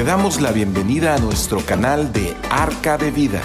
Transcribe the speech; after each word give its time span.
Te 0.00 0.06
damos 0.06 0.40
la 0.40 0.50
bienvenida 0.50 1.14
a 1.14 1.18
nuestro 1.18 1.60
canal 1.60 2.10
de 2.10 2.34
Arca 2.48 2.96
de 2.96 3.10
Vida. 3.10 3.42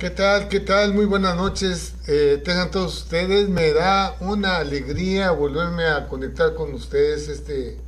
¿Qué 0.00 0.10
tal? 0.10 0.48
¿Qué 0.48 0.58
tal? 0.58 0.94
Muy 0.94 1.04
buenas 1.04 1.36
noches. 1.36 1.94
Eh, 2.08 2.42
tengan 2.44 2.72
todos 2.72 3.04
ustedes. 3.04 3.48
Me 3.48 3.72
da 3.72 4.16
una 4.18 4.56
alegría 4.56 5.30
volverme 5.30 5.84
a 5.86 6.08
conectar 6.08 6.54
con 6.54 6.74
ustedes 6.74 7.28
este 7.28 7.78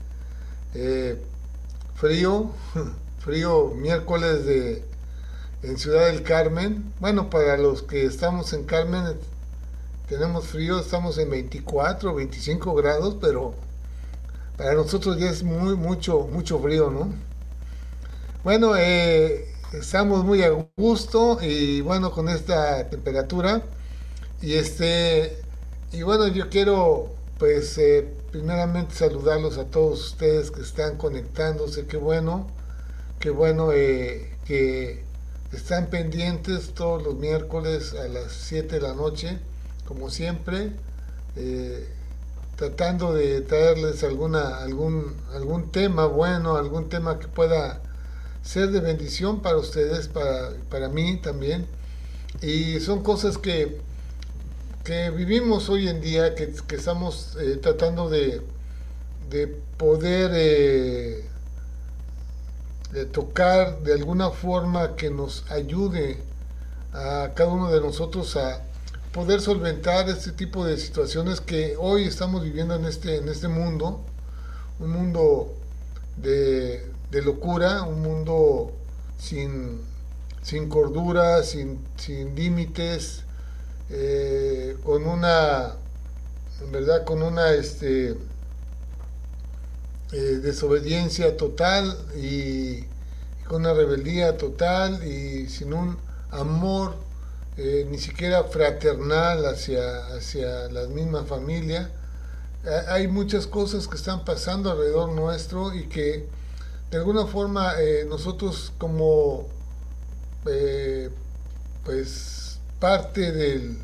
eh, 0.74 1.20
frío, 1.96 2.50
frío 3.18 3.72
miércoles 3.74 4.44
de 4.46 4.84
en 5.62 5.78
Ciudad 5.78 6.06
del 6.06 6.22
Carmen. 6.22 6.92
Bueno, 7.00 7.30
para 7.30 7.56
los 7.56 7.82
que 7.82 8.04
estamos 8.04 8.52
en 8.52 8.64
Carmen 8.64 9.16
tenemos 10.08 10.46
frío, 10.46 10.78
estamos 10.78 11.18
en 11.18 11.30
24, 11.30 12.14
25 12.14 12.74
grados, 12.74 13.16
pero 13.20 13.54
para 14.56 14.74
nosotros 14.74 15.18
ya 15.18 15.28
es 15.28 15.42
muy 15.42 15.74
mucho 15.76 16.28
mucho 16.32 16.58
frío, 16.60 16.90
¿no? 16.90 17.12
Bueno, 18.44 18.76
eh, 18.76 19.48
estamos 19.72 20.24
muy 20.24 20.42
a 20.42 20.50
gusto 20.76 21.38
y 21.42 21.80
bueno 21.80 22.12
con 22.12 22.28
esta 22.28 22.88
temperatura 22.88 23.62
y 24.40 24.54
este 24.54 25.42
y 25.92 26.02
bueno 26.02 26.28
yo 26.28 26.48
quiero 26.50 27.10
pues 27.38 27.76
eh, 27.78 28.08
primeramente 28.30 28.94
saludarlos 28.94 29.58
a 29.58 29.66
todos 29.66 30.12
ustedes 30.12 30.50
que 30.50 30.62
están 30.62 30.96
conectándose 30.96 31.86
qué 31.86 31.96
bueno 31.96 32.46
qué 33.18 33.30
bueno 33.30 33.72
eh, 33.72 34.32
que 34.46 35.04
están 35.52 35.86
pendientes 35.86 36.74
todos 36.74 37.02
los 37.02 37.16
miércoles 37.16 37.94
a 37.94 38.08
las 38.08 38.32
7 38.32 38.76
de 38.76 38.80
la 38.80 38.94
noche 38.94 39.38
como 39.84 40.10
siempre 40.10 40.72
eh, 41.36 41.88
tratando 42.56 43.12
de 43.12 43.42
traerles 43.42 44.02
alguna 44.02 44.58
algún 44.58 45.14
algún 45.34 45.70
tema 45.70 46.06
bueno 46.06 46.56
algún 46.56 46.88
tema 46.88 47.18
que 47.18 47.28
pueda 47.28 47.82
ser 48.46 48.70
de 48.70 48.80
bendición 48.80 49.40
para 49.42 49.56
ustedes, 49.56 50.06
para, 50.08 50.52
para 50.70 50.88
mí 50.88 51.16
también. 51.16 51.66
Y 52.40 52.80
son 52.80 53.02
cosas 53.02 53.38
que, 53.38 53.80
que 54.86 55.10
vivimos 55.10 55.68
hoy 55.68 55.88
en 55.88 56.00
día, 56.00 56.36
que, 56.36 56.52
que 56.68 56.76
estamos 56.76 57.36
eh, 57.40 57.58
tratando 57.60 58.08
de, 58.08 58.40
de 59.28 59.48
poder 59.48 60.30
eh, 60.32 61.24
de 62.92 63.04
tocar 63.06 63.80
de 63.80 63.94
alguna 63.94 64.30
forma 64.30 64.94
que 64.94 65.10
nos 65.10 65.50
ayude 65.50 66.18
a 66.92 67.32
cada 67.34 67.50
uno 67.50 67.72
de 67.72 67.80
nosotros 67.80 68.36
a 68.36 68.62
poder 69.10 69.40
solventar 69.40 70.08
este 70.08 70.30
tipo 70.30 70.64
de 70.64 70.78
situaciones 70.78 71.40
que 71.40 71.74
hoy 71.76 72.04
estamos 72.04 72.44
viviendo 72.44 72.76
en 72.76 72.84
este, 72.84 73.16
en 73.16 73.28
este 73.28 73.48
mundo, 73.48 74.04
un 74.78 74.90
mundo 74.90 75.52
de, 76.16 76.88
de 77.10 77.22
locura, 77.22 77.82
un 77.82 78.02
mundo 78.02 78.70
sin, 79.18 79.80
sin 80.42 80.68
cordura, 80.68 81.42
sin, 81.42 81.80
sin 81.96 82.36
límites, 82.36 83.25
eh, 83.90 84.76
con 84.84 85.06
una, 85.06 85.74
verdad, 86.70 87.04
con 87.04 87.22
una 87.22 87.52
este, 87.52 88.16
eh, 90.12 90.16
desobediencia 90.16 91.36
total 91.36 91.96
y, 92.16 92.84
con 93.48 93.62
una 93.62 93.74
rebeldía 93.74 94.36
total 94.36 95.04
y 95.06 95.48
sin 95.48 95.72
un 95.72 95.98
amor 96.30 96.96
eh, 97.56 97.86
ni 97.90 97.98
siquiera 97.98 98.44
fraternal 98.44 99.46
hacia, 99.46 100.06
hacia 100.16 100.68
la 100.68 100.86
misma 100.86 101.24
familia. 101.24 101.90
Hay 102.88 103.06
muchas 103.06 103.46
cosas 103.46 103.86
que 103.86 103.96
están 103.96 104.24
pasando 104.24 104.70
alrededor 104.72 105.12
nuestro 105.12 105.72
y 105.72 105.88
que 105.88 106.28
de 106.90 106.96
alguna 106.96 107.26
forma 107.26 107.74
eh, 107.80 108.04
nosotros 108.08 108.72
como 108.78 109.46
pues 111.84 112.45
parte 112.78 113.32
del, 113.32 113.78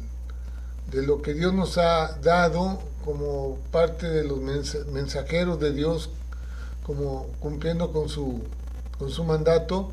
de 0.91 1.03
lo 1.03 1.23
que 1.23 1.35
Dios 1.35 1.53
nos 1.53 1.79
ha 1.79 2.19
dado 2.23 2.81
como 3.05 3.59
parte 3.71 4.09
de 4.09 4.25
los 4.25 4.39
mensajeros 4.39 5.59
de 5.61 5.73
Dios 5.73 6.11
como 6.85 7.29
cumpliendo 7.41 7.93
con 7.93 8.09
su 8.09 8.43
con 8.99 9.11
su 9.11 9.25
mandato 9.25 9.91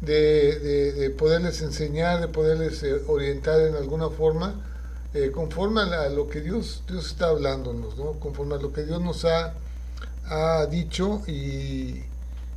de, 0.00 1.14
poderles 1.18 1.62
enseñar 1.62 2.20
de 2.20 2.28
poderles 2.28 2.82
eh, 2.82 3.02
orientar 3.06 3.60
en 3.60 3.76
alguna 3.76 4.10
forma 4.10 4.54
conforme 5.32 5.80
a, 5.80 6.08
lo 6.08 6.28
que 6.28 6.40
Dios 6.40 6.82
Dios 6.88 7.06
está 7.06 7.28
hablándonos 7.28 7.96
¿no? 7.96 8.12
conforme 8.14 8.56
a 8.56 8.58
lo 8.58 8.72
que 8.72 8.82
Dios 8.82 9.00
nos 9.00 9.24
ha, 9.24 9.54
ha 10.26 10.66
dicho 10.66 11.22
y, 11.26 12.02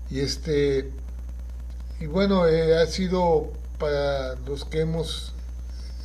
y 0.10 0.20
este 0.20 0.92
y 2.00 2.06
bueno, 2.06 2.48
eh, 2.48 2.78
ha 2.78 2.86
sido 2.86 3.52
para 3.80 4.36
los 4.48 4.66
que 4.66 4.82
hemos 4.82 5.34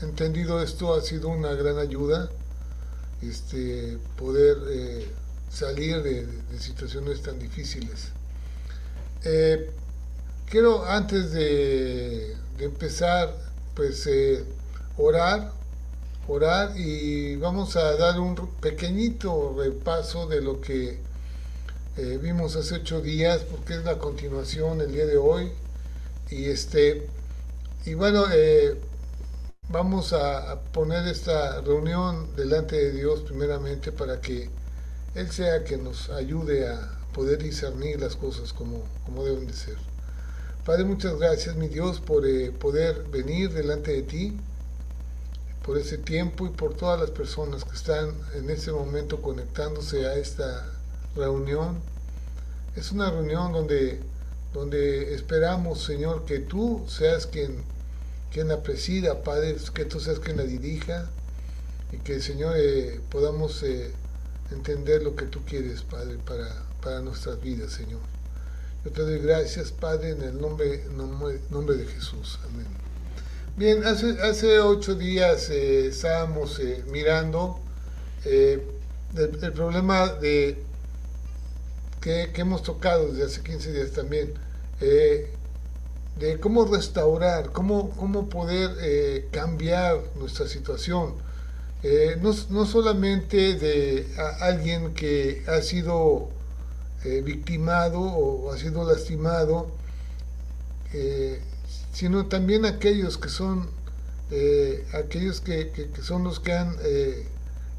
entendido 0.03 0.63
esto, 0.63 0.95
ha 0.95 1.01
sido 1.01 1.29
una 1.29 1.53
gran 1.55 1.79
ayuda 1.79 2.31
este, 3.23 3.99
poder 4.17 4.57
eh, 4.69 5.09
salir 5.51 6.03
de, 6.03 6.27
situaciones 6.59 7.23
tan 7.23 7.39
difíciles. 7.39 8.09
Eh, 9.25 9.71
quiero 10.49 10.85
antes 10.85 11.33
de, 11.33 12.37
empezar, 12.59 13.35
pues 13.75 14.09
orar, 14.97 15.53
orar 16.29 16.73
y 16.77 17.37
vamos 17.37 17.77
a 17.77 17.97
dar 17.97 18.21
un 18.21 18.37
pequeñito 18.61 19.57
repaso 19.59 20.27
de 20.27 20.41
lo 20.41 20.61
que 20.61 20.99
eh, 21.97 22.19
vimos 22.23 22.57
hace 22.57 22.77
ocho 22.77 23.03
días 23.03 23.43
porque 23.43 23.75
es 23.75 23.85
la 23.85 23.99
continuación 23.99 24.81
el 24.81 24.93
día 24.93 25.05
de 25.05 25.19
hoy 25.19 25.53
y 26.31 26.47
este 26.47 27.07
y 27.85 27.93
bueno 27.93 28.25
eh, 28.33 28.81
vamos 29.73 30.13
a, 30.13 30.61
poner 30.73 31.09
esta 31.09 31.61
reunión 31.63 32.37
delante 32.37 32.77
de 32.77 32.93
Dios 32.93 33.23
primeramente 33.23 33.91
para 33.91 34.21
que 34.21 34.51
él 35.15 35.31
sea 35.31 35.65
que 35.65 35.77
nos 35.79 36.11
ayude 36.11 36.69
a 36.69 36.99
poder 37.15 37.43
discernir 37.43 38.01
las 38.01 38.15
cosas 38.15 38.53
como, 38.53 38.83
como 39.05 39.25
deben 39.25 39.47
de 39.47 39.55
ser 39.55 39.77
Padre 40.65 40.85
muchas 40.85 41.19
gracias 41.19 41.57
mi 41.57 41.67
Dios 41.67 42.01
por 42.01 42.25
eh, 42.25 42.53
poder 42.53 43.05
venir 43.11 43.53
delante 43.53 43.93
de 43.93 44.03
ti 44.03 44.39
por 45.65 45.79
ese 45.79 45.99
tiempo 45.99 46.47
y 46.47 46.51
por 46.51 46.75
todas 46.75 47.01
las 47.01 47.11
personas 47.11 47.65
que 47.65 47.75
están 47.75 48.15
en 48.35 48.51
este 48.51 48.73
momento 48.73 49.23
conectándose 49.23 50.07
a 50.07 50.15
esta 50.15 50.67
reunión. 51.17 51.79
Es 52.77 52.93
una 52.93 53.11
reunión 53.11 53.53
donde, 53.53 54.01
donde 54.53 55.15
esperamos, 55.15 55.83
Señor, 55.83 56.25
que 56.25 56.41
tú 56.41 56.85
seas 56.89 57.27
quien, 57.27 57.63
quien 58.33 58.49
la 58.49 58.63
presida, 58.63 59.23
Padre, 59.23 59.57
que 59.75 59.85
tú 59.85 60.01
seas 60.01 60.19
quien 60.19 60.39
la 60.39 60.45
dirija 60.45 61.11
y 61.93 61.99
que, 61.99 62.21
Señor, 62.21 62.55
eh, 62.57 62.99
podamos 63.11 63.63
eh, 63.63 63.91
entender 64.51 65.03
lo 65.03 65.15
que 65.15 65.27
tú 65.27 65.41
quieres, 65.45 65.83
Padre, 65.83 66.17
para, 66.25 66.49
para 66.83 67.01
nuestras 67.01 67.41
vidas, 67.43 67.73
Señor. 67.73 68.01
Yo 68.85 68.91
te 68.91 69.03
doy 69.03 69.19
gracias, 69.19 69.71
Padre, 69.71 70.11
en 70.11 70.23
el 70.23 70.41
nombre, 70.41 70.83
nombre, 71.51 71.77
de 71.77 71.87
Jesús. 71.87 72.41
Amén. 72.45 72.67
Bien, 73.57 73.85
hace, 73.85 74.19
hace 74.23 74.61
ocho 74.61 74.95
días 74.95 75.51
eh, 75.51 75.89
estábamos 75.89 76.59
mirando 76.91 77.61
el 78.25 79.53
problema 79.53 80.09
de 80.09 80.57
que, 82.01 82.31
hemos 82.35 82.63
tocado 82.63 83.13
desde 83.13 83.25
hace 83.25 83.43
15 83.43 83.73
días 83.73 83.91
también, 83.91 84.33
de 86.19 86.39
cómo 86.39 86.65
restaurar, 86.65 87.51
cómo, 87.53 87.91
cómo 87.91 88.29
poder 88.29 88.71
eh, 88.81 89.29
cambiar 89.31 89.99
nuestra 90.17 90.47
situación. 90.47 91.15
Eh, 91.83 92.17
no, 92.21 92.65
solamente 92.65 93.55
de 93.55 94.07
alguien 94.41 94.95
que 94.95 95.43
ha 95.49 95.61
sido 95.63 96.29
victimado 97.25 98.01
o 98.01 98.53
ha 98.53 98.59
sido 98.59 98.85
lastimado, 98.85 99.67
sino 101.93 102.27
también 102.27 102.65
aquellos 102.65 103.19
que 103.19 103.29
son 103.29 103.69
aquellos 104.95 105.41
que, 105.41 105.91
son 106.01 106.23
los 106.23 106.39
que 106.39 106.53
han 106.53 106.77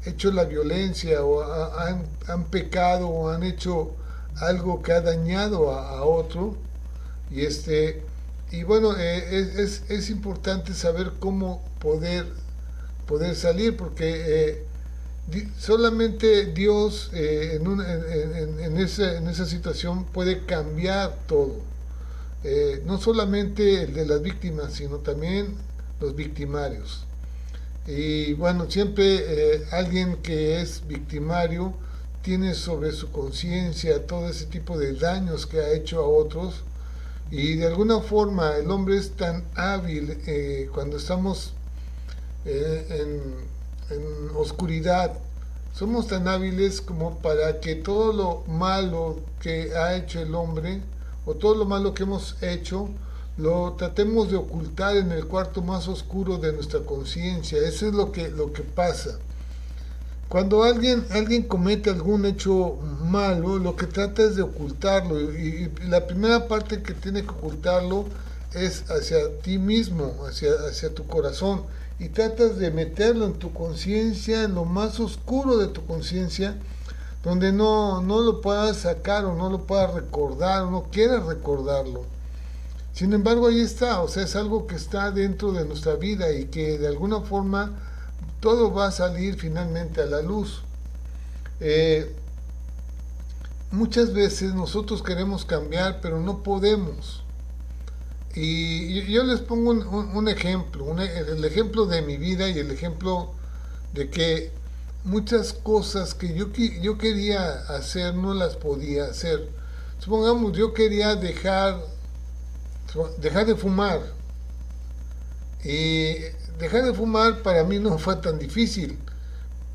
hecho 0.06 0.30
la 0.30 0.44
violencia 0.44 1.24
o 1.24 1.42
han, 1.78 2.04
han, 2.26 2.44
pecado 2.44 3.08
o 3.08 3.30
han 3.30 3.42
hecho 3.42 3.92
algo 4.36 4.82
que 4.82 4.92
ha 4.92 5.00
dañado 5.00 5.72
a, 5.72 6.02
otro 6.04 6.56
y 7.30 7.42
este 7.42 8.02
y 8.54 8.62
bueno 8.62 8.96
eh, 8.96 9.52
es, 9.58 9.82
es, 9.88 10.10
importante 10.10 10.74
saber 10.74 11.12
cómo 11.18 11.62
poder 11.80 12.26
poder 13.06 13.34
salir 13.34 13.76
porque 13.76 14.22
eh, 14.26 15.50
solamente 15.58 16.46
Dios 16.46 17.10
eh, 17.12 17.58
en, 17.60 18.78
esa, 18.78 19.46
situación 19.46 20.04
puede 20.04 20.44
cambiar 20.44 21.16
todo. 21.26 21.56
No 22.84 23.00
solamente 23.00 23.84
el 23.84 23.94
de 23.94 24.04
las 24.04 24.20
víctimas, 24.20 24.74
sino 24.74 24.98
también 24.98 25.54
los 25.98 26.14
victimarios. 26.14 27.06
Y 27.86 28.34
bueno, 28.34 28.70
siempre 28.70 29.64
alguien 29.70 30.16
que 30.16 30.60
es 30.60 30.86
victimario 30.86 31.72
tiene 32.22 32.54
sobre 32.54 32.92
su 32.92 33.10
conciencia 33.10 34.06
todo 34.06 34.28
ese 34.28 34.44
tipo 34.44 34.78
de 34.78 34.92
daños 34.92 35.46
que 35.46 35.60
ha 35.60 35.72
hecho 35.72 36.00
a 36.00 36.06
otros 36.06 36.64
y 37.36 37.56
de 37.56 37.66
alguna 37.66 37.98
forma 37.98 38.56
el 38.58 38.70
hombre 38.70 38.96
es 38.96 39.10
tan 39.16 39.42
hábil 39.56 40.20
eh, 40.24 40.70
cuando 40.72 40.98
estamos 40.98 41.52
eh, 42.44 42.86
en, 43.90 43.96
en, 43.96 44.36
oscuridad, 44.36 45.18
somos 45.74 46.06
tan 46.06 46.28
hábiles 46.28 46.80
como 46.80 47.18
para 47.18 47.58
que 47.58 47.74
todo 47.74 48.12
lo 48.12 48.44
malo 48.46 49.18
que 49.40 49.74
ha 49.76 49.96
hecho 49.96 50.20
el 50.20 50.32
hombre 50.32 50.80
o 51.26 51.34
todo 51.34 51.56
lo 51.56 51.64
malo 51.64 51.92
que 51.92 52.04
hemos 52.04 52.40
hecho 52.40 52.88
lo 53.36 53.72
tratemos 53.72 54.30
de 54.30 54.36
ocultar 54.36 54.96
en 54.96 55.10
el 55.10 55.26
cuarto 55.26 55.60
más 55.60 55.88
oscuro 55.88 56.38
de 56.38 56.52
nuestra 56.52 56.80
conciencia. 56.80 57.58
Eso 57.58 57.88
es 57.88 57.94
lo 57.94 58.12
que, 58.12 58.28
lo 58.28 58.52
que 58.52 58.62
pasa. 58.62 59.18
Cuando 60.34 60.64
alguien, 60.64 61.06
alguien 61.12 61.44
comete 61.44 61.90
algún 61.90 62.26
hecho 62.26 62.76
malo, 63.04 63.56
lo 63.60 63.76
que 63.76 63.86
trata 63.86 64.24
es 64.24 64.34
de 64.34 64.42
ocultarlo. 64.42 65.32
Y, 65.32 65.70
la 65.86 66.08
primera 66.08 66.48
parte 66.48 66.82
que 66.82 66.92
tiene 66.92 67.22
que 67.22 67.28
ocultarlo 67.28 68.06
es 68.52 68.82
hacia 68.90 69.38
ti 69.42 69.58
mismo, 69.58 70.12
hacia, 70.26 70.50
hacia 70.68 70.92
tu 70.92 71.06
corazón. 71.06 71.62
Y 72.00 72.08
tratas 72.08 72.58
de 72.58 72.72
meterlo 72.72 73.26
en 73.26 73.34
tu 73.34 73.52
conciencia, 73.52 74.42
en 74.42 74.56
lo 74.56 74.64
más 74.64 74.98
oscuro 74.98 75.56
de 75.56 75.68
tu 75.68 75.86
conciencia, 75.86 76.56
donde 77.22 77.52
no, 77.52 78.02
no 78.02 78.20
lo 78.20 78.40
puedas 78.40 78.78
sacar 78.78 79.26
o 79.26 79.36
no 79.36 79.50
lo 79.50 79.68
puedas 79.68 79.94
recordar 79.94 80.64
o 80.64 80.70
no 80.72 80.88
quieras 80.90 81.24
recordarlo. 81.26 82.06
Sin 82.92 83.12
embargo, 83.12 83.46
ahí 83.46 83.60
está, 83.60 84.00
o 84.00 84.08
sea, 84.08 84.24
es 84.24 84.34
algo 84.34 84.66
que 84.66 84.74
está 84.74 85.12
dentro 85.12 85.52
de 85.52 85.64
nuestra 85.64 85.94
vida 85.94 86.32
y 86.32 86.46
que 86.46 86.76
de 86.76 86.88
alguna 86.88 87.20
forma 87.20 87.93
todo 88.44 88.74
va 88.74 88.88
a 88.88 88.92
salir 88.92 89.36
finalmente 89.36 90.02
a 90.02 90.04
la 90.04 90.20
luz. 90.20 90.60
Eh, 91.60 92.14
muchas 93.70 94.12
veces 94.12 94.52
nosotros 94.52 95.02
queremos 95.02 95.46
cambiar, 95.46 96.02
pero 96.02 96.20
no 96.20 96.42
podemos. 96.42 97.22
Y 98.34 99.02
yo 99.10 99.24
les 99.24 99.40
pongo 99.40 99.70
un, 99.70 100.28
ejemplo, 100.28 100.94
el 101.00 101.42
ejemplo 101.42 101.86
de 101.86 102.02
mi 102.02 102.18
vida 102.18 102.46
y 102.50 102.58
el 102.58 102.70
ejemplo 102.70 103.32
de 103.94 104.10
que 104.10 104.52
muchas 105.04 105.54
cosas 105.54 106.12
que 106.12 106.34
yo, 106.34 106.48
yo 106.82 106.98
quería 106.98 107.50
hacer 107.74 108.14
no 108.14 108.34
las 108.34 108.56
podía 108.56 109.06
hacer. 109.06 109.48
Supongamos, 110.00 110.52
yo 110.52 110.74
quería 110.74 111.14
dejar 111.14 111.80
dejar 113.22 113.46
de 113.46 113.56
fumar. 113.56 114.02
Y 115.64 116.16
dejar 116.58 116.84
de 116.84 116.94
fumar 116.94 117.42
para 117.42 117.64
mí 117.64 117.78
no 117.78 117.98
fue 117.98 118.16
tan 118.16 118.38
difícil, 118.38 118.98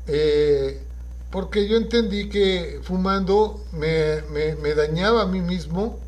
eh, 0.06 0.80
porque 1.30 1.68
yo 1.68 1.76
entendí 1.76 2.28
que 2.28 2.80
fumando 2.82 3.62
me, 3.72 4.74
dañaba 4.74 5.22
a 5.22 5.26
mí 5.26 5.40
mismo 5.40 5.98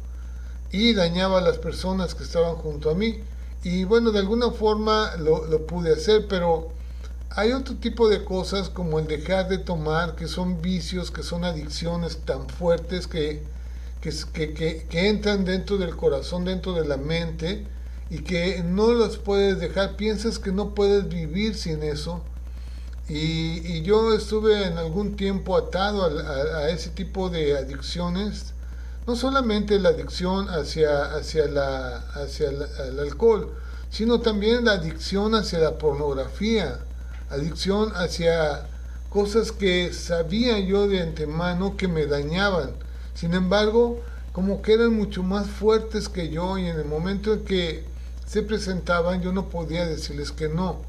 y 0.70 0.94
dañaba 0.94 1.38
a 1.38 1.42
las 1.42 1.58
personas 1.58 2.14
que 2.14 2.24
estaban 2.24 2.56
junto 2.56 2.90
a 2.90 2.94
mí. 2.94 3.20
Y 3.62 3.84
bueno, 3.84 4.10
de 4.10 4.18
alguna 4.18 4.50
forma 4.50 5.16
lo, 5.16 5.66
pude 5.66 5.92
hacer, 5.92 6.26
pero 6.28 6.72
hay 7.30 7.52
otro 7.52 7.76
tipo 7.76 8.08
de 8.08 8.24
cosas 8.24 8.68
como 8.68 8.98
el 8.98 9.06
dejar 9.06 9.48
de 9.48 9.58
tomar, 9.58 10.16
que 10.16 10.26
son 10.26 10.60
vicios, 10.60 11.10
que 11.12 11.22
son 11.22 11.44
adicciones 11.44 12.18
tan 12.24 12.48
fuertes 12.48 13.06
que 13.06 13.42
que, 14.02 14.52
que, 14.88 15.08
entran 15.08 15.44
dentro 15.44 15.78
del 15.78 15.94
corazón, 15.96 16.44
dentro 16.44 16.72
de 16.72 16.84
la 16.86 16.96
mente, 16.96 17.64
y 18.12 18.18
que 18.18 18.62
no 18.62 18.92
los 18.92 19.16
puedes 19.16 19.58
dejar, 19.58 19.96
piensas 19.96 20.38
que 20.38 20.52
no 20.52 20.74
puedes 20.74 21.08
vivir 21.08 21.54
sin 21.54 21.82
eso. 21.82 22.22
Y, 23.08 23.82
yo 23.82 24.14
estuve 24.14 24.66
en 24.66 24.76
algún 24.78 25.16
tiempo 25.16 25.56
atado 25.56 26.04
a, 26.04 26.68
ese 26.68 26.90
tipo 26.90 27.30
de 27.30 27.56
adicciones, 27.56 28.52
no 29.06 29.16
solamente 29.16 29.80
la 29.80 29.88
adicción 29.88 30.48
hacia, 30.50 31.14
hacia, 31.14 31.46
la, 31.48 31.96
hacia 32.14 32.50
el 32.50 33.00
alcohol, 33.00 33.52
sino 33.90 34.20
también 34.20 34.66
la 34.66 34.72
adicción 34.72 35.34
hacia 35.34 35.58
la 35.58 35.78
pornografía, 35.78 36.80
adicción 37.30 37.92
hacia 37.96 38.68
cosas 39.08 39.52
que 39.52 39.92
sabía 39.92 40.60
yo 40.60 40.86
de 40.86 41.00
antemano 41.00 41.76
que 41.76 41.88
me 41.88 42.06
dañaban 42.06 42.72
sin 43.14 43.34
embargo, 43.34 44.00
como 44.32 44.62
que 44.62 44.74
eran 44.74 44.94
mucho 44.94 45.22
más 45.22 45.46
fuertes 45.46 46.08
que 46.08 46.30
yo 46.30 46.58
y 46.58 46.66
en 46.66 46.78
el 46.78 46.86
momento 46.86 47.34
en 47.34 47.44
que 47.44 47.84
se 48.32 48.42
presentaban 48.42 49.20
yo 49.20 49.30
no 49.30 49.50
podía 49.50 49.84
decirles 49.84 50.32
que 50.32 50.48
no. 50.48 50.80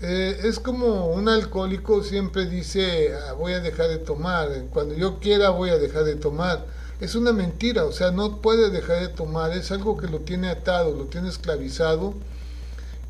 Eh, 0.00 0.40
es 0.44 0.58
como 0.58 1.08
un 1.08 1.28
alcohólico 1.28 2.02
siempre 2.02 2.46
dice 2.46 3.12
ah, 3.14 3.34
voy 3.34 3.52
a 3.52 3.60
dejar 3.60 3.88
de 3.88 3.98
tomar, 3.98 4.48
cuando 4.72 4.94
yo 4.94 5.18
quiera 5.18 5.50
voy 5.50 5.68
a 5.68 5.76
dejar 5.76 6.04
de 6.04 6.16
tomar. 6.16 6.64
Es 6.98 7.14
una 7.14 7.34
mentira, 7.34 7.84
o 7.84 7.92
sea, 7.92 8.12
no 8.12 8.40
puede 8.40 8.70
dejar 8.70 9.00
de 9.00 9.08
tomar, 9.08 9.52
es 9.52 9.70
algo 9.72 9.98
que 9.98 10.06
lo 10.06 10.20
tiene 10.20 10.48
atado, 10.48 10.96
lo 10.96 11.04
tiene 11.04 11.28
esclavizado 11.28 12.14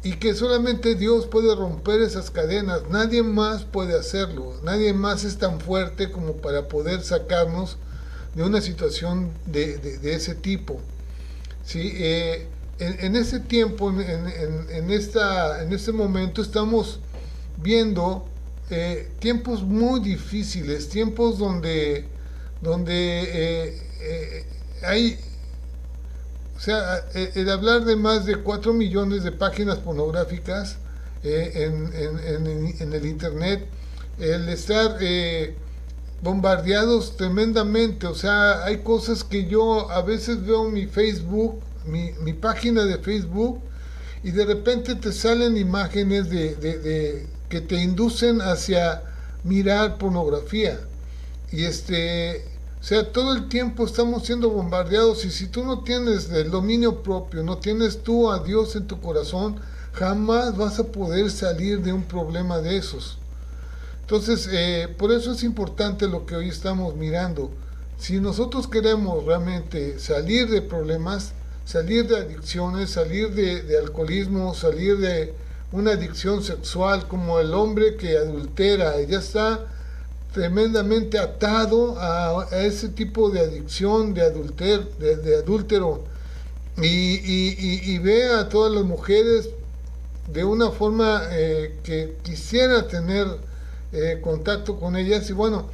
y 0.03 0.15
que 0.15 0.35
solamente 0.35 0.97
Dios 0.97 1.27
puede 1.27 1.55
romper 1.55 2.01
esas 2.01 2.33
cadenas, 2.33 2.89
nadie 2.91 3.23
más 3.23 3.63
puede 3.63 3.97
hacerlo, 3.97 4.53
nadie 4.65 4.93
más 4.95 5.23
es 5.23 5.39
tan 5.39 5.61
fuerte 5.61 6.11
como 6.11 6.33
para 6.39 6.67
poder 6.67 7.03
sacarnos 7.03 7.77
de 8.35 8.43
una 8.43 8.63
situación 8.63 9.31
de, 9.47 10.01
ese 10.03 10.35
tipo. 10.35 10.81
¿sí? 11.65 11.93
Eh, 11.95 12.49
en, 12.81 13.15
ese 13.15 13.41
tiempo, 13.41 13.91
en, 13.91 14.91
esta, 14.91 15.63
en 15.63 15.73
este 15.73 15.93
momento, 15.93 16.41
estamos 16.41 16.99
viendo 17.59 18.27
eh, 18.71 19.11
tiempos 19.19 19.63
muy 19.63 20.01
difíciles, 20.01 20.89
tiempos 20.89 21.39
donde, 21.39 22.07
donde 22.63 23.75
eh, 24.01 24.45
hay, 24.83 25.19
o 26.57 26.61
sea, 26.61 27.05
el 27.15 27.51
hablar 27.51 27.85
de 27.85 27.97
más 27.97 28.25
de 28.25 28.37
4 28.37 28.73
millones 28.73 29.25
de 29.25 29.33
páginas 29.33 29.79
pornográficas 29.79 30.79
en, 31.23 32.93
el 32.93 33.07
Internet, 33.07 33.67
el 34.19 34.49
estar 34.49 34.97
bombardeados 36.23 37.17
tremendamente. 37.17 38.07
O 38.07 38.15
sea, 38.15 38.65
hay 38.65 38.79
cosas 38.79 39.23
que 39.23 39.47
yo 39.47 39.91
a 39.91 40.01
veces 40.01 40.45
veo 40.45 40.67
en 40.67 40.73
mi 40.73 40.87
Facebook, 40.87 41.61
mi, 41.87 42.33
página 42.35 42.85
de 42.85 42.99
Facebook, 42.99 43.61
y 44.23 44.33
de 44.33 44.45
repente 44.45 44.95
te 44.95 45.13
salen 45.13 45.57
imágenes 45.57 46.29
de, 46.29 47.27
que 47.49 47.61
te 47.61 47.77
inducen 47.77 48.41
hacia 48.41 49.03
mirar 49.45 49.99
pornografía. 49.99 50.79
Y 51.53 51.65
este, 51.65 52.45
o 52.81 52.85
sea, 52.85 53.13
todo 53.13 53.35
el 53.35 53.49
tiempo 53.49 53.85
estamos 53.85 54.25
siendo 54.25 54.51
bombardeados 54.51 55.25
y 55.25 55.31
si 55.31 55.49
tú 55.49 55.65
no 55.65 55.83
tienes 55.83 56.31
el 56.31 56.51
dominio 56.51 57.03
propio, 57.03 57.43
no 57.43 57.59
tienes 57.59 58.03
tú 58.03 58.31
a 58.31 58.43
Dios 58.43 58.77
en 58.77 58.87
tu 58.87 59.01
corazón, 59.01 59.57
jamás 59.93 60.57
vas 60.57 60.79
a 60.79 60.85
poder 60.85 61.31
salir 61.31 61.83
de 61.83 61.93
un 61.93 62.05
problema 62.05 62.59
de 62.59 62.77
esos. 62.77 63.19
Entonces, 64.03 64.49
eh, 64.51 64.89
por 64.99 65.13
eso 65.13 65.33
es 65.33 65.45
importante 65.45 66.09
lo 66.09 66.27
que 66.27 66.37
hoy 66.37 66.49
estamos 66.49 66.97
mirando. 66.97 67.51
Si 67.99 68.19
nosotros 68.19 68.67
queremos 68.67 69.25
realmente 69.25 69.99
salir 69.99 70.49
de 70.49 70.63
problemas, 70.63 71.33
salir 71.71 72.09
de 72.09 72.17
adicciones, 72.17 72.91
salir 72.91 73.33
de, 73.33 73.79
alcoholismo, 73.79 74.55
salir 74.55 74.99
de 74.99 75.33
una 75.71 75.93
adicción 75.93 76.43
sexual 76.43 77.07
como 77.07 77.39
el 77.39 77.55
hombre 77.55 77.95
que 77.95 78.19
adultera, 78.19 79.01
ya 79.03 79.21
está 79.21 79.67
tremendamente 80.35 81.17
atado 81.17 81.97
a, 82.01 82.49
ese 82.51 82.89
tipo 82.89 83.31
de 83.31 83.43
adicción, 83.43 84.15
de, 84.15 84.23
adulter, 84.23 84.85
de, 84.99 85.37
adúltero, 85.37 86.03
y, 86.83 87.99
ve 87.99 88.33
a 88.33 88.49
todas 88.49 88.73
las 88.73 88.83
mujeres 88.83 89.51
de 90.27 90.43
una 90.43 90.73
forma 90.73 91.23
eh, 91.31 91.79
que 91.85 92.17
quisiera 92.25 92.89
tener 92.89 93.29
eh, 93.93 94.19
contacto 94.21 94.77
con 94.81 94.97
ellas. 94.97 95.31
Y 95.31 95.35
bueno, 95.35 95.69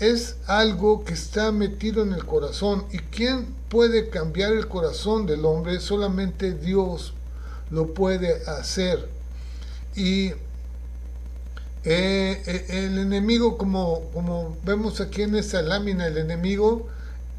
es 0.00 0.36
algo 0.46 1.04
que 1.04 1.12
está 1.12 1.52
metido 1.52 2.02
en 2.02 2.12
el 2.14 2.24
corazón. 2.24 2.86
Y 2.90 2.98
quién 2.98 3.54
puede 3.68 4.08
cambiar 4.08 4.52
el 4.52 4.66
corazón 4.66 5.26
del 5.26 5.44
hombre, 5.44 5.78
solamente 5.78 6.54
Dios 6.54 7.12
lo 7.70 7.94
puede 7.94 8.42
hacer. 8.46 9.08
Y 9.94 10.28
eh, 11.84 12.42
eh, 12.46 12.66
el 12.68 12.98
enemigo, 12.98 13.58
como, 13.58 14.10
como 14.12 14.56
vemos 14.64 15.00
aquí 15.00 15.22
en 15.22 15.36
esta 15.36 15.62
lámina, 15.62 16.06
el 16.06 16.16
enemigo 16.16 16.88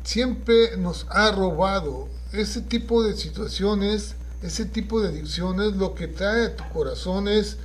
siempre 0.03 0.77
nos 0.77 1.07
ha 1.09 1.31
robado. 1.31 2.07
Ese 2.31 2.61
tipo 2.61 3.03
de 3.03 3.17
situaciones, 3.17 4.15
ese 4.43 4.65
tipo 4.65 5.01
de 5.01 5.09
adicciones, 5.09 5.75
lo 5.75 5.95
que 5.95 6.07
trae 6.07 6.45
a 6.45 6.55
tu 6.55 6.63
corazón 6.69 7.27
es 7.27 7.57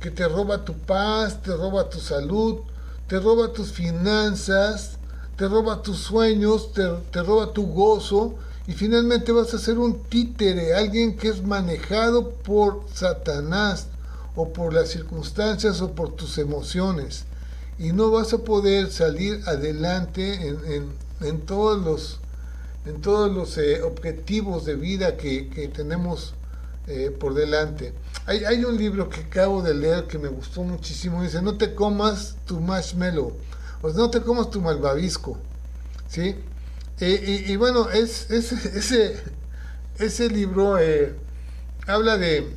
que 0.00 0.10
te 0.10 0.26
roba 0.26 0.64
tu 0.64 0.74
paz, 0.74 1.42
te 1.42 1.56
roba 1.56 1.88
tu 1.88 2.00
salud, 2.00 2.60
te 3.12 3.20
roba 3.20 3.52
tus 3.52 3.72
finanzas, 3.72 4.92
te 5.36 5.46
roba 5.46 5.82
tus 5.82 5.98
sueños, 5.98 6.72
te, 6.72 6.82
te 7.10 7.22
roba 7.22 7.52
tu 7.52 7.66
gozo 7.66 8.36
y 8.66 8.72
finalmente 8.72 9.32
vas 9.32 9.52
a 9.52 9.58
ser 9.58 9.76
un 9.76 10.02
títere, 10.04 10.74
alguien 10.74 11.18
que 11.18 11.28
es 11.28 11.44
manejado 11.44 12.30
por 12.30 12.86
Satanás 12.94 13.88
o 14.34 14.54
por 14.54 14.72
las 14.72 14.88
circunstancias 14.88 15.82
o 15.82 15.92
por 15.92 16.16
tus 16.16 16.38
emociones 16.38 17.26
y 17.78 17.92
no 17.92 18.10
vas 18.10 18.32
a 18.32 18.38
poder 18.38 18.90
salir 18.90 19.42
adelante 19.44 20.56
en, 21.20 21.40
todos 21.42 21.84
los 21.84 22.18
en 22.86 23.02
todos 23.02 23.30
los 23.30 23.58
eh, 23.58 23.82
objetivos 23.82 24.64
de 24.64 24.74
vida 24.74 25.18
que, 25.18 25.70
tenemos 25.76 26.32
eh, 26.86 27.14
por 27.20 27.34
delante. 27.34 27.92
Hay, 28.26 28.64
un 28.64 28.76
libro 28.76 29.08
que 29.08 29.20
acabo 29.20 29.62
de 29.62 29.74
leer 29.74 30.06
que 30.06 30.16
me 30.16 30.28
gustó 30.28 30.62
muchísimo, 30.62 31.22
dice, 31.22 31.42
no 31.42 31.56
te 31.58 31.74
comas 31.74 32.36
tu 32.46 32.60
marshmallow, 32.60 33.36
o 33.82 33.88
no 33.90 34.10
te 34.10 34.20
comas 34.20 34.50
tu 34.50 34.60
malvavisco, 34.60 35.38
¿sí? 36.08 36.36
y, 37.00 37.56
bueno, 37.56 37.90
es, 37.90 38.30
ese, 38.30 39.20
ese 39.98 40.28
libro 40.28 40.78
eh, 40.78 41.16
habla 41.86 42.16
de, 42.16 42.48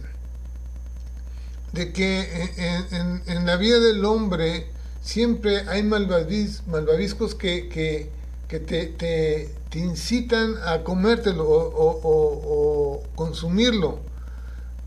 de 1.74 1.92
que 1.92 2.52
en, 2.92 3.22
en, 3.26 3.46
la 3.46 3.58
vida 3.58 3.80
del 3.80 4.06
hombre 4.06 4.68
siempre 5.02 5.68
hay 5.68 5.84
malvaviscos 5.84 7.36
que, 7.36 7.70
que, 7.70 8.10
que 8.48 8.60
te, 8.60 8.88
te, 8.88 9.50
te, 9.70 9.80
incitan 9.80 10.56
a 10.66 10.84
comértelo 10.84 11.48
o, 11.48 12.00
o, 12.04 13.04
consumirlo. 13.16 14.00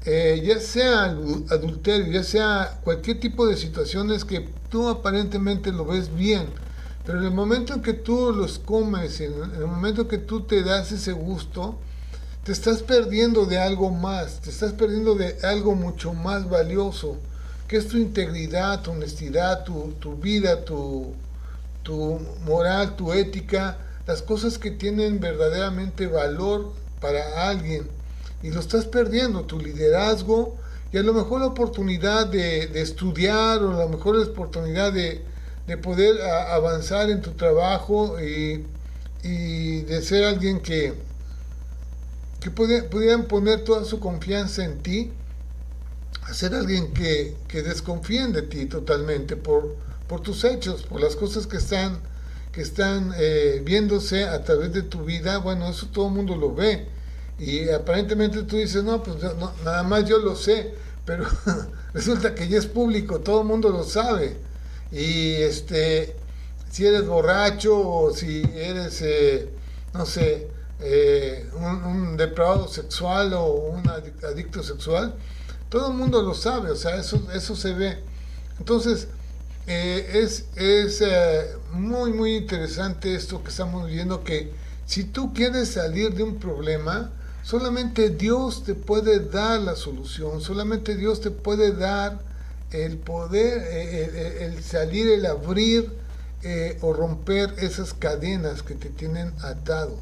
Eh, 0.04 0.42
ya 0.44 0.60
sea 0.60 1.04
adulterio, 1.50 2.12
ya 2.12 2.22
sea 2.22 2.80
cualquier 2.84 3.20
tipo 3.20 3.46
de 3.46 3.56
situaciones 3.56 4.24
que 4.24 4.48
tú 4.70 4.88
aparentemente 4.88 5.72
lo 5.72 5.84
ves 5.84 6.14
bien, 6.14 6.46
pero 7.04 7.18
en 7.18 7.24
el 7.24 7.32
momento 7.32 7.74
en 7.74 7.82
que 7.82 7.94
tú 7.94 8.32
los 8.32 8.58
comes, 8.58 9.20
en 9.20 9.32
el 9.32 9.66
momento 9.66 10.02
en 10.02 10.08
que 10.08 10.18
tú 10.18 10.42
te 10.42 10.62
das 10.62 10.92
ese 10.92 11.12
gusto, 11.12 11.78
te 12.44 12.52
estás 12.52 12.82
perdiendo 12.82 13.44
de 13.44 13.58
algo 13.58 13.90
más, 13.90 14.40
te 14.40 14.48
estás 14.48 14.72
perdiendo 14.72 15.14
de 15.14 15.36
algo 15.42 15.74
mucho 15.74 16.14
más 16.14 16.48
valioso, 16.48 17.18
que 17.66 17.76
es 17.76 17.88
tu 17.88 17.98
integridad, 17.98 18.80
tu 18.80 18.92
honestidad, 18.92 19.64
tu, 19.64 20.16
vida, 20.16 20.64
tu, 20.64 21.12
tu 21.82 22.18
moral, 22.46 22.96
tu 22.96 23.12
ética, 23.12 23.76
las 24.06 24.22
cosas 24.22 24.56
que 24.56 24.70
tienen 24.70 25.20
verdaderamente 25.20 26.06
valor 26.06 26.72
para 27.02 27.50
alguien. 27.50 27.86
Y 28.42 28.50
lo 28.50 28.61
estás 28.61 28.85
perdiendo, 28.85 29.45
tu 29.45 29.59
liderazgo 29.59 30.57
y 30.92 30.99
a 30.99 31.02
lo 31.02 31.12
mejor 31.12 31.40
la 31.40 31.47
oportunidad 31.49 32.26
de, 32.26 32.66
de 32.68 32.80
estudiar 32.80 33.62
o 33.62 33.75
a 33.75 33.85
lo 33.85 33.88
mejor 33.88 34.16
la 34.16 34.26
oportunidad 34.26 34.92
de, 34.92 35.23
de 35.68 35.76
poder 35.76 36.21
avanzar 36.23 37.11
en 37.11 37.21
tu 37.21 37.33
trabajo 37.33 38.18
y, 38.21 38.64
de 39.23 40.00
ser 40.00 40.25
alguien 40.25 40.61
que, 40.61 40.95
que 42.40 42.50
pudieran 42.50 43.25
poner 43.25 43.62
toda 43.64 43.85
su 43.85 44.00
confianza 44.00 44.64
en 44.64 44.78
ti, 44.78 45.12
a 46.23 46.33
ser 46.33 46.54
alguien 46.54 46.95
que, 46.95 47.37
que 47.49 47.62
desconfíen 47.62 48.33
de 48.33 48.42
ti 48.42 48.64
totalmente 48.64 49.37
por, 49.37 49.76
por 50.07 50.23
tus 50.23 50.45
hechos, 50.45 50.85
por 50.85 51.02
las 51.02 51.16
cosas 51.16 51.47
que 51.47 51.59
están, 51.59 51.99
que 52.52 52.62
están 52.62 53.12
eh, 53.18 53.61
viéndose 53.62 54.25
a 54.25 54.42
través 54.42 54.73
de 54.73 54.83
tu 54.83 55.04
vida, 55.04 55.37
bueno, 55.38 55.68
eso 55.68 55.88
todo 55.92 56.07
el 56.07 56.14
mundo 56.14 56.35
lo 56.35 56.54
ve. 56.54 56.88
Y 57.38 57.68
aparentemente 57.71 58.42
tú 58.42 58.57
dices, 58.57 58.83
no, 58.83 59.02
pues 59.02 59.16
nada 59.64 59.83
más 59.85 60.04
yo 60.04 60.18
lo 60.18 60.35
sé, 60.35 60.75
pero 61.04 61.25
resulta 61.95 62.35
que 62.35 62.49
ya 62.49 62.59
es 62.59 62.66
público, 62.66 63.21
todo 63.21 63.42
el 63.42 63.47
mundo 63.47 63.71
lo 63.71 63.85
sabe. 63.85 64.37
Y 64.90 65.35
este 65.35 66.16
si 66.71 66.87
eres 66.87 67.07
borracho 67.07 67.78
o 67.78 68.14
si 68.14 68.42
eres 68.54 69.00
eh, 69.02 69.49
no 69.95 70.07
sé 70.07 70.49
eh, 70.80 71.49
un, 71.57 72.16
depravado 72.16 72.68
sexual 72.68 73.33
o 73.35 73.47
un 73.47 73.88
adicto 73.88 74.62
sexual 74.62 75.14
todo 75.71 75.90
el 75.90 75.95
mundo 75.95 76.23
lo 76.23 76.35
sabe 76.35 76.71
o 76.71 76.76
sea 76.76 76.97
eso 76.97 77.21
eso 77.35 77.57
se 77.57 77.73
ve. 77.73 77.99
Entonces 78.59 79.09
eh, 79.66 80.23
es, 80.23 80.47
es 80.57 81.02
muy 81.73 82.12
muy 82.12 82.37
interesante 82.37 83.14
esto 83.14 83.42
que 83.42 83.50
estamos 83.50 83.87
viendo 83.87 84.25
que 84.25 84.52
si 84.87 85.04
tú 85.04 85.35
quieres 85.35 85.73
salir 85.73 86.14
de 86.14 86.23
un 86.23 86.37
problema 86.37 87.11
solamente 87.48 88.10
Dios 88.10 88.64
te 88.64 88.74
puede 88.74 89.20
dar 89.20 89.60
la 89.60 89.76
solución 89.76 90.40
solamente 90.40 90.96
Dios 90.96 91.20
te 91.20 91.30
puede 91.30 91.72
dar 91.72 92.18
el 92.70 92.98
poder, 92.98 93.58
eh, 93.58 94.02
eh, 94.02 94.10
eh, 94.12 94.44
el, 94.44 94.62
salir, 94.62 95.08
el 95.08 95.26
abrir 95.26 95.90
o 96.82 96.92
romper 96.92 97.52
esas 97.58 97.94
cadenas 97.94 98.62
que 98.62 98.74
te 98.74 98.90
tienen 98.90 99.32
atado. 99.42 99.98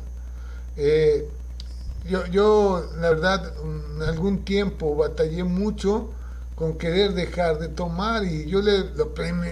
yo, 2.06 2.26
yo, 2.26 2.90
la 3.00 3.10
verdad, 3.10 3.52
en 3.64 4.02
algún 4.02 4.44
tiempo 4.44 4.94
batallé 4.96 5.44
mucho 5.44 6.10
con 6.54 6.76
querer 6.76 7.14
dejar 7.14 7.58
de 7.58 7.68
tomar 7.68 8.24
y 8.24 8.46
yo 8.50 8.60
le, 8.60 8.84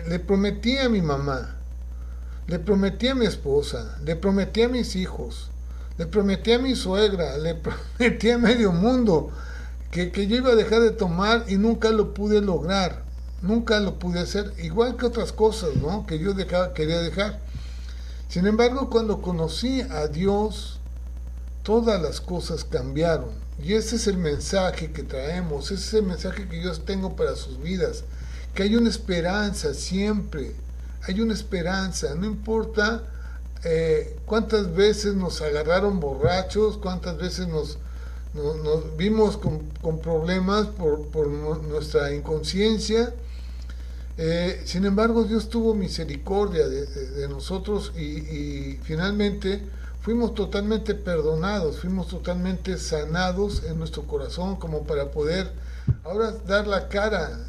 le 0.09 0.19
prometí 0.19 0.77
a 0.77 0.91
mi 0.91 1.01
mamá, 1.01 1.57
le 2.49 2.59
prometí 2.59 3.09
a 3.09 3.15
mi 3.15 3.25
esposa, 3.25 3.97
le 4.05 4.15
prometí 4.15 4.63
a 4.63 4.69
mis 4.69 4.95
hijos, 4.95 5.51
le 5.99 6.07
prometí 6.07 6.53
a 6.53 6.59
mi 6.59 6.75
suegra, 6.75 7.39
le 7.39 7.55
prometí 7.99 8.31
a 8.31 8.39
medio 8.39 8.73
mundo 8.73 9.31
que, 9.91 10.11
que, 10.11 10.27
yo 10.27 10.37
iba 10.37 10.51
a 10.51 10.57
dejar 10.57 10.81
de 10.81 10.91
tomar 10.91 11.45
y 11.49 11.57
nunca 11.57 11.91
lo 11.91 12.15
pude 12.15 12.41
lograr 12.41 13.05
nunca 13.45 13.79
lo 13.79 13.99
pude 13.99 14.21
hacer, 14.21 14.53
igual 14.59 14.97
que 14.97 15.07
otras 15.07 15.33
cosas, 15.33 15.77
¿no? 15.77 16.07
Que 16.07 16.19
yo 16.19 16.35
quería 16.75 17.01
dejar. 17.01 17.41
Sin 18.29 18.47
embargo, 18.47 18.91
cuando 18.91 19.21
conocí 19.21 19.83
a 19.83 20.09
Dios, 20.09 20.81
todas 21.63 22.01
las 22.01 22.21
cosas 22.21 22.65
cambiaron. 22.65 23.31
Y 23.63 23.75
ese 23.75 23.97
es 23.97 24.07
el 24.07 24.17
mensaje 24.17 24.91
que 24.91 25.05
traemos, 25.05 25.71
ese 25.71 25.75
es 25.75 25.95
el 25.95 26.03
mensaje 26.05 26.49
que 26.49 26.61
yo 26.61 26.73
tengo 26.81 27.15
para 27.15 27.37
sus 27.37 27.63
vidas, 27.63 28.03
que 28.55 28.65
hay 28.65 28.75
una 28.75 28.89
esperanza 28.89 29.75
siempre, 29.75 30.57
hay 31.03 31.21
una 31.21 31.35
esperanza, 31.35 32.15
no 32.17 32.27
importa 32.27 33.05
eh, 33.65 34.17
cuántas 34.27 34.75
veces 34.75 35.15
nos 35.15 35.41
agarraron 35.41 35.99
borrachos, 35.99 36.77
cuántas 36.77 37.17
veces 37.17 37.49
nos, 37.49 37.79
vimos 38.97 39.39
con, 39.39 39.99
problemas 40.01 40.67
por, 40.67 41.29
nuestra 41.29 42.15
inconsciencia, 42.15 43.15
eh, 44.19 44.63
sin 44.67 44.85
embargo, 44.85 45.25
Dios 45.25 45.49
tuvo 45.49 45.75
misericordia 45.75 46.69
de, 46.69 47.27
nosotros 47.29 47.93
y, 47.97 48.79
finalmente 48.83 49.63
fuimos 50.03 50.35
totalmente 50.35 50.95
perdonados, 50.95 51.79
fuimos 51.79 52.09
totalmente 52.09 52.77
sanados 52.77 53.63
en 53.65 53.79
nuestro 53.79 54.03
corazón 54.03 54.57
como 54.57 54.83
para 54.83 55.11
poder 55.11 55.51
ahora 56.05 56.33
dar 56.47 56.67
la 56.67 56.89
cara, 56.89 57.41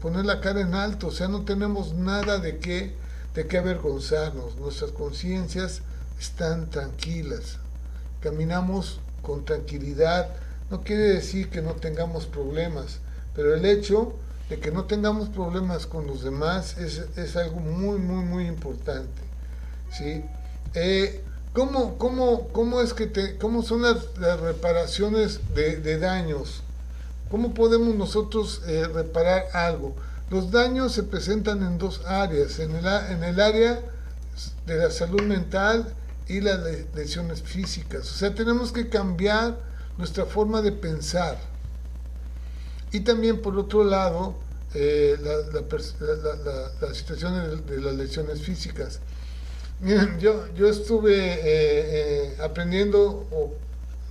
poner 0.00 0.24
la 0.24 0.40
cara 0.40 0.62
en 0.62 0.74
alto, 0.74 1.08
o 1.08 1.12
sea, 1.12 1.28
no 1.28 1.44
tenemos 1.44 1.92
nada 1.92 2.38
de 2.38 2.56
qué, 2.56 2.94
de 3.34 3.46
qué 3.46 3.58
avergonzarnos, 3.58 4.56
nuestras 4.56 4.90
conciencias 4.92 5.82
están 6.18 6.70
tranquilas, 6.70 7.58
caminamos 8.20 9.00
con 9.22 9.44
tranquilidad, 9.44 10.30
no 10.70 10.82
quiere 10.82 11.02
decir 11.02 11.48
que 11.50 11.62
no 11.62 11.74
tengamos 11.74 12.26
problemas, 12.26 12.98
pero 13.34 13.54
el 13.54 13.64
hecho 13.64 14.14
de 14.48 14.58
que 14.58 14.70
no 14.70 14.84
tengamos 14.84 15.28
problemas 15.28 15.86
con 15.86 16.06
los 16.06 16.22
demás 16.22 16.76
es, 16.78 17.36
algo 17.36 17.60
muy, 17.60 17.98
muy, 17.98 18.24
muy 18.24 18.46
importante. 18.46 19.22
¿sí? 19.92 20.24
Eh, 20.74 21.22
¿cómo, 21.52 21.98
cómo, 21.98 22.80
es 22.80 22.94
que 22.94 23.36
¿Cómo 23.38 23.62
son 23.62 23.82
las, 23.82 24.16
reparaciones 24.40 25.40
de, 25.54 25.98
daños? 25.98 26.62
¿Cómo 27.30 27.52
podemos 27.52 27.94
nosotros 27.94 28.62
eh, 28.66 28.86
reparar 28.92 29.44
algo? 29.52 29.94
Los 30.30 30.50
daños 30.50 30.92
se 30.92 31.04
presentan 31.04 31.62
en 31.62 31.78
dos 31.78 32.02
áreas, 32.06 32.58
en 32.58 32.74
el, 32.74 32.86
en 32.86 33.24
el 33.24 33.40
área 33.40 33.80
de 34.66 34.76
la 34.76 34.90
salud 34.90 35.22
mental 35.22 35.94
y 36.28 36.40
las 36.40 36.60
lesiones 36.94 37.42
físicas. 37.42 38.02
O 38.02 38.14
sea, 38.14 38.34
tenemos 38.34 38.72
que 38.72 38.88
cambiar 38.88 39.58
nuestra 39.96 40.26
forma 40.26 40.60
de 40.62 40.72
pensar. 40.72 41.38
Y 42.92 43.00
también, 43.00 43.40
por 43.40 43.58
otro 43.58 43.84
lado, 43.84 44.34
eh, 44.74 45.16
la, 45.22 46.94
situación 46.94 47.64
de, 47.66 47.80
las 47.80 47.94
lesiones 47.94 48.42
físicas. 48.42 49.00
Miren, 49.80 50.18
yo, 50.18 50.46
yo 50.54 50.68
estuve 50.68 51.16
eh, 51.16 51.40
eh, 51.44 52.36
aprendiendo 52.42 53.26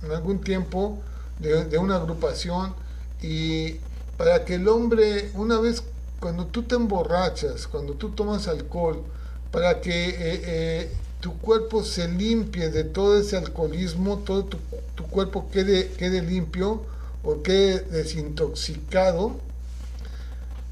en 0.02 0.12
algún 0.12 0.40
tiempo 0.40 0.98
de, 1.38 1.78
una 1.78 1.96
agrupación 1.96 2.74
y 3.22 3.76
para 4.16 4.44
que 4.44 4.54
el 4.54 4.66
hombre, 4.66 5.30
una 5.34 5.60
vez 5.60 5.82
cuando 6.20 6.46
tú 6.46 6.62
te 6.62 6.74
emborrachas, 6.74 7.66
cuando 7.66 7.94
tú 7.94 8.10
tomas 8.10 8.48
alcohol, 8.48 9.02
para 9.50 9.80
que 9.80 10.90
tu 11.20 11.36
cuerpo 11.38 11.82
se 11.82 12.08
limpie 12.08 12.70
de 12.70 12.84
todo 12.84 13.18
ese 13.18 13.36
alcoholismo, 13.36 14.18
todo 14.18 14.44
tu, 14.44 14.58
tu 14.94 15.04
cuerpo 15.04 15.48
quede, 15.50 15.90
quede 15.92 16.22
limpio, 16.22 16.82
o 17.22 17.42
quede 17.42 17.80
desintoxicado, 17.80 19.36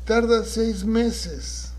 tarda 0.04 0.44
seis 0.44 0.84
meses. 0.84 1.72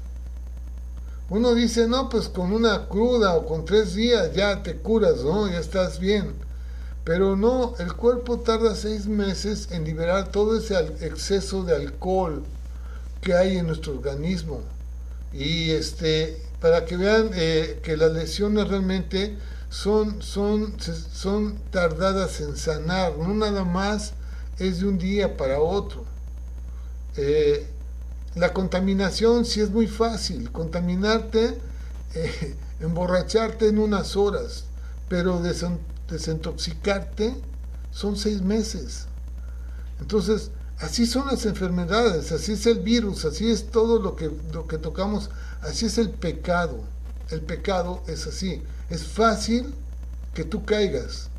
Uno 1.29 1.53
dice, 1.53 1.87
no, 1.87 2.09
pues 2.09 2.29
con 2.29 2.53
una 2.53 2.87
cruda 2.87 3.35
o 3.35 3.45
con 3.45 3.65
tres 3.65 3.95
días 3.95 4.33
ya 4.33 4.63
te 4.63 4.77
curas, 4.77 5.23
¿no? 5.23 5.49
Ya 5.49 5.59
estás 5.59 5.99
bien. 5.99 6.33
Pero 7.03 7.35
no, 7.35 7.73
el 7.79 7.93
cuerpo 7.93 8.39
tarda 8.39 8.75
seis 8.75 9.07
meses 9.07 9.69
en 9.71 9.83
liberar 9.83 10.29
todo 10.29 10.57
ese 10.57 10.77
exceso 11.01 11.63
de 11.63 11.75
alcohol 11.75 12.43
que 13.21 13.33
hay 13.33 13.57
en 13.57 13.67
nuestro 13.67 13.93
organismo. 13.93 14.61
Y 15.33 15.71
este, 15.71 16.41
para 16.61 16.85
que 16.85 16.97
vean 16.97 17.31
eh, 17.33 17.79
que 17.83 17.97
las 17.97 18.11
lesiones 18.11 18.67
realmente 18.67 19.37
son, 19.69 20.21
son, 20.21 20.75
son 20.79 21.57
tardadas 21.71 22.39
en 22.41 22.55
sanar, 22.55 23.17
no 23.17 23.33
nada 23.33 23.63
más 23.63 24.13
es 24.59 24.79
de 24.79 24.87
un 24.87 24.97
día 24.97 25.37
para 25.37 25.59
otro. 25.59 26.05
Eh, 27.17 27.67
la 28.35 28.53
contaminación 28.53 29.45
sí 29.45 29.61
es 29.61 29.69
muy 29.69 29.87
fácil, 29.87 30.51
contaminarte, 30.51 31.57
eh, 32.13 32.55
emborracharte 32.79 33.67
en 33.67 33.79
unas 33.79 34.15
horas, 34.15 34.65
pero 35.09 35.41
desintoxicarte 35.41 37.35
son 37.91 38.15
seis 38.15 38.41
meses. 38.41 39.07
Entonces, 39.99 40.51
así 40.79 41.05
son 41.05 41.27
las 41.27 41.45
enfermedades, 41.45 42.31
así 42.31 42.53
es 42.53 42.65
el 42.65 42.79
virus, 42.79 43.25
así 43.25 43.49
es 43.49 43.67
todo 43.67 43.99
lo 43.99 44.15
que, 44.15 44.29
lo 44.53 44.67
que 44.67 44.77
tocamos, 44.77 45.29
así 45.61 45.85
es 45.85 45.97
el 45.97 46.09
pecado. 46.09 46.79
El 47.29 47.41
pecado 47.41 48.03
es 48.07 48.25
así, 48.27 48.61
es 48.89 49.03
fácil 49.03 49.73
que 50.33 50.43
tú 50.43 50.63
caigas, 50.63 51.29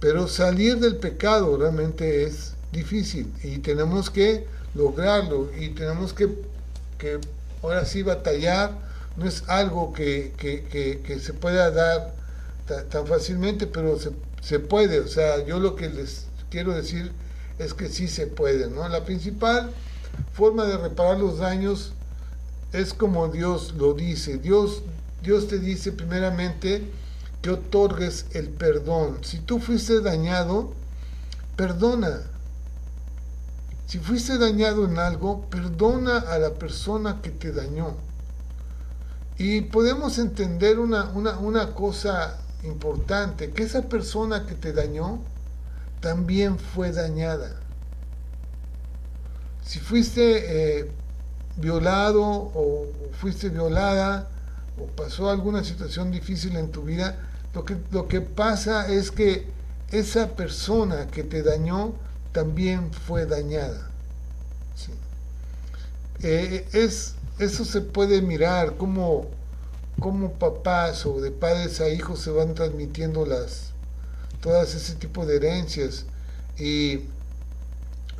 pero 0.00 0.26
salir 0.26 0.78
del 0.78 0.96
pecado 0.96 1.56
realmente 1.56 2.24
es 2.24 2.54
difícil 2.72 3.32
y 3.42 3.58
tenemos 3.58 4.10
que 4.10 4.46
lograrlo 4.74 5.50
y 5.56 5.70
tenemos 5.70 6.12
que, 6.12 6.28
que 6.98 7.20
ahora 7.62 7.84
sí 7.84 8.02
batallar, 8.02 8.72
no 9.16 9.26
es 9.26 9.44
algo 9.46 9.92
que, 9.92 10.32
se 11.20 11.32
pueda 11.34 11.70
dar 11.70 12.14
tan, 12.66 13.06
fácilmente, 13.06 13.66
pero 13.66 13.98
se, 13.98 14.10
se, 14.42 14.58
puede, 14.58 15.00
o 15.00 15.08
sea, 15.08 15.44
yo 15.44 15.60
lo 15.60 15.76
que 15.76 15.88
les 15.88 16.26
quiero 16.50 16.74
decir 16.74 17.12
es 17.58 17.74
que 17.74 17.88
sí 17.88 18.08
se 18.08 18.26
puede, 18.26 18.70
¿no? 18.70 18.88
La 18.88 19.04
principal 19.04 19.70
forma 20.32 20.64
de 20.64 20.76
reparar 20.76 21.18
los 21.18 21.38
daños 21.38 21.92
es 22.72 22.94
como 22.94 23.28
Dios 23.28 23.74
lo 23.76 23.94
dice, 23.94 24.38
Dios, 24.38 24.82
Dios 25.22 25.48
te 25.48 25.58
dice 25.58 25.92
primeramente 25.92 26.90
que 27.42 27.50
otorgues 27.50 28.26
el 28.32 28.48
perdón, 28.48 29.18
si 29.22 29.38
tú 29.38 29.60
fuiste 29.60 30.00
dañado, 30.00 30.72
perdona, 31.56 32.22
si 33.86 33.98
fuiste 33.98 34.36
dañado 34.36 34.84
en 34.84 34.98
algo, 34.98 35.42
perdona 35.48 36.18
a 36.18 36.38
la 36.38 36.54
persona 36.54 37.22
que 37.22 37.30
te 37.30 37.52
dañó. 37.52 37.94
Y 39.38 39.60
podemos 39.62 40.18
entender 40.18 40.78
una, 40.78 41.10
una, 41.10 41.74
cosa 41.74 42.38
importante, 42.64 43.50
que 43.50 43.62
esa 43.62 43.82
persona 43.82 44.44
que 44.46 44.54
te 44.54 44.72
dañó 44.72 45.20
también 46.00 46.58
fue 46.58 46.92
dañada. 46.92 47.60
Si 49.64 49.78
fuiste 49.80 50.80
eh, 50.80 50.90
violado 51.56 52.22
o, 52.24 52.86
fuiste 53.20 53.48
violada 53.48 54.28
o 54.78 54.86
pasó 54.86 55.30
alguna 55.30 55.64
situación 55.64 56.10
difícil 56.10 56.56
en 56.56 56.70
tu 56.70 56.82
vida, 56.82 57.16
lo 57.54 57.64
que, 57.64 57.76
lo 57.90 58.06
que 58.08 58.20
pasa 58.20 58.88
es 58.88 59.10
que 59.10 59.46
esa 59.90 60.36
persona 60.36 61.06
que 61.06 61.22
te 61.22 61.42
dañó 61.42 61.94
también 62.32 62.92
fue 62.92 63.26
dañada. 63.26 63.90
Eh, 66.22 66.66
es, 66.72 67.14
eso 67.38 67.64
se 67.64 67.80
puede 67.80 68.22
mirar, 68.22 68.76
como, 68.76 69.28
papás 70.38 71.04
o 71.06 71.20
de 71.20 71.30
padres 71.30 71.80
a 71.80 71.88
hijos 71.88 72.20
se 72.20 72.30
van 72.30 72.54
transmitiendo 72.54 73.26
las, 73.26 73.65
todas 74.46 74.76
ese 74.76 74.94
tipo 74.94 75.26
de 75.26 75.38
herencias. 75.38 76.06
Y 76.56 77.00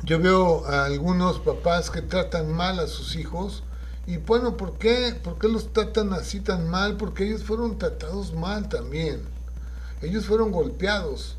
yo 0.03 0.19
veo 0.19 0.65
a 0.65 0.83
algunos 0.83 1.39
papás 1.39 1.89
que 1.89 2.01
tratan 2.01 2.51
mal 2.51 2.79
a 2.79 2.87
sus 2.87 3.15
hijos. 3.15 3.63
Y 4.05 4.17
bueno, 4.17 4.57
¿por 4.57 4.77
qué? 4.77 5.17
¿Por 5.23 5.39
qué 5.39 5.47
los 5.47 5.71
tratan 5.71 6.11
así 6.11 6.41
tan 6.41 6.67
mal? 6.67 6.97
Porque 6.97 7.23
ellos 7.23 7.45
fueron 7.45 7.77
tratados 7.77 8.33
mal 8.33 8.67
también. 8.67 9.21
Ellos 10.01 10.25
fueron 10.25 10.51
golpeados. 10.51 11.37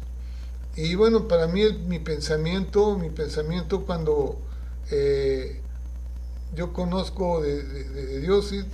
Y 0.74 0.94
bueno, 0.94 1.28
para 1.28 1.48
mí 1.48 1.70
mi 1.86 1.98
pensamiento, 1.98 2.96
mi 2.96 3.10
pensamiento 3.10 3.84
cuando 3.84 4.40
eh, 4.90 5.60
yo 6.54 6.72
conozco 6.72 7.42
de, 7.42 8.20
Dios 8.20 8.54
y 8.54 8.64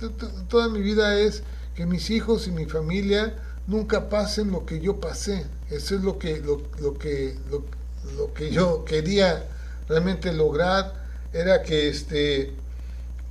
toda 0.47 0.69
mi 0.69 0.79
vida 0.79 1.19
es 1.19 1.43
que 1.75 1.85
mis 1.85 2.09
hijos 2.09 2.47
y 2.47 2.51
mi 2.51 2.67
familia 2.67 3.35
nunca 3.67 4.09
pasen 4.09 4.51
lo 4.51 4.65
que 4.65 4.79
yo 4.79 4.99
pasé. 4.99 5.45
Eso 5.69 5.95
es 5.95 6.01
lo 6.01 6.19
que, 6.19 6.39
lo, 6.39 6.57
que, 6.97 7.35
lo, 7.49 8.33
que 8.33 8.51
yo 8.51 8.85
quería 8.85 9.47
realmente 9.87 10.33
lograr, 10.33 11.05
era 11.33 11.61
que, 11.63 11.89
este, 11.89 12.53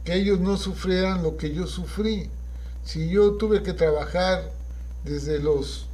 que 0.04 0.14
ellos 0.14 0.40
no 0.40 0.56
sufrieran 0.56 1.22
lo 1.22 1.36
que 1.36 1.52
yo 1.54 1.66
sufrí. 1.66 2.30
Si 2.84 3.08
yo 3.08 3.32
tuve 3.32 3.62
que 3.62 3.72
trabajar 3.72 4.52
desde 5.04 5.38
los 5.38 5.86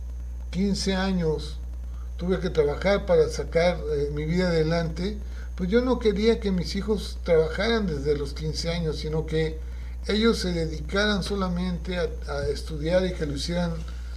15 0.50 0.94
años 0.94 1.61
tuve 2.20 2.38
que 2.38 2.50
trabajar 2.50 3.07
para 3.07 3.31
sacar 3.31 3.81
eh, 3.94 4.11
mi 4.12 4.26
vida 4.26 4.48
adelante, 4.48 5.16
pues 5.57 5.70
yo 5.70 5.81
no 5.81 5.98
quería 5.98 6.38
que 6.38 6.50
mis 6.50 6.76
hijos 6.76 7.16
trabajaran 7.24 7.87
desde 7.87 8.14
los 8.14 8.35
15 8.35 8.68
años, 8.68 8.98
sino 8.98 9.24
que 9.24 9.59
ellos 10.07 10.38
se 10.38 10.53
dedicaran 10.53 11.22
solamente 11.22 11.98
a, 11.98 12.46
estudiar 12.53 13.07
y 13.07 13.14
que 13.14 13.24
lo 13.24 13.37
hicieran, 13.37 13.72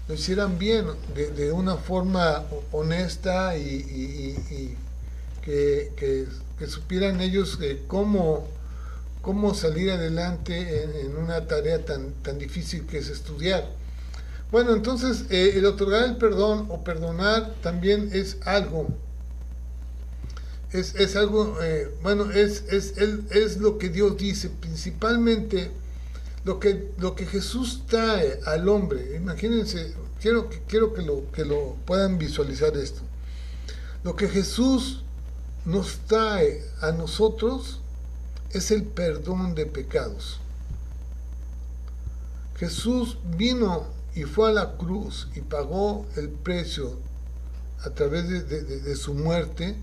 lo 0.07 0.15
hicieran 0.15 0.59
bien, 0.59 0.85
de, 1.15 1.51
una 1.51 1.77
forma 1.77 2.43
honesta 2.71 3.57
y, 3.57 4.75
que, 5.41 6.27
supieran 6.67 7.19
ellos 7.19 7.59
eh, 7.61 7.83
cómo, 7.87 8.47
cómo 9.21 9.53
salir 9.53 9.91
adelante 9.91 10.83
en, 10.83 11.17
una 11.17 11.45
tarea 11.45 11.83
tan, 11.83 12.13
tan 12.21 12.39
difícil 12.39 12.85
que 12.85 12.99
es 12.99 13.09
estudiar. 13.09 13.69
Bueno, 14.49 14.73
entonces 14.73 15.25
eh, 15.29 15.53
el 15.55 15.65
otorgar 15.65 16.05
el 16.05 16.15
perdón 16.17 16.67
o 16.69 16.83
perdonar 16.83 17.53
también 17.61 18.11
es 18.13 18.37
algo. 18.45 18.87
Es, 20.71 21.15
algo, 21.15 21.57
eh, 21.61 21.91
bueno, 22.01 22.31
es, 22.31 22.63
es, 22.71 22.97
es, 22.97 23.57
lo 23.57 23.77
que 23.77 23.89
Dios 23.89 24.17
dice, 24.17 24.49
principalmente 24.49 25.69
lo 26.45 26.59
que, 26.59 26.91
lo 26.97 27.15
que 27.15 27.25
Jesús 27.25 27.83
trae 27.87 28.39
al 28.45 28.67
hombre. 28.67 29.15
Imagínense, 29.15 29.93
quiero, 30.21 30.49
quiero 30.67 30.93
que, 30.93 31.01
lo, 31.01 31.31
que 31.31 31.45
lo 31.45 31.75
puedan 31.85 32.17
visualizar 32.17 32.75
esto. 32.77 33.01
Lo 34.03 34.15
que 34.15 34.27
Jesús 34.27 35.03
nos 35.65 35.99
trae 35.99 36.63
a 36.81 36.91
nosotros 36.91 37.79
es 38.51 38.71
el 38.71 38.83
perdón 38.83 39.55
de 39.55 39.65
pecados. 39.65 40.39
Jesús 42.57 43.17
vino 43.37 43.87
y 44.15 44.23
fue 44.23 44.49
a 44.49 44.53
la 44.53 44.77
cruz 44.77 45.27
y 45.35 45.41
pagó 45.41 46.05
el 46.17 46.29
precio 46.29 46.97
a 47.83 47.89
través 47.89 48.27
de, 48.47 48.95
su 48.95 49.13
muerte, 49.13 49.75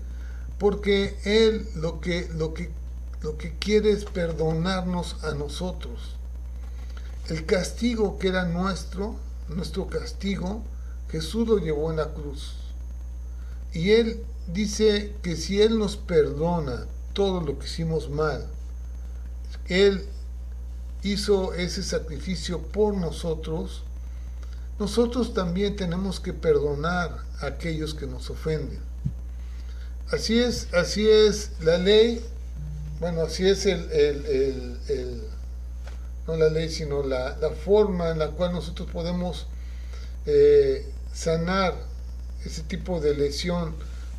porque 0.57 1.17
Él 1.23 1.67
lo 1.75 1.99
que, 1.99 2.27
lo, 2.35 2.53
que, 2.53 2.71
lo 3.21 3.37
que 3.37 3.55
quiere 3.57 3.91
es 3.91 4.05
perdonarnos 4.05 5.23
a 5.23 5.33
nosotros. 5.33 6.15
El 7.31 7.45
castigo 7.45 8.19
que 8.19 8.27
era 8.27 8.43
nuestro, 8.43 9.15
nuestro 9.47 9.87
castigo, 9.87 10.65
Jesús 11.09 11.47
lo 11.47 11.59
llevó 11.59 11.89
en 11.89 11.95
la 11.95 12.09
cruz. 12.13 12.55
Y 13.71 13.91
Él 13.91 14.21
dice 14.51 15.13
que 15.21 15.37
si 15.37 15.61
Él 15.61 15.79
nos 15.79 15.95
perdona 15.95 16.87
todo 17.13 17.39
lo 17.39 17.57
que 17.57 17.67
hicimos 17.67 18.09
mal, 18.09 18.45
Él 19.69 20.03
hizo 21.03 21.53
ese 21.53 21.83
sacrificio 21.83 22.63
por 22.63 22.97
nosotros, 22.97 23.83
nosotros 24.77 25.33
también 25.33 25.77
tenemos 25.77 26.19
que 26.19 26.33
perdonar 26.33 27.17
a 27.39 27.45
aquellos 27.45 27.93
que 27.93 28.07
nos 28.07 28.29
ofenden. 28.29 28.81
Así 30.11 30.37
es, 30.37 30.67
así 30.73 31.07
es 31.07 31.51
la 31.61 31.77
ley, 31.77 32.21
bueno, 32.99 33.21
así 33.21 33.47
es 33.47 33.65
el, 33.65 35.30
no 36.27 36.35
la 36.35 36.49
ley, 36.49 36.69
sino 36.69 37.03
la, 37.03 37.35
forma 37.63 38.09
en 38.09 38.19
la 38.19 38.31
cual 38.31 38.53
nosotros 38.53 38.89
podemos 38.91 39.47
eh, 40.25 40.89
sanar 41.13 41.75
ese 42.45 42.63
tipo 42.63 42.99
de 42.99 43.15
lesión, 43.15 43.75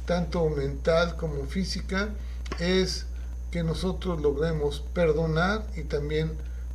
tanto 0.07 0.49
mental 0.51 1.17
como 1.17 1.47
física, 1.47 2.11
es 2.59 3.07
que 3.51 3.63
nosotros 3.63 4.21
logremos 4.21 4.81
perdonar 4.95 5.67
y 5.77 5.83
también 5.85 6.33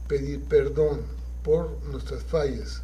pedir 0.08 0.44
perdón 0.44 1.02
por 1.44 1.82
nuestras 1.86 2.24
fallas. 2.24 2.82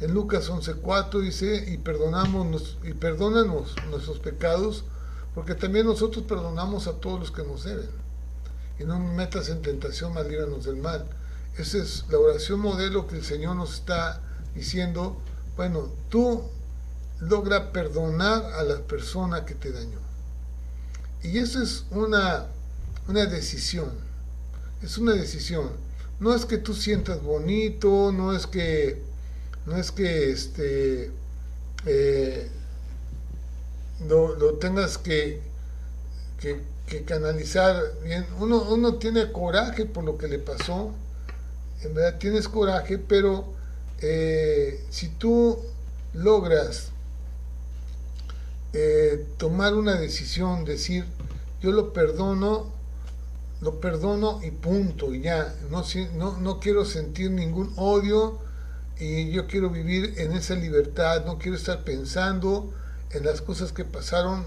En 0.00 0.12
Lucas 0.12 0.50
11:4 0.50 1.20
dice, 1.20 1.64
y, 1.68 1.78
perdonamos, 1.78 2.78
y 2.82 2.94
perdónanos 2.94 3.74
nuestros 3.90 4.18
pecados, 4.18 4.84
porque 5.34 5.54
también 5.54 5.86
nosotros 5.86 6.24
perdonamos 6.24 6.86
a 6.86 6.94
todos 6.94 7.20
los 7.20 7.30
que 7.30 7.42
nos 7.42 7.64
deben. 7.64 7.88
Y 8.78 8.84
no 8.84 8.98
metas 8.98 9.48
en 9.48 9.62
tentación, 9.62 10.14
más 10.14 10.26
líbranos 10.26 10.64
del 10.64 10.76
mal. 10.76 11.06
Esa 11.56 11.78
es 11.78 12.04
la 12.10 12.18
oración 12.18 12.60
modelo 12.60 13.06
que 13.06 13.16
el 13.16 13.24
Señor 13.24 13.56
nos 13.56 13.74
está 13.74 14.20
diciendo. 14.54 15.20
Bueno, 15.56 15.88
tú 16.08 16.42
logra 17.20 17.72
perdonar 17.72 18.44
a 18.54 18.62
la 18.64 18.80
persona 18.80 19.44
que 19.44 19.54
te 19.54 19.70
dañó. 19.70 19.98
Y 21.22 21.38
eso 21.38 21.62
es 21.62 21.84
una, 21.90 22.46
una 23.08 23.26
decisión. 23.26 23.90
Es 24.82 24.98
una 24.98 25.12
decisión. 25.12 25.70
No 26.20 26.34
es 26.34 26.44
que 26.44 26.58
tú 26.58 26.74
sientas 26.74 27.22
bonito, 27.22 28.12
no 28.12 28.34
es 28.34 28.46
que, 28.46 29.02
no 29.66 29.76
es 29.76 29.90
que 29.90 30.30
este, 30.30 31.10
eh, 31.86 32.50
lo, 34.08 34.54
tengas 34.54 34.98
que, 34.98 35.40
que, 36.38 37.04
canalizar 37.04 37.82
bien. 38.02 38.26
Uno, 38.38 38.62
uno 38.70 38.96
tiene 38.96 39.32
coraje 39.32 39.86
por 39.86 40.04
lo 40.04 40.16
que 40.16 40.28
le 40.28 40.38
pasó, 40.38 40.92
en 41.84 41.94
verdad 41.94 42.18
tienes 42.18 42.48
coraje, 42.48 42.98
pero 42.98 43.52
eh, 44.00 44.84
si 44.90 45.08
tú 45.08 45.58
logras 46.12 46.90
eh, 48.72 49.26
tomar 49.36 49.74
una 49.74 49.94
decisión, 49.94 50.64
decir, 50.64 51.04
yo 51.60 51.72
lo 51.72 51.92
perdono, 51.92 52.72
lo 53.60 53.80
perdono 53.80 54.40
y 54.42 54.50
punto, 54.50 55.14
y 55.14 55.22
ya, 55.22 55.54
no, 55.70 55.84
no, 56.16 56.38
no 56.38 56.60
quiero 56.60 56.84
sentir 56.84 57.30
ningún 57.30 57.72
odio 57.76 58.38
y 58.98 59.30
yo 59.30 59.46
quiero 59.46 59.70
vivir 59.70 60.14
en 60.18 60.32
esa 60.32 60.54
libertad, 60.54 61.24
no 61.24 61.38
quiero 61.38 61.56
estar 61.56 61.84
pensando 61.84 62.72
en 63.10 63.24
las 63.24 63.42
cosas 63.42 63.72
que 63.72 63.84
pasaron 63.84 64.44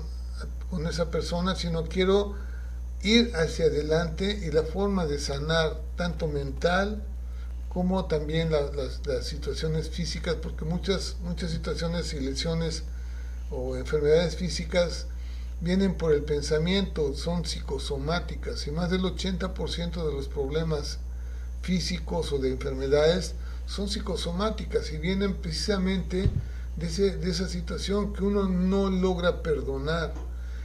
con 0.70 0.86
esa 0.88 1.10
persona, 1.10 1.56
sino 1.56 1.86
quiero 1.86 2.36
ir 3.02 3.32
hacia 3.36 3.66
adelante 3.66 4.42
y 4.44 4.52
la 4.52 4.64
forma 4.64 5.06
de 5.06 5.20
sanar 5.20 5.80
tanto 5.96 6.28
mental 6.28 7.04
como 7.78 8.06
también 8.06 8.50
las, 8.52 9.28
situaciones 9.28 9.92
físicas, 9.92 10.34
porque 10.42 10.66
muchas, 10.66 11.18
muchas 11.22 11.52
situaciones 11.52 12.12
y 12.14 12.20
lesiones 12.20 12.82
o 13.52 13.76
enfermedades 13.76 14.36
físicas 14.36 15.06
vienen 15.62 15.94
por 15.94 16.12
el 16.12 16.24
pensamiento, 16.24 17.14
son 17.14 17.46
psicosomáticas 17.46 18.66
y 18.66 18.72
más 18.72 18.90
del 18.90 19.04
80% 19.04 20.08
de 20.08 20.12
los 20.12 20.28
problemas 20.28 20.98
físicos 21.62 22.32
o 22.32 22.40
de 22.40 22.50
enfermedades 22.50 23.36
son 23.68 23.88
psicosomáticas 23.88 24.92
y 24.92 24.98
vienen 24.98 25.36
precisamente 25.36 26.32
de, 26.78 27.18
de 27.18 27.30
esa 27.30 27.48
situación 27.48 28.12
que 28.12 28.24
uno 28.24 28.50
no 28.50 28.90
logra 28.90 29.44
perdonar 29.44 30.16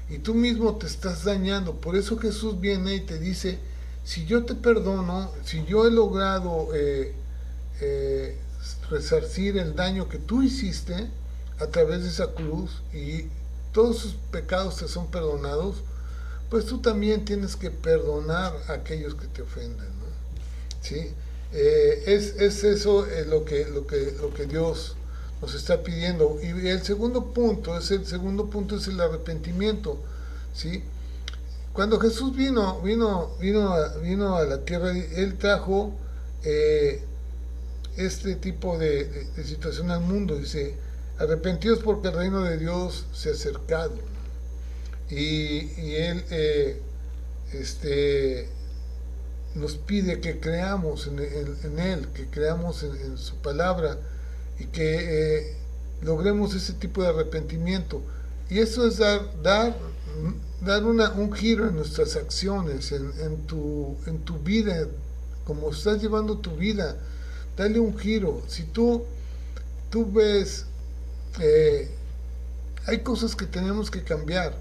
y 0.09 0.17
tú 0.17 0.33
mismo 0.33 0.77
te 0.77 0.87
estás 0.87 1.25
dañando. 1.25 1.75
Por 1.75 1.95
eso 1.95 2.17
Jesús 2.17 2.59
viene 2.59 2.95
y 2.95 3.01
te 3.01 3.19
dice, 3.19 3.59
si 4.05 4.27
yo 4.27 4.45
te 4.45 4.55
perdono, 4.55 5.31
si 5.45 5.65
yo 5.65 5.87
he 5.87 5.91
logrado 5.91 6.69
eh, 6.75 7.15
eh, 7.81 8.37
resarcir 8.91 9.59
el 9.59 9.75
daño 9.75 10.09
que 10.09 10.19
tú 10.19 10.43
hiciste 10.43 11.09
a 11.59 11.67
través 11.67 12.03
de 12.03 12.09
esa 12.09 12.33
cruz 12.33 12.83
y 12.93 13.27
todos 13.73 13.99
sus 13.99 14.15
pecados 14.31 14.77
te 14.77 14.89
son 14.89 15.11
perdonados, 15.11 15.77
pues 16.51 16.67
tú 16.67 16.79
también 16.79 17.25
tienes 17.25 17.57
que 17.57 17.71
perdonar 17.71 18.53
a 18.69 18.73
aquellos 18.75 19.15
que 19.15 19.27
te 19.27 19.43
ofenden. 19.43 19.93
¿Sí? 20.83 21.13
Eh, 21.53 22.03
es, 22.07 22.35
es, 22.37 22.65
eso 22.65 23.07
lo, 23.29 23.45
que, 23.45 23.67
lo, 23.67 23.87
que, 23.87 24.17
lo 24.21 24.35
que 24.35 24.47
Dios 24.47 24.97
nos 25.41 25.55
está 25.55 25.83
pidiendo. 25.83 26.39
Y 26.43 26.69
el 26.69 26.83
segundo 26.83 27.33
punto, 27.33 27.77
es 27.77 27.91
el 27.91 28.07
segundo 28.07 28.47
punto 28.47 28.77
es 28.77 28.89
el 28.89 29.01
arrepentimiento, 29.01 29.99
¿sí? 30.55 30.83
Cuando 31.73 31.99
Jesús 31.99 32.37
vino, 32.37 32.81
vino, 32.83 33.37
vino, 33.41 33.75
vino 34.01 34.37
a 34.37 34.45
la 34.45 34.65
tierra, 34.65 34.91
él 34.91 35.39
trajo 35.39 35.93
eh, 36.45 37.03
este 37.97 38.37
tipo 38.37 38.79
de, 38.79 39.27
situación 39.45 39.91
al 39.91 40.01
mundo. 40.01 40.37
Dice, 40.37 40.75
arrepentidos 41.19 41.81
porque 41.81 42.09
el 42.09 42.15
reino 42.15 42.43
de 42.43 42.59
Dios 42.59 43.07
se 43.13 43.31
ha 43.31 43.33
acercado. 43.33 43.95
Y, 45.09 45.95
él 45.95 46.25
eh, 46.31 46.81
este, 47.53 48.49
nos 49.55 49.77
pide 49.77 50.21
que 50.21 50.41
creamos 50.41 51.07
en, 51.07 51.19
Él, 51.79 52.09
que 52.15 52.27
creamos 52.27 52.83
en 52.83 53.19
su 53.19 53.37
palabra 53.37 53.99
y 54.59 54.67
que 54.67 55.41
eh, 55.41 55.57
logremos 56.03 56.55
ese 56.55 56.75
tipo 56.75 57.03
de 57.03 57.09
arrepentimiento. 57.09 58.03
Y 58.49 58.59
eso 58.59 58.87
es 58.87 58.99
dar, 58.99 59.75
dar 60.65 60.85
una, 60.85 61.11
un 61.13 61.33
giro 61.33 61.69
en 61.69 61.77
nuestras 61.77 62.17
acciones, 62.17 62.93
en, 62.93 63.13
en, 63.21 63.47
tu, 63.47 63.97
en 64.07 64.19
tu 64.21 64.39
vida, 64.39 64.87
como 65.45 65.71
estás 65.71 66.01
llevando 66.01 66.39
tu 66.39 66.57
vida, 66.57 66.97
dale 67.57 67.81
un 67.81 67.99
giro. 67.99 68.43
Si 68.47 68.65
tú, 68.65 69.05
tú 69.91 70.11
ves, 70.13 70.67
eh, 71.41 71.91
hay 72.87 72.99
cosas 73.01 73.35
que 73.37 73.47
tenemos 73.47 73.91
que 73.91 74.03
cambiar. 74.03 74.55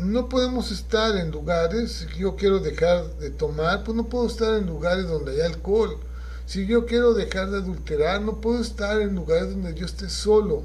No 0.00 0.28
podemos 0.28 0.70
estar 0.72 1.16
en 1.16 1.30
lugares, 1.30 1.92
si 1.92 2.18
yo 2.18 2.36
quiero 2.36 2.58
dejar 2.58 3.16
de 3.18 3.30
tomar, 3.30 3.84
pues 3.84 3.96
no 3.96 4.08
puedo 4.08 4.26
estar 4.26 4.54
en 4.54 4.66
lugares 4.66 5.08
donde 5.08 5.32
hay 5.32 5.40
alcohol 5.40 5.98
si 6.46 6.64
yo 6.64 6.86
quiero 6.86 7.12
dejar 7.12 7.50
de 7.50 7.58
adulterar, 7.58 8.22
no 8.22 8.40
puedo 8.40 8.60
estar 8.60 9.00
en 9.00 9.16
lugares 9.16 9.50
donde 9.50 9.74
yo 9.74 9.84
esté 9.84 10.08
solo. 10.08 10.62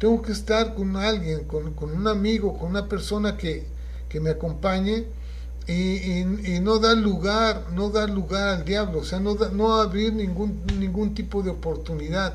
Tengo 0.00 0.20
que 0.22 0.32
estar 0.32 0.74
con 0.74 0.96
alguien, 0.96 1.44
con, 1.44 1.72
un 1.78 2.08
amigo, 2.08 2.58
con 2.58 2.70
una 2.70 2.88
persona 2.88 3.36
que, 3.36 3.64
me 4.20 4.30
acompañe 4.30 5.04
y, 5.68 6.24
no 6.60 6.80
dar 6.80 6.96
lugar, 6.96 7.66
no 7.72 7.90
dar 7.90 8.10
lugar 8.10 8.48
al 8.48 8.64
diablo, 8.64 8.98
o 8.98 9.04
sea, 9.04 9.20
no, 9.20 9.36
no 9.36 9.74
abrir 9.74 10.12
ningún, 10.12 10.64
ningún 10.76 11.14
tipo 11.14 11.44
de 11.44 11.50
oportunidad. 11.50 12.34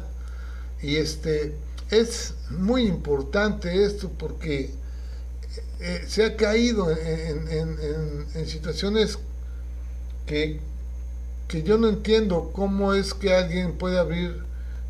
Y 0.81 0.95
este 0.95 1.53
es 1.91 2.35
muy 2.49 2.83
importante 2.83 3.83
esto 3.83 4.09
porque 4.17 4.71
eh, 5.81 6.05
se 6.07 6.23
ha 6.23 6.37
caído 6.37 6.89
en 6.89 8.47
situaciones 8.47 9.19
que 10.25 10.61
que 11.47 11.63
yo 11.63 11.77
no 11.77 11.89
entiendo 11.89 12.51
cómo 12.53 12.93
es 12.93 13.13
que 13.13 13.33
alguien 13.33 13.73
puede 13.73 13.99
abrir 13.99 14.43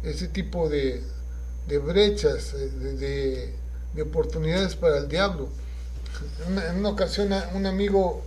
ese 0.03 0.27
tipo 0.27 0.69
de, 0.69 1.01
brechas, 1.67 2.53
de, 2.53 3.53
oportunidades 4.01 4.75
para 4.75 4.97
el 4.97 5.07
diablo. 5.07 5.49
En 6.47 6.79
una, 6.79 6.89
ocasión 6.89 7.33
un 7.53 7.65
amigo, 7.65 8.21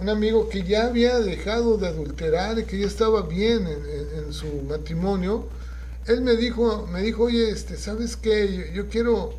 un 0.00 0.08
amigo 0.08 0.48
que 0.48 0.62
ya 0.62 0.86
había 0.86 1.18
dejado 1.18 1.76
de 1.76 1.88
adulterar 1.88 2.58
y 2.58 2.64
que 2.64 2.78
ya 2.78 2.86
estaba 2.86 3.22
bien 3.22 3.66
en, 3.66 4.32
su 4.32 4.46
matrimonio, 4.68 5.46
él 6.06 6.22
me 6.22 6.36
dijo, 6.36 6.86
me 6.86 7.02
dijo, 7.02 7.24
oye, 7.24 7.50
este, 7.50 7.76
¿sabes 7.76 8.16
qué? 8.16 8.72
Yo, 8.74 8.88
quiero, 8.88 9.34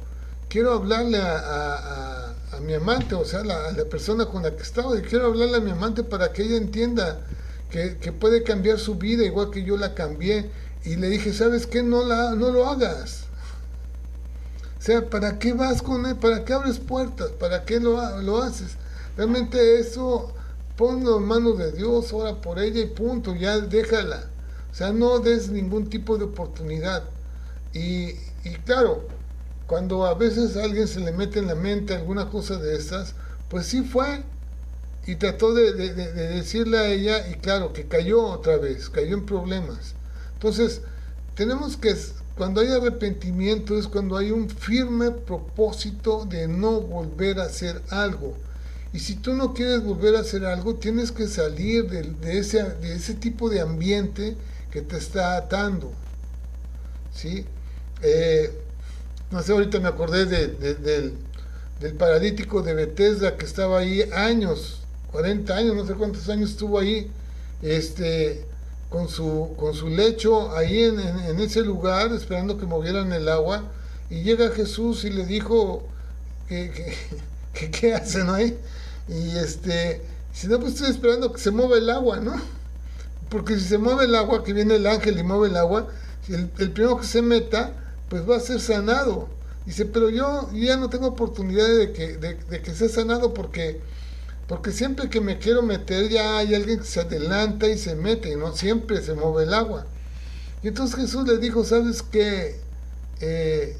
quiero 0.50 0.74
hablarle 0.74 1.20
a, 1.22 2.36
mi 2.62 2.74
amante, 2.74 3.16
o 3.16 3.24
sea, 3.24 3.40
a 3.40 3.72
la 3.72 3.86
persona 3.86 4.26
con 4.26 4.44
la 4.44 4.52
que 4.56 4.64
estaba, 4.64 4.98
y 4.98 5.02
quiero 5.02 5.28
hablarle 5.28 5.58
a 5.58 5.62
mi 5.62 5.72
amante 5.72 6.04
para 6.04 6.34
que 6.34 6.44
ella 6.44 6.58
entienda 6.58 7.22
que, 7.70 8.12
puede 8.12 8.44
cambiar 8.44 8.80
su 8.80 8.96
vida 8.96 9.24
igual 9.24 9.52
que 9.52 9.64
yo 9.64 9.78
la 9.78 9.94
cambié. 9.94 10.50
Y 10.84 10.96
le 10.96 11.10
dije, 11.10 11.34
¿sabes 11.34 11.68
qué? 11.68 11.84
No, 11.84 12.04
la, 12.04 12.36
no 12.36 12.52
lo 12.52 12.68
hagas. 12.68 13.26
O 14.80 14.82
sea, 14.82 15.10
¿para 15.10 15.38
qué 15.40 15.54
vas 15.54 15.82
con 15.82 16.06
él? 16.06 16.16
¿Para 16.16 16.46
qué 16.46 16.54
abres 16.54 16.80
puertas? 16.80 17.32
¿Para 17.32 17.66
qué 17.66 17.80
lo, 17.80 18.22
lo 18.22 18.42
haces? 18.42 18.78
Realmente 19.18 19.80
eso, 19.80 20.34
ponlo 20.78 21.18
en 21.18 21.24
manos 21.24 21.58
de 21.58 21.74
Dios, 21.74 22.14
ora 22.14 22.40
por 22.40 22.60
ella 22.60 22.82
y 22.82 22.86
punto, 22.86 23.36
ya 23.36 23.60
déjala. 23.60 24.30
O 24.72 24.76
sea, 24.76 24.94
no 24.94 25.20
des 25.20 25.50
ningún 25.50 25.90
tipo 25.90 26.18
de 26.18 26.26
oportunidad. 26.26 27.04
Y, 27.74 28.12
y 28.46 28.56
claro, 28.66 29.06
cuando 29.68 30.06
a 30.06 30.14
veces 30.14 30.56
a 30.56 30.64
alguien 30.64 30.88
se 30.88 31.00
le 31.02 31.12
mete 31.12 31.40
en 31.40 31.48
la 31.48 31.56
mente 31.56 31.94
alguna 31.94 32.30
cosa 32.30 32.58
de 32.58 32.76
estas, 32.76 33.16
pues 33.50 33.66
sí 33.66 33.84
fue, 33.84 34.24
y 35.06 35.16
trató 35.16 35.54
de, 35.54 35.74
decirle 35.74 36.78
a 36.78 36.88
ella 36.88 37.30
y 37.30 37.36
claro 37.36 37.74
que 37.74 37.88
cayó 37.88 38.24
otra 38.24 38.58
vez, 38.58 38.90
cayó 38.90 39.16
en 39.16 39.26
problemas. 39.26 39.96
Entonces, 40.34 40.82
tenemos 41.36 41.78
que, 41.78 41.96
cuando 42.40 42.62
hay 42.62 42.70
arrepentimiento 42.70 43.78
es 43.78 43.88
cuando 43.88 44.18
hay 44.18 44.32
un 44.32 44.50
firme 44.50 45.12
propósito 45.12 46.26
de 46.26 46.48
no 46.48 46.82
volver 46.82 47.40
a 47.40 47.44
hacer 47.44 47.84
algo. 47.90 48.36
Y 48.92 49.00
si 49.00 49.14
tú 49.14 49.34
no 49.34 49.54
quieres 49.54 49.84
volver 49.84 50.16
a 50.16 50.22
hacer 50.22 50.44
algo, 50.46 50.74
tienes 50.74 51.12
que 51.12 51.28
salir 51.28 51.88
de, 51.88 52.40
ese, 52.40 52.64
de 52.64 52.96
ese 52.96 53.14
tipo 53.14 53.48
de 53.48 53.62
ambiente 53.62 54.36
que 54.72 54.82
te 54.82 54.98
está 54.98 55.38
atando. 55.38 55.92
¿Sí? 57.14 57.46
Eh, 58.02 58.52
no 59.30 59.44
sé, 59.44 59.52
ahorita 59.52 59.80
me 59.80 59.90
acordé 59.90 60.26
del, 60.26 61.14
del 61.80 61.94
paralítico 61.94 62.64
de 62.64 62.74
Bethesda 62.74 63.38
que 63.38 63.46
estaba 63.46 63.78
ahí 63.78 64.02
años 64.12 64.80
40 65.12 65.56
años, 65.56 65.76
no 65.76 65.86
sé 65.86 65.94
cuántos 65.96 66.30
años 66.30 66.52
estuvo 66.52 66.80
ahí, 66.80 67.10
este, 67.62 68.46
con 68.90 69.08
su, 69.08 69.54
con 69.58 69.74
su 69.74 69.88
lecho 69.90 70.56
ahí 70.56 70.84
en, 70.84 71.40
ese 71.40 71.62
lugar, 71.62 72.12
esperando 72.12 72.58
que 72.58 72.66
movieran 72.66 73.12
el 73.14 73.30
agua, 73.30 73.64
y 74.10 74.24
llega 74.24 74.50
Jesús 74.50 75.06
y 75.06 75.12
le 75.12 75.26
dijo 75.26 75.84
que, 76.48 76.96
qué 77.72 77.94
hacen 77.94 78.30
ahí, 78.30 78.58
y 79.08 79.38
este, 79.38 80.02
si 80.34 80.48
no, 80.48 80.60
pues 80.60 80.74
estoy 80.74 80.92
esperando 80.92 81.32
que 81.32 81.40
se 81.40 81.52
mueva 81.52 81.78
el 81.78 81.90
agua, 81.90 82.20
¿no? 82.20 82.60
porque 83.30 83.56
si 83.56 83.66
se 83.66 83.78
mueve 83.78 84.06
el 84.06 84.16
agua, 84.16 84.44
que 84.44 84.54
viene 84.54 84.76
el 84.76 84.88
ángel 84.88 85.18
y 85.20 85.24
mueve 85.24 85.48
el 85.48 85.58
agua, 85.58 85.88
el, 86.28 86.50
el 86.58 86.72
primero 86.72 86.98
que 86.98 87.06
se 87.06 87.22
meta, 87.22 87.74
pues 88.10 88.28
va 88.28 88.38
a 88.38 88.40
ser 88.40 88.60
sanado. 88.60 89.30
Dice, 89.66 89.86
pero 89.86 90.10
yo, 90.10 90.50
ya 90.52 90.78
no 90.78 90.90
tengo 90.90 91.08
oportunidad 91.08 91.68
de 91.68 91.94
que, 91.94 92.18
de, 92.18 92.38
que 92.62 92.74
sea 92.74 92.90
sanado 92.90 93.34
porque, 93.34 93.82
porque 94.50 94.72
siempre 94.72 95.12
que 95.12 95.22
me 95.22 95.38
quiero 95.38 95.62
meter 95.62 96.10
ya 96.10 96.40
hay 96.40 96.56
alguien 96.56 96.80
que 96.80 96.86
se 96.86 97.02
adelanta 97.02 97.68
y 97.68 97.78
se 97.78 97.94
mete 97.94 98.32
y 98.32 98.36
no 98.36 98.56
siempre 98.56 99.00
se 99.04 99.14
mueve 99.14 99.44
el 99.44 99.54
agua. 99.54 99.86
Y 100.64 100.70
entonces 100.70 100.96
Jesús 100.96 101.28
le 101.28 101.38
dijo, 101.38 101.64
¿sabes 101.64 102.02
qué? 102.02 102.60
Eh, 103.22 103.78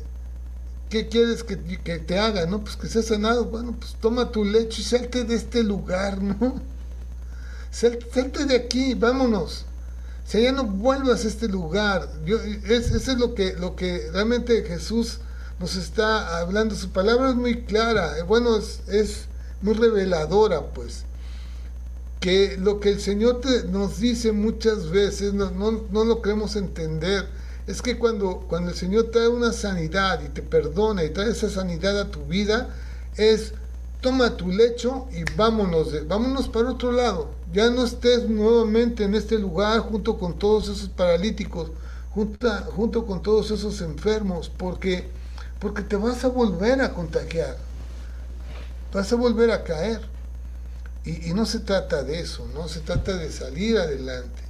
¿Qué 0.92 1.08
quieres 1.08 1.44
que, 1.44 1.58
que, 1.58 1.98
te 1.98 2.20
haga? 2.20 2.46
No, 2.46 2.64
pues 2.64 2.76
que 2.76 2.88
sea 2.88 3.02
sanado. 3.02 3.46
Bueno, 3.46 3.76
pues 3.80 3.96
toma 4.00 4.32
tu 4.32 4.46
lecho 4.46 4.80
y 4.82 4.84
salte 4.84 5.24
de 5.24 5.36
este 5.36 5.64
lugar, 5.64 6.22
¿no? 6.22 6.62
Salte, 7.72 8.46
de 8.46 8.56
aquí, 8.56 8.94
vámonos. 8.94 9.66
O 10.28 10.30
sea, 10.30 10.40
ya 10.40 10.52
no 10.52 10.66
vuelvas 10.66 11.26
a 11.26 11.30
este 11.30 11.48
lugar. 11.48 12.08
Yo, 12.26 12.40
es, 12.40 12.92
eso 12.92 13.12
es 13.12 13.18
lo 13.18 13.34
que, 13.34 13.54
lo 13.54 13.76
que 13.76 14.08
realmente 14.14 14.64
Jesús 14.64 15.18
nos 15.60 15.76
está 15.76 16.38
hablando. 16.40 16.76
Su 16.76 16.92
palabra 16.92 17.30
es 17.32 17.36
muy 17.36 17.64
clara. 17.64 18.20
Eh, 18.20 18.22
bueno, 18.22 18.56
es, 18.58 18.82
es 18.88 19.29
muy 19.62 19.74
reveladora, 19.74 20.68
pues. 20.68 21.06
Que 22.20 22.58
lo 22.58 22.80
que 22.80 22.90
el 22.90 23.00
Señor 23.00 23.42
te, 23.42 23.64
nos 23.66 24.00
dice 24.00 24.32
muchas 24.32 24.90
veces, 24.90 25.34
no, 25.34 25.52
no, 25.52 25.84
no 25.92 26.04
lo 26.04 26.22
queremos 26.22 26.56
entender 26.56 27.28
es 27.70 27.84
que 27.84 28.00
cuando, 28.00 28.46
cuando 28.50 28.72
el 28.72 28.76
Señor 28.76 29.12
trae 29.12 29.28
una 29.28 29.54
sanidad 29.54 30.24
y 30.26 30.30
te 30.30 30.42
perdona 30.42 31.04
y 31.04 31.12
trae 31.12 31.30
esa 31.30 31.52
sanidad 31.52 32.00
a 32.00 32.10
tu 32.10 32.26
vida, 32.26 32.76
es 33.16 33.54
toma 34.02 34.38
tu 34.38 34.48
lecho 34.48 35.08
y 35.12 35.24
vámonos, 35.38 36.08
vámonos 36.08 36.50
para 36.50 36.72
otro 36.72 36.92
lado. 36.92 37.30
Ya 37.54 37.70
no 37.70 37.84
estés 37.84 38.28
nuevamente 38.28 39.04
en 39.04 39.14
este 39.14 39.38
lugar 39.38 39.82
junto 39.82 40.18
con 40.18 40.40
todos 40.40 40.68
esos 40.68 40.90
paralíticos, 40.90 41.70
junto, 42.10 42.50
junto 42.76 43.06
con 43.06 43.22
todos 43.22 43.52
esos 43.52 43.82
enfermos, 43.82 44.50
porque, 44.50 45.08
porque 45.60 45.84
te 45.84 45.96
vas 45.96 46.26
a 46.26 46.30
volver 46.30 46.82
a 46.82 46.96
contagiar, 46.96 47.56
vas 48.94 49.12
a 49.12 49.16
volver 49.16 49.52
a 49.52 49.64
caer. 49.64 50.02
Y, 51.06 51.34
no 51.34 51.46
se 51.46 51.60
trata 51.60 52.04
de 52.04 52.20
eso, 52.20 52.48
no 52.54 52.68
se 52.68 52.82
trata 52.82 53.16
de 53.16 53.32
salir 53.32 53.78
adelante. 53.78 54.42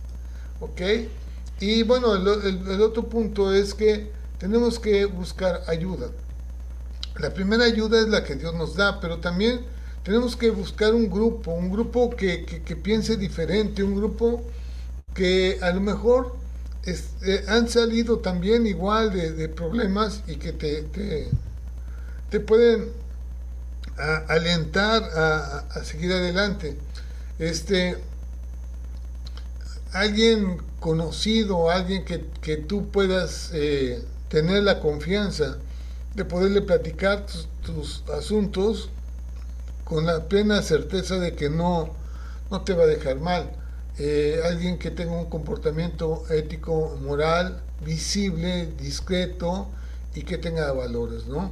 ¿Ok? 0.59 0.81
Y 1.59 1.83
bueno, 1.83 2.15
el, 2.15 2.81
otro 2.81 3.07
punto 3.07 3.53
es 3.53 3.73
que 3.73 4.11
tenemos 4.39 4.79
que 4.79 5.05
buscar 5.05 5.63
ayuda. 5.67 6.09
La 7.17 7.33
primera 7.33 7.65
ayuda 7.65 7.99
es 7.99 8.07
la 8.07 8.23
que 8.23 8.35
Dios 8.35 8.53
nos 8.55 8.75
da, 8.75 8.99
pero 8.99 9.19
también 9.19 9.61
tenemos 10.03 10.35
que 10.35 10.49
buscar 10.49 10.93
un 10.93 11.09
grupo, 11.09 11.51
un 11.51 11.69
grupo 11.69 12.09
que, 12.09 12.45
piense 12.81 13.17
diferente, 13.17 13.83
un 13.83 13.95
grupo 13.95 14.41
que 15.13 15.59
a 15.61 15.71
lo 15.71 15.81
mejor 15.81 16.35
eh, 16.85 17.45
han 17.47 17.67
salido 17.67 18.19
también 18.19 18.65
igual 18.65 19.11
de, 19.11 19.49
problemas 19.49 20.23
y 20.27 20.37
que 20.37 20.53
te, 20.53 20.83
te, 22.29 22.39
pueden 22.39 22.89
alentar 24.27 25.03
a, 25.03 25.59
a, 25.71 25.83
seguir 25.83 26.11
adelante. 26.11 26.77
Este, 27.37 27.97
alguien 29.93 30.57
conocido, 30.79 31.69
alguien 31.69 32.05
que, 32.05 32.57
tú 32.57 32.89
puedas 32.89 33.51
eh, 33.53 34.03
tener 34.29 34.63
la 34.63 34.79
confianza 34.79 35.57
de 36.15 36.25
poderle 36.25 36.61
platicar 36.61 37.25
tus, 37.65 38.03
asuntos 38.17 38.89
con 39.83 40.05
la 40.05 40.27
plena 40.27 40.61
certeza 40.61 41.15
de 41.15 41.33
que 41.33 41.49
no, 41.49 41.89
no 42.51 42.61
te 42.61 42.73
va 42.73 42.83
a 42.83 42.87
dejar 42.87 43.19
mal. 43.19 43.51
Eh, 43.97 44.41
alguien 44.45 44.77
que 44.79 44.91
tenga 44.91 45.11
un 45.13 45.29
comportamiento 45.29 46.23
ético, 46.29 46.97
moral, 47.01 47.61
visible, 47.83 48.67
discreto 48.79 49.67
y 50.15 50.23
que 50.23 50.37
tenga 50.37 50.71
valores, 50.71 51.25
¿no? 51.27 51.51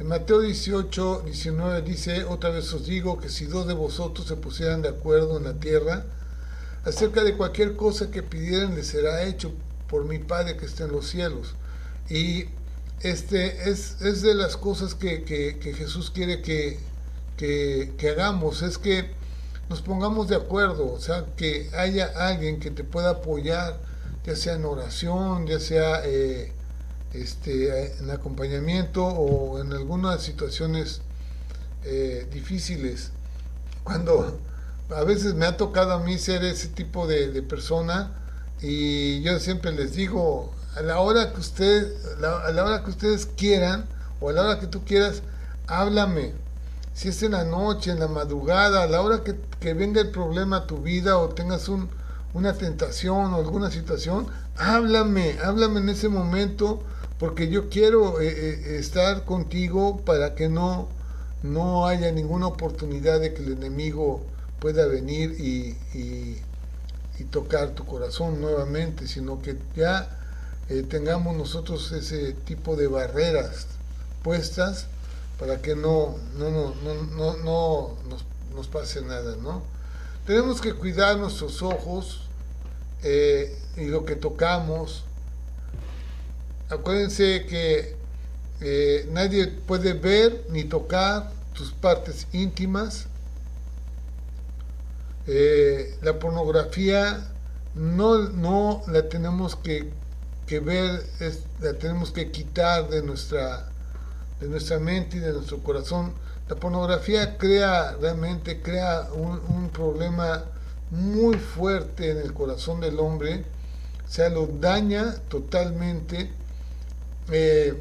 En 0.00 0.06
Mateo 0.06 0.40
18, 0.40 1.22
19 1.24 1.82
dice, 1.82 2.24
otra 2.24 2.50
vez 2.50 2.72
os 2.72 2.86
digo 2.86 3.18
que 3.18 3.28
si 3.28 3.46
dos 3.46 3.66
de 3.66 3.74
vosotros 3.74 4.28
se 4.28 4.36
pusieran 4.36 4.80
de 4.80 4.90
acuerdo 4.90 5.38
en 5.38 5.44
la 5.44 5.54
tierra, 5.54 6.04
acerca 6.84 7.24
de 7.24 7.36
cualquier 7.36 7.74
cosa 7.74 8.08
que 8.12 8.22
pidieran 8.22 8.76
les 8.76 8.86
será 8.86 9.24
hecho 9.24 9.52
por 9.88 10.04
mi 10.04 10.20
Padre 10.20 10.56
que 10.56 10.66
está 10.66 10.84
en 10.84 10.92
los 10.92 11.08
cielos. 11.08 11.56
Y 12.08 12.44
este 13.00 13.68
es, 13.70 14.00
es 14.00 14.22
de 14.22 14.34
las 14.34 14.56
cosas 14.56 14.94
que, 14.94 15.24
que, 15.24 15.74
Jesús 15.74 16.12
quiere 16.12 16.42
que, 16.42 16.78
que, 17.36 18.08
hagamos, 18.08 18.62
es 18.62 18.78
que 18.78 19.10
nos 19.68 19.82
pongamos 19.82 20.28
de 20.28 20.36
acuerdo, 20.36 20.92
o 20.92 21.00
sea, 21.00 21.26
que 21.36 21.70
haya 21.76 22.12
alguien 22.16 22.60
que 22.60 22.70
te 22.70 22.84
pueda 22.84 23.10
apoyar, 23.10 23.80
ya 24.24 24.36
sea 24.36 24.54
en 24.54 24.64
oración, 24.64 25.48
ya 25.48 25.58
sea 25.58 26.02
eh, 26.04 26.52
este, 27.12 27.98
en 27.98 28.10
acompañamiento 28.10 29.04
o 29.04 29.60
en 29.60 29.72
algunas 29.72 30.22
situaciones 30.22 31.00
eh, 31.84 32.26
difíciles. 32.32 33.10
Cuando 33.84 34.38
a 34.94 35.04
veces 35.04 35.34
me 35.34 35.46
ha 35.46 35.56
tocado 35.56 35.92
a 35.92 36.00
mí 36.00 36.18
ser 36.18 36.44
ese 36.44 36.68
tipo 36.68 37.06
de, 37.06 37.42
persona 37.42 38.12
y 38.60 39.22
yo 39.22 39.38
siempre 39.38 39.72
les 39.72 39.94
digo, 39.94 40.52
a 40.76 40.82
la 40.82 41.00
hora 41.00 41.32
que 41.32 41.40
usted, 41.40 41.92
a 42.22 42.50
la 42.52 42.64
hora 42.64 42.84
que 42.84 42.90
ustedes 42.90 43.26
quieran 43.26 43.86
o 44.20 44.30
a 44.30 44.32
la 44.32 44.42
hora 44.42 44.60
que 44.60 44.66
tú 44.66 44.84
quieras, 44.84 45.22
háblame. 45.66 46.32
Si 46.94 47.08
es 47.08 47.22
en 47.22 47.32
la 47.32 47.44
noche, 47.44 47.92
en 47.92 48.00
la 48.00 48.08
madrugada, 48.08 48.82
a 48.82 48.86
la 48.86 49.00
hora 49.00 49.22
que, 49.22 49.36
venga 49.74 50.00
el 50.00 50.10
problema 50.10 50.58
a 50.58 50.66
tu 50.66 50.78
vida 50.78 51.18
o 51.18 51.28
tengas 51.28 51.68
un, 51.68 51.88
una 52.34 52.54
tentación 52.54 53.34
o 53.34 53.36
alguna 53.36 53.70
situación, 53.70 54.26
háblame, 54.56 55.38
háblame 55.44 55.80
en 55.80 55.90
ese 55.90 56.08
momento 56.08 56.82
porque 57.18 57.48
yo 57.48 57.68
quiero 57.68 58.20
eh, 58.20 58.28
eh, 58.28 58.76
estar 58.78 59.24
contigo 59.24 60.00
para 60.04 60.34
que 60.34 60.48
no, 60.48 60.88
no 61.42 61.86
haya 61.86 62.12
ninguna 62.12 62.46
oportunidad 62.46 63.20
de 63.20 63.34
que 63.34 63.42
el 63.42 63.52
enemigo 63.52 64.24
pueda 64.60 64.86
venir 64.86 65.32
y, 65.38 65.76
tocar 67.32 67.70
tu 67.70 67.84
corazón 67.84 68.40
nuevamente, 68.40 69.08
sino 69.08 69.42
que 69.42 69.58
ya 69.74 70.08
eh, 70.68 70.84
tengamos 70.88 71.36
nosotros 71.36 71.90
ese 71.90 72.32
tipo 72.32 72.76
de 72.76 72.86
barreras 72.86 73.66
puestas 74.22 74.86
para 75.36 75.60
que 75.60 75.74
no, 75.74 76.14
no, 76.38 76.50
no, 76.50 76.74
no, 77.16 77.36
no, 77.38 77.96
nos, 78.54 78.68
pase 78.68 79.02
nada, 79.02 79.34
¿no? 79.42 79.62
Tenemos 80.26 80.60
que 80.60 80.74
cuidar 80.74 81.16
nuestros 81.16 81.60
ojos 81.60 82.22
y 83.02 83.86
lo 83.86 84.04
que 84.04 84.14
tocamos. 84.14 85.04
Acuérdense 86.68 87.46
que 87.46 87.96
eh, 88.60 89.08
nadie 89.10 89.46
puede 89.46 89.94
ver 89.94 90.44
ni 90.50 90.64
tocar 90.64 91.30
tus 91.54 91.72
partes 91.72 92.26
íntimas 92.32 93.08
eh, 95.30 95.98
la 96.00 96.18
pornografía 96.18 97.28
no, 97.74 98.30
no 98.30 98.82
la 98.86 99.10
tenemos 99.10 99.56
que, 99.56 99.90
ver, 100.48 101.04
la 101.60 101.74
tenemos 101.74 102.12
que 102.12 102.30
quitar 102.30 102.88
de 102.88 103.02
nuestra, 103.02 103.68
de 104.40 104.48
nuestra 104.48 104.78
mente 104.78 105.18
y 105.18 105.20
de 105.20 105.34
nuestro 105.34 105.58
corazón. 105.58 106.14
La 106.48 106.56
pornografía 106.56 107.36
crea, 107.36 107.92
realmente 108.00 108.62
crea 108.62 109.10
un, 109.12 109.68
problema 109.68 110.44
muy 110.90 111.36
fuerte 111.36 112.10
en 112.12 112.18
el 112.18 112.32
corazón 112.32 112.80
del 112.80 112.98
hombre, 112.98 113.44
o 114.06 114.10
sea, 114.10 114.30
lo 114.30 114.46
daña 114.46 115.14
totalmente. 115.28 116.32
Eh, 117.30 117.74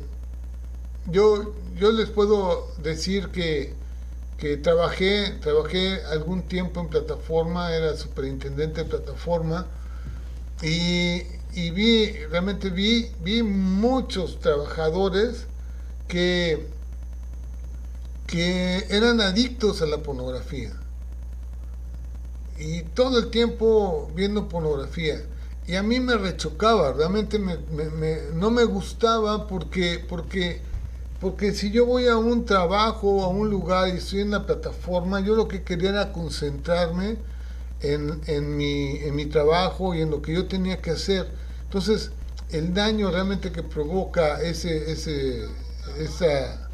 yo, 1.08 1.54
yo 1.76 1.92
les 1.92 2.10
puedo 2.10 2.68
decir 2.82 3.30
que 3.30 3.78
que 4.38 4.56
trabajé, 4.58 5.32
trabajé 5.42 6.04
algún 6.06 6.44
tiempo 6.44 6.80
en 6.80 6.88
plataforma, 6.88 7.74
era 7.74 7.96
superintendente 7.98 8.84
de 8.84 8.90
plataforma 8.90 9.66
y, 10.62 11.24
vi, 11.72 12.12
realmente 12.30 12.70
vi, 12.70 13.12
vi 13.22 13.42
muchos 13.42 14.40
trabajadores 14.40 15.48
que, 16.08 16.68
que 18.28 18.86
eran 18.90 19.22
adictos 19.22 19.82
a 19.82 19.88
la 19.88 19.98
pornografía 19.98 20.72
y 22.60 22.84
todo 22.84 23.20
el 23.20 23.30
tiempo 23.30 24.12
viendo 24.16 24.48
pornografía. 24.48 25.22
Y 25.68 25.76
a 25.76 25.84
mí 25.84 26.00
me 26.00 26.16
rechocaba, 26.16 26.94
realmente 26.94 27.40
no 28.34 28.52
me 28.52 28.64
gustaba 28.64 29.48
porque, 29.48 30.04
porque 30.08 30.62
porque 31.20 31.52
si 31.54 31.72
yo 31.72 31.86
voy 31.86 32.08
a 32.08 32.18
un 32.18 32.46
trabajo, 32.46 33.24
a 33.24 33.28
un 33.30 33.50
lugar 33.50 33.88
y 33.90 33.98
estoy 33.98 34.22
en 34.22 34.32
la 34.32 34.46
plataforma, 34.46 35.20
yo 35.20 35.36
lo 35.36 35.48
que 35.48 35.64
quería 35.64 35.90
era 35.90 36.14
concentrarme 36.14 37.18
en, 37.82 38.22
en, 38.28 38.56
mi, 38.56 38.98
en 38.98 39.16
mi 39.16 39.26
trabajo 39.26 39.96
y 39.96 40.02
en 40.02 40.12
lo 40.12 40.22
que 40.22 40.34
yo 40.34 40.48
tenía 40.48 40.78
que 40.80 40.92
hacer. 40.92 41.28
Entonces, 41.64 42.12
el 42.52 42.74
daño 42.74 43.10
realmente 43.10 43.52
que 43.52 43.64
provoca 43.64 44.42
ese, 44.42 44.92
ese, 44.92 45.48
esa, 45.98 46.70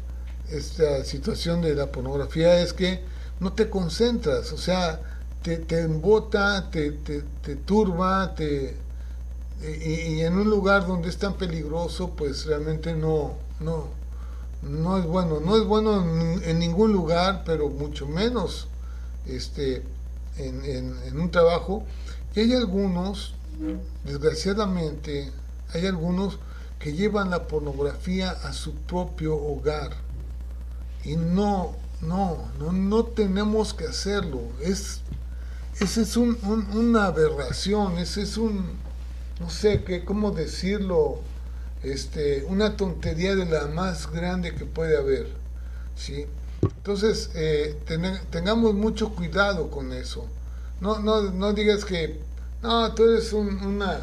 esta 0.50 1.04
situación 1.04 1.62
de 1.62 1.74
la 1.74 1.90
pornografía 1.90 2.60
es 2.60 2.74
que 2.74 3.00
no 3.40 3.54
te 3.54 3.70
concentras, 3.70 4.52
o 4.52 4.58
sea, 4.58 5.00
te, 5.42 5.56
te 5.56 5.80
embota, 5.80 6.70
te, 6.70 6.92
te, 6.92 7.22
te 7.42 7.56
turba, 7.56 8.34
te, 8.34 8.76
y, 9.62 10.20
en 10.20 10.36
un 10.36 10.50
lugar 10.50 10.86
donde 10.86 11.08
es 11.08 11.18
tan 11.18 11.34
peligroso, 11.34 12.10
pues 12.10 12.44
realmente 12.46 12.94
no, 12.94 13.34
no, 13.60 13.88
no 14.62 14.98
es 14.98 15.06
bueno. 15.06 15.40
No 15.40 15.56
es 15.56 15.64
bueno 15.64 16.02
en, 16.42 16.58
ningún 16.58 16.92
lugar, 16.92 17.44
pero 17.46 17.68
mucho 17.68 18.06
menos 18.06 18.68
este, 19.26 19.82
en, 20.36 20.64
en, 20.64 21.20
un 21.20 21.30
trabajo. 21.30 21.84
Y 22.34 22.40
hay 22.40 22.52
algunos, 22.54 23.34
desgraciadamente, 24.04 25.30
hay 25.72 25.86
algunos 25.86 26.38
que 26.78 26.92
llevan 26.92 27.30
la 27.30 27.46
pornografía 27.46 28.30
a 28.30 28.52
su 28.52 28.74
propio 28.74 29.36
hogar. 29.36 29.92
Y 31.04 31.16
no, 31.16 31.74
no, 32.02 32.50
no, 32.58 32.72
no 32.72 33.04
tenemos 33.04 33.72
que 33.72 33.86
hacerlo. 33.86 34.40
Es, 34.60 35.00
ese 35.80 36.02
es 36.02 36.16
un, 36.16 36.38
una 36.74 37.06
aberración, 37.06 37.98
ese 37.98 38.22
es 38.22 38.36
un, 38.36 38.84
no 39.40 39.50
sé 39.50 39.82
qué, 39.84 40.04
cómo 40.04 40.30
decirlo, 40.30 41.20
este, 41.82 42.44
una 42.44 42.76
tontería 42.76 43.34
de 43.34 43.46
la 43.46 43.66
más 43.66 44.10
grande 44.10 44.54
que 44.54 44.64
puede 44.64 44.96
haber, 44.96 45.28
¿sí? 45.96 46.26
Entonces, 46.62 47.30
eh, 47.34 47.78
tengamos 48.30 48.74
mucho 48.74 49.14
cuidado 49.14 49.70
con 49.70 49.92
eso. 49.92 50.26
No, 50.80 50.98
no, 50.98 51.30
no 51.30 51.52
digas 51.52 51.84
que, 51.84 52.20
no, 52.62 52.94
tú 52.94 53.04
eres 53.04 53.32
una, 53.32 54.00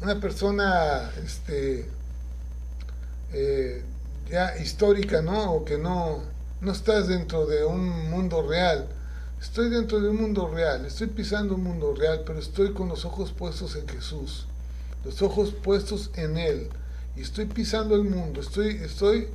una 0.00 0.20
persona, 0.20 1.10
este, 1.24 1.88
eh, 3.32 3.84
ya 4.30 4.56
histórica, 4.58 5.22
¿no? 5.22 5.52
O 5.52 5.64
que 5.64 5.78
no, 5.78 6.22
no 6.60 6.72
estás 6.72 7.08
dentro 7.08 7.46
de 7.46 7.64
un 7.64 8.10
mundo 8.10 8.46
real. 8.48 8.88
Estoy 9.42 9.70
dentro 9.70 10.00
de 10.00 10.08
un 10.08 10.20
mundo 10.20 10.48
real, 10.54 10.86
estoy 10.86 11.08
pisando 11.08 11.56
un 11.56 11.64
mundo 11.64 11.96
real, 11.96 12.22
pero 12.24 12.38
estoy 12.38 12.72
con 12.72 12.88
los 12.88 13.04
ojos 13.04 13.32
puestos 13.32 13.74
en 13.74 13.88
Jesús, 13.88 14.46
los 15.04 15.20
ojos 15.20 15.50
puestos 15.50 16.12
en 16.14 16.38
Él. 16.38 16.68
Y 17.16 17.22
estoy 17.22 17.46
pisando 17.46 17.96
el 17.96 18.04
mundo, 18.04 18.40
estoy, 18.40 18.76
estoy 18.76 19.26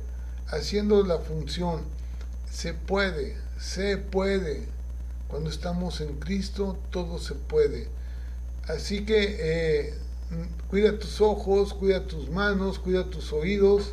haciendo 0.46 1.04
la 1.04 1.18
función. 1.18 1.82
Se 2.50 2.72
puede, 2.72 3.36
se 3.60 3.98
puede. 3.98 4.62
Cuando 5.28 5.50
estamos 5.50 6.00
en 6.00 6.18
Cristo, 6.18 6.78
todo 6.90 7.18
se 7.18 7.34
puede. 7.34 7.88
Así 8.66 9.04
que 9.04 9.36
eh, 9.38 9.94
cuida 10.70 10.98
tus 10.98 11.20
ojos, 11.20 11.74
cuida 11.74 12.06
tus 12.06 12.30
manos, 12.30 12.78
cuida 12.78 13.10
tus 13.10 13.30
oídos. 13.34 13.92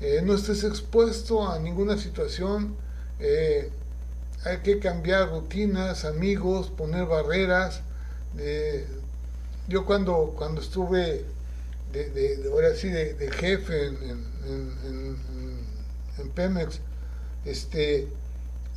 Eh, 0.00 0.22
no 0.24 0.34
estés 0.34 0.62
expuesto 0.62 1.50
a 1.50 1.58
ninguna 1.58 1.98
situación. 1.98 2.76
Eh, 3.18 3.72
hay 4.44 4.58
que 4.58 4.78
cambiar 4.78 5.30
rutinas, 5.30 6.04
amigos, 6.04 6.70
poner 6.70 7.06
barreras. 7.06 7.82
yo 9.68 9.84
cuando, 9.84 10.34
cuando 10.36 10.60
estuve, 10.60 11.24
de, 11.92 12.48
ahora 12.52 12.74
sí, 12.74 12.88
de, 12.88 13.30
jefe 13.32 13.86
en, 13.86 14.28
Pemex, 16.34 16.80
este, 17.44 18.08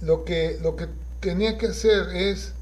lo, 0.01 0.25
que, 0.25 0.57
lo 0.61 0.75
que 0.75 0.87
tenía 1.19 1.57
que 1.57 1.67
hacer 1.67 2.09
es 2.15 2.53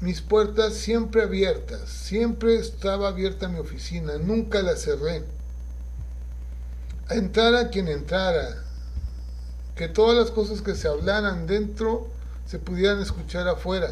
mis 0.00 0.22
puertas 0.22 0.74
siempre 0.74 1.22
abiertas, 1.22 1.88
siempre 1.90 2.56
estaba 2.56 3.08
abierta 3.08 3.48
mi 3.48 3.58
oficina, 3.58 4.16
nunca 4.16 4.62
la 4.62 4.76
cerré. 4.76 5.24
Entrara 7.10 7.68
quien 7.68 7.88
entrara, 7.88 8.64
que 9.80 9.88
todas 9.88 10.14
las 10.14 10.30
cosas 10.30 10.60
que 10.60 10.74
se 10.74 10.88
hablaran 10.88 11.46
dentro 11.46 12.06
se 12.46 12.58
pudieran 12.58 13.00
escuchar 13.00 13.48
afuera. 13.48 13.88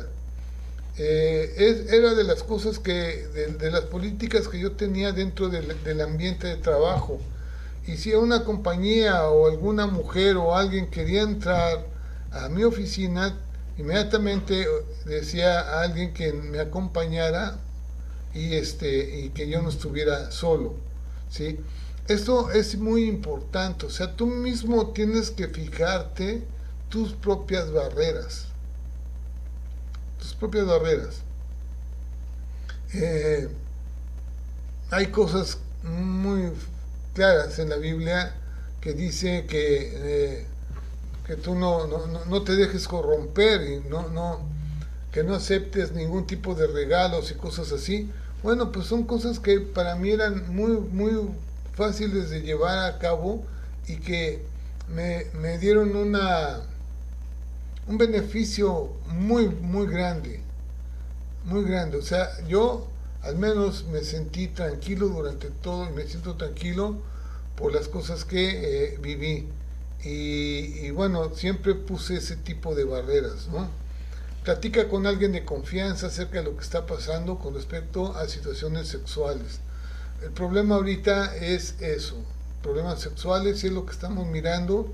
Eh, 0.98 1.86
era 1.88 2.12
de 2.12 2.24
las 2.24 2.42
cosas 2.42 2.78
que, 2.78 3.26
de, 3.58 3.70
las 3.70 3.84
políticas 3.84 4.48
que 4.48 4.58
yo 4.58 4.72
tenía 4.72 5.12
dentro 5.12 5.48
del, 5.48 6.00
ambiente 6.02 6.46
de 6.46 6.56
trabajo. 6.56 7.18
Y 7.86 7.96
si 7.96 8.12
una 8.12 8.44
compañía 8.44 9.30
o 9.30 9.46
alguna 9.46 9.86
mujer 9.86 10.36
o 10.36 10.54
alguien 10.54 10.90
quería 10.90 11.22
entrar 11.22 11.86
a 12.32 12.50
mi 12.50 12.64
oficina, 12.64 13.38
inmediatamente 13.78 14.66
decía 15.06 15.58
a 15.60 15.84
alguien 15.84 16.12
que 16.12 16.34
me 16.34 16.60
acompañara 16.60 17.56
y, 18.34 18.56
este, 18.56 19.20
y 19.20 19.30
que 19.30 19.48
yo 19.48 19.62
no 19.62 19.70
estuviera 19.70 20.32
solo. 20.32 20.74
¿sí? 21.30 21.58
Esto 22.08 22.50
es 22.50 22.78
muy 22.78 23.04
importante, 23.04 23.84
o 23.84 23.90
sea, 23.90 24.16
tú 24.16 24.26
mismo 24.26 24.92
tienes 24.92 25.30
que 25.30 25.46
fijarte 25.46 26.42
tus 26.88 27.12
propias 27.12 27.70
barreras, 27.70 28.46
tus 30.18 30.32
propias 30.32 30.64
barreras. 30.64 31.20
Eh, 32.94 33.50
hay 34.90 35.08
cosas 35.08 35.58
muy 35.82 36.50
claras 37.12 37.58
en 37.58 37.68
la 37.68 37.76
Biblia 37.76 38.34
que 38.80 38.94
dice 38.94 39.44
que, 39.44 39.92
eh, 39.94 40.46
que 41.26 41.36
tú 41.36 41.54
no, 41.54 41.86
no, 41.86 42.42
te 42.42 42.56
dejes 42.56 42.88
corromper 42.88 43.70
y 43.70 43.86
no, 43.86 44.08
no, 44.08 44.40
que 45.12 45.22
no 45.22 45.34
aceptes 45.34 45.92
ningún 45.92 46.26
tipo 46.26 46.54
de 46.54 46.68
regalos 46.68 47.30
y 47.30 47.34
cosas 47.34 47.70
así. 47.70 48.10
Bueno, 48.42 48.72
pues 48.72 48.86
son 48.86 49.04
cosas 49.04 49.40
que 49.40 49.60
para 49.60 49.94
mí 49.96 50.10
eran 50.10 50.54
muy, 50.54 50.78
muy 50.78 51.28
fáciles 51.78 52.28
de 52.28 52.42
llevar 52.42 52.92
a 52.92 52.98
cabo 52.98 53.44
y 53.86 53.98
que 53.98 54.42
me, 54.88 55.58
dieron 55.58 55.94
una, 55.94 56.60
un 57.86 57.96
beneficio 57.96 58.92
muy, 59.06 59.48
muy 59.48 59.86
grande, 59.86 60.42
muy 61.44 61.62
grande. 61.62 61.96
O 61.96 62.02
sea, 62.02 62.30
yo 62.48 62.88
al 63.22 63.36
menos 63.36 63.84
me 63.92 64.02
sentí 64.02 64.48
tranquilo 64.48 65.06
durante 65.06 65.50
todo 65.50 65.88
y 65.88 65.92
me 65.92 66.04
siento 66.08 66.34
tranquilo 66.34 66.98
por 67.54 67.72
las 67.72 67.86
cosas 67.86 68.24
que 68.24 68.94
eh, 68.94 68.98
viví. 69.00 69.46
Y, 70.02 70.90
bueno, 70.90 71.32
siempre 71.34 71.74
puse 71.76 72.16
ese 72.16 72.34
tipo 72.36 72.74
de 72.74 72.84
barreras, 72.84 73.46
¿no? 73.52 73.68
Platica 74.42 74.88
con 74.88 75.06
alguien 75.06 75.30
de 75.30 75.44
confianza 75.44 76.08
acerca 76.08 76.38
de 76.38 76.44
lo 76.44 76.56
que 76.56 76.64
está 76.64 76.86
pasando 76.86 77.38
con 77.38 77.54
respecto 77.54 78.16
a 78.16 78.26
situaciones 78.28 78.88
sexuales. 78.88 79.60
El 80.22 80.32
problema 80.32 80.74
ahorita 80.74 81.36
es 81.36 81.76
eso, 81.80 82.16
problemas 82.60 83.00
sexuales, 83.00 83.62
y 83.62 83.68
es 83.68 83.72
lo 83.72 83.86
que 83.86 83.92
estamos 83.92 84.26
mirando 84.26 84.92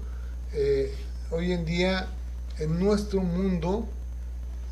eh, 0.53 0.95
hoy 1.31 1.53
en 1.53 1.65
día 1.65 2.09
en 2.59 2.79
nuestro 2.79 3.21
mundo. 3.23 3.89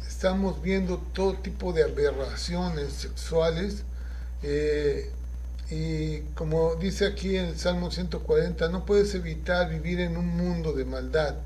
Estamos 0.07 0.61
viendo 0.61 0.99
todo 1.15 1.35
tipo 1.35 1.73
de 1.73 1.85
aberraciones 1.85 2.93
sexuales. 2.93 3.85
Eh, 4.43 5.11
y 5.71 6.21
como 6.35 6.75
dice 6.75 7.07
aquí 7.07 7.37
en 7.39 7.47
el 7.47 7.59
Salmo 7.59 7.91
140, 7.91 8.69
no 8.69 8.85
puedes 8.85 9.15
evitar 9.15 9.71
vivir 9.71 10.01
en 10.01 10.19
un 10.19 10.37
mundo 10.37 10.75
de 10.75 10.85
maldad, 10.85 11.37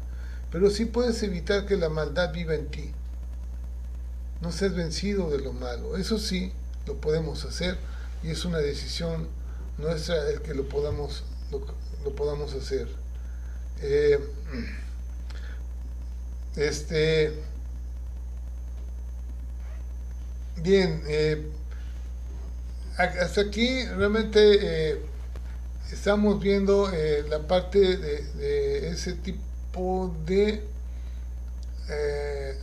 pero 0.50 0.68
sí 0.68 0.84
puedes 0.84 1.22
evitar 1.22 1.64
que 1.64 1.76
la 1.76 1.88
maldad 1.88 2.32
viva 2.32 2.56
en 2.56 2.66
ti. 2.66 2.90
No 4.40 4.50
seas 4.50 4.74
vencido 4.74 5.30
de 5.30 5.38
lo 5.38 5.52
malo. 5.52 5.96
Eso 5.96 6.18
sí, 6.18 6.52
lo 6.86 6.96
podemos 6.96 7.44
hacer 7.44 7.78
y 8.26 8.30
es 8.30 8.44
una 8.44 8.58
decisión 8.58 9.28
nuestra 9.78 10.28
el 10.30 10.42
que 10.42 10.52
lo 10.52 10.68
podamos, 10.68 11.22
lo, 11.52 12.14
podamos 12.16 12.52
hacer. 12.54 12.88
Eh, 13.80 14.18
este, 16.56 17.32
bien, 20.56 21.02
eh, 21.06 21.46
hasta 22.96 23.42
aquí 23.42 23.84
realmente 23.84 24.40
eh, 24.90 25.00
estamos 25.92 26.40
viendo 26.40 26.90
la 27.28 27.46
parte 27.46 27.78
de, 27.78 28.22
de, 28.22 28.88
ese 28.88 29.12
tipo 29.12 30.12
de 30.26 30.64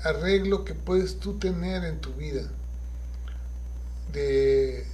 arreglo 0.03 0.66
que 0.66 0.74
puedes 0.74 1.20
tú 1.20 1.39
tener 1.39 1.86
en 1.86 2.01
tu 2.01 2.11
vida. 2.16 2.41
De 4.11 4.93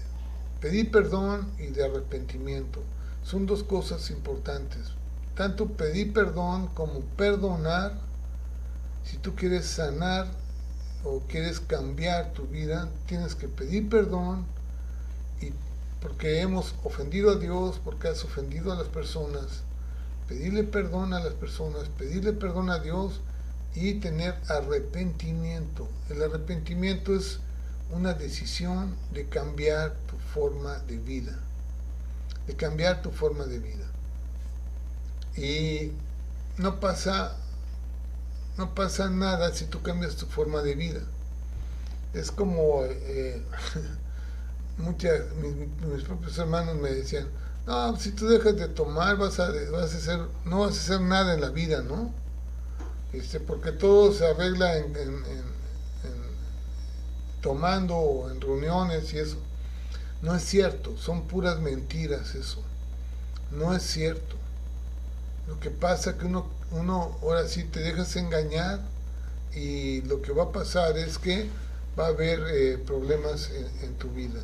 Pedir 0.62 0.91
perdón 0.91 1.51
y 1.57 1.68
de 1.68 1.86
arrepentimiento 1.86 2.82
son 3.24 3.45
dos 3.45 3.64
cosas 3.64 4.10
importantes. 4.12 4.91
Tanto 5.36 5.68
pedir 5.68 6.12
perdón 6.12 6.68
como 6.74 6.99
perdonar. 7.16 7.93
Si 9.05 9.18
tú 9.18 9.36
quieres 9.36 9.66
sanar 9.66 10.28
o 11.03 11.22
quieres 11.30 11.62
cambiar 11.62 12.34
tu 12.34 12.45
vida, 12.45 12.89
tienes 13.05 13.36
que 13.36 13.47
pedir 13.47 13.88
perdón 13.88 14.45
y 15.41 15.53
porque 16.01 16.41
hemos 16.41 16.76
ofendido 16.84 17.32
a 17.32 17.36
Dios, 17.36 17.80
porque 17.84 18.10
has 18.10 18.24
ofendido 18.26 18.74
a 18.74 18.76
las 18.76 18.88
personas. 18.88 19.64
Pedirle 20.28 20.64
perdón 20.64 21.14
a 21.14 21.20
las 21.22 21.34
personas, 21.34 21.88
pedirle 21.97 22.34
perdón 22.34 22.70
a 22.70 22.80
Dios 22.80 23.22
y 23.76 23.95
tener 23.95 24.36
arrepentimiento. 24.49 25.88
El 26.10 26.22
arrepentimiento 26.22 27.16
es 27.16 27.39
una 27.91 28.14
decisión 28.14 28.95
de 29.14 29.28
cambiar 29.28 29.95
forma 30.34 30.80
de 30.80 30.97
vida, 30.97 31.38
de 32.47 32.55
cambiar 32.55 33.01
tu 33.01 33.11
forma 33.11 33.45
de 33.45 33.59
vida. 33.59 33.86
Y 35.36 35.91
no 36.57 36.80
pasa, 36.80 37.36
no 38.57 38.75
pasa 38.75 39.09
nada 39.09 39.53
si 39.53 39.65
tú 39.65 39.82
cambias 39.82 40.15
tu 40.15 40.25
forma 40.25 40.61
de 40.61 40.75
vida. 40.75 41.01
es 42.13 42.32
como 42.32 42.84
eh, 42.86 43.41
muchas, 44.77 45.21
mis, 45.36 46.03
propios 46.03 46.38
hermanos 46.38 46.75
me 46.75 46.91
decían, 46.91 47.27
no, 47.67 47.97
si 47.97 48.11
tú 48.11 48.27
dejas 48.27 48.55
de 48.55 48.67
tomar 48.67 49.17
vas 49.17 49.39
a, 49.39 49.51
vas 49.71 49.93
a 49.93 49.97
hacer, 49.97 50.19
no 50.45 50.61
vas 50.61 50.75
a 50.75 50.80
hacer 50.80 51.01
nada 51.01 51.34
en 51.34 51.41
la 51.41 51.49
vida, 51.49 51.82
¿no? 51.82 52.11
Este, 53.13 53.39
porque 53.39 53.71
todo 53.71 54.11
se 54.13 54.27
arregla 54.27 54.77
en, 54.77 55.23
tomando 57.41 57.95
o 57.95 58.30
en 58.30 58.41
reuniones 58.41 59.13
y 59.13 59.19
eso. 59.19 59.38
No 60.22 60.36
es 60.36 60.43
cierto, 60.43 60.97
son 60.97 61.24
puras 61.24 61.59
mentiras 61.59 62.36
eso. 62.36 62.61
No 63.51 63.76
es 63.76 63.84
cierto. 63.84 64.36
Lo 65.47 65.59
que 65.59 65.70
pasa 65.70 66.11
es 66.11 66.15
que 66.17 66.26
uno, 66.26 66.47
uno 66.72 67.17
ahora 67.22 67.47
sí 67.47 67.63
te 67.63 67.80
dejas 67.80 68.15
engañar 68.15 68.82
y 69.55 70.01
lo 70.03 70.22
que 70.22 70.32
va 70.32 70.43
a 70.43 70.51
pasar 70.51 70.97
es 70.97 71.17
que 71.17 71.47
va 71.97 72.05
a 72.05 72.09
haber 72.09 72.41
eh, 72.51 72.78
problemas 72.78 73.49
en, 73.82 73.93
tu 73.95 74.09
vida. 74.09 74.41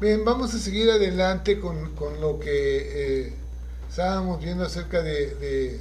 Bien, 0.00 0.24
vamos 0.24 0.54
a 0.54 0.58
seguir 0.58 0.90
adelante 0.90 1.60
con, 1.60 1.92
lo 2.20 2.40
que 2.40 3.26
eh, 3.26 3.34
estábamos 3.88 4.42
viendo 4.42 4.64
acerca 4.64 5.02
de, 5.02 5.78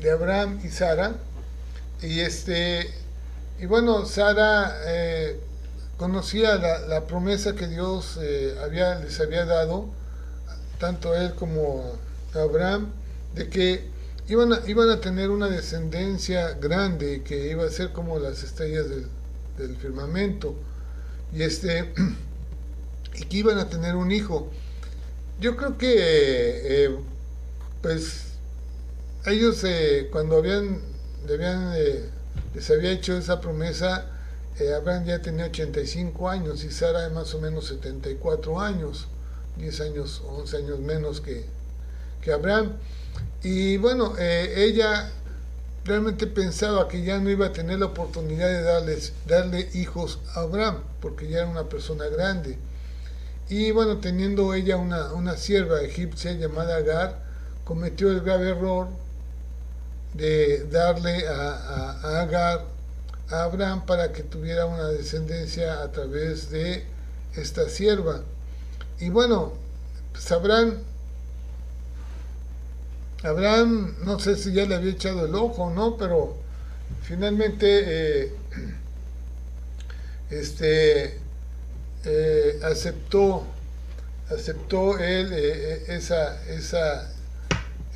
de, 0.00 0.10
Abraham 0.10 0.60
y 0.64 0.68
Sara. 0.68 1.14
Y 2.02 2.20
este 2.20 2.90
y 3.60 3.66
bueno, 3.66 4.06
Sara 4.06 4.74
eh, 4.86 5.38
conocía 6.00 6.56
la, 6.56 7.06
promesa 7.06 7.54
que 7.54 7.68
Dios 7.68 8.18
había, 8.64 9.00
les 9.00 9.20
había 9.20 9.44
dado, 9.44 9.90
tanto 10.78 11.12
a 11.12 11.22
él 11.22 11.34
como 11.34 11.92
Abraham, 12.32 12.90
de 13.34 13.50
que 13.50 13.84
iban 14.26 14.54
a, 14.54 14.60
iban 14.66 14.88
a 14.88 14.98
tener 15.02 15.28
una 15.28 15.48
descendencia 15.48 16.52
grande 16.54 17.22
que 17.22 17.50
iba 17.50 17.66
a 17.66 17.68
ser 17.68 17.92
como 17.92 18.18
las 18.18 18.42
estrellas 18.42 18.86
del, 18.88 19.76
firmamento. 19.76 20.54
Y 21.34 21.42
este 21.42 21.92
y 23.14 23.24
que 23.24 23.36
iban 23.36 23.58
a 23.58 23.68
tener 23.68 23.94
un 23.94 24.10
hijo. 24.10 24.50
Yo 25.38 25.54
creo 25.54 25.76
que 25.76 25.96
eh, 25.98 26.96
pues 27.82 28.22
ellos 29.26 29.62
eh, 29.64 30.08
cuando 30.10 30.38
habían, 30.38 30.80
eh, 31.28 32.08
les 32.54 32.70
había 32.70 32.90
hecho 32.90 33.18
esa 33.18 33.42
promesa 33.42 34.06
Abraham 34.76 35.04
ya 35.04 35.22
tenía 35.22 35.46
85 35.46 36.28
años 36.28 36.64
y 36.64 36.70
Sara 36.70 37.08
más 37.10 37.34
o 37.34 37.40
menos 37.40 37.66
74 37.68 38.60
años 38.60 39.08
10 39.56 39.80
años 39.80 40.22
11 40.26 40.56
años 40.58 40.78
menos 40.80 41.20
que, 41.20 41.46
que 42.20 42.32
Abraham 42.32 42.72
y 43.42 43.78
bueno 43.78 44.14
ella 44.18 45.10
realmente 45.84 46.26
pensaba 46.26 46.88
que 46.88 47.02
ya 47.02 47.18
no 47.18 47.30
iba 47.30 47.46
a 47.46 47.52
tener 47.52 47.78
la 47.78 47.86
oportunidad 47.86 48.48
de 48.48 48.62
darles, 48.62 49.12
darle 49.26 49.68
hijos 49.74 50.18
a 50.34 50.40
Abraham, 50.40 50.82
porque 51.00 51.28
ya 51.28 51.38
era 51.38 51.48
una 51.48 51.68
persona 51.68 52.06
grande. 52.06 52.58
Y 53.48 53.72
bueno, 53.72 53.98
teniendo 53.98 54.54
ella 54.54 54.76
una, 54.76 55.12
una 55.12 55.36
sierva 55.36 55.82
egipcia 55.82 56.32
llamada 56.32 56.76
Agar, 56.76 57.24
cometió 57.64 58.10
el 58.10 58.20
grave 58.20 58.50
error 58.50 58.88
de 60.14 60.64
darle 60.70 61.26
a, 61.28 62.20
Agar 62.20 62.66
a 63.30 63.44
Abraham 63.44 63.86
para 63.86 64.12
que 64.12 64.22
tuviera 64.22 64.66
una 64.66 64.88
descendencia 64.88 65.82
a 65.82 65.90
través 65.92 66.50
de 66.50 66.84
esta 67.36 67.68
sierva. 67.68 68.22
Y 68.98 69.08
bueno, 69.08 69.52
sabrán 70.18 70.70
pues 70.70 70.90
Abraham, 73.22 73.96
no 74.04 74.18
sé 74.18 74.36
si 74.36 74.52
ya 74.52 74.64
le 74.64 74.74
había 74.74 74.92
echado 74.92 75.26
el 75.26 75.34
ojo 75.34 75.70
no, 75.70 75.96
pero 75.98 76.36
finalmente 77.02 77.66
eh, 77.66 78.32
este, 80.30 81.18
eh, 82.04 82.60
aceptó, 82.62 83.44
aceptó 84.30 84.98
él 84.98 85.32
eh, 85.34 85.84
esa, 85.88 86.42
esa, 86.48 87.12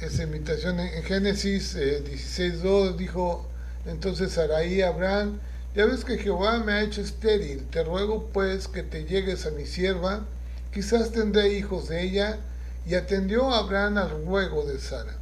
esa 0.02 0.22
invitación. 0.22 0.78
En, 0.80 1.02
Génesis 1.04 1.74
16.2 1.74 2.96
dijo 2.96 3.46
entonces 3.86 4.32
Sarai 4.32 4.82
Abraham, 4.82 5.40
ya 5.74 5.86
ves 5.86 6.04
que 6.04 6.18
Jehová 6.18 6.58
me 6.60 6.72
ha 6.72 6.82
hecho 6.82 7.00
estéril, 7.00 7.66
te 7.70 7.82
ruego 7.82 8.28
pues 8.32 8.68
que 8.68 8.82
te 8.82 9.04
llegues 9.04 9.46
a 9.46 9.50
mi 9.50 9.66
sierva, 9.66 10.24
quizás 10.72 11.10
tendré 11.10 11.54
hijos 11.54 11.88
de 11.88 12.02
ella, 12.02 12.38
y 12.86 12.94
atendió 12.94 13.52
Abraham 13.52 13.98
al 13.98 14.24
ruego 14.24 14.64
de 14.64 14.78
Sara. 14.78 15.14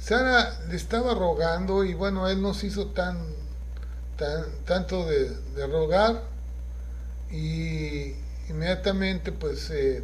Sara 0.00 0.60
le 0.68 0.76
estaba 0.76 1.14
rogando 1.14 1.84
y 1.84 1.94
bueno, 1.94 2.28
él 2.28 2.40
no 2.40 2.54
se 2.54 2.68
hizo 2.68 2.88
tan, 2.88 3.18
tan 4.16 4.44
tanto 4.64 5.06
de, 5.06 5.32
rogar 5.66 6.22
y 7.30 8.14
inmediatamente 8.48 9.32
pues 9.32 9.70
eh, 9.70 10.02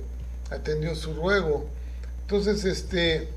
atendió 0.51 0.95
su 0.95 1.15
ruego. 1.15 1.69
Entonces, 2.23 2.65
este, 2.65 3.29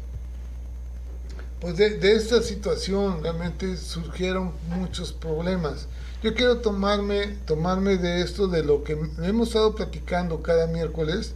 pues 1.60 1.78
de, 1.78 1.97
de, 1.97 2.16
esta 2.16 2.41
situación 2.41 3.24
realmente 3.24 3.78
surgieron 3.78 4.53
muchos 4.70 5.12
problemas. 5.14 5.88
Yo 6.24 6.34
quiero 6.34 6.60
tomarme, 6.60 7.38
tomarme 7.45 7.97
de 7.97 8.22
esto, 8.22 8.47
de 8.47 8.64
lo 8.64 8.84
que 8.84 8.97
hemos 9.24 9.49
estado 9.49 9.76
platicando 9.76 10.41
cada 10.41 10.68
miércoles, 10.68 11.34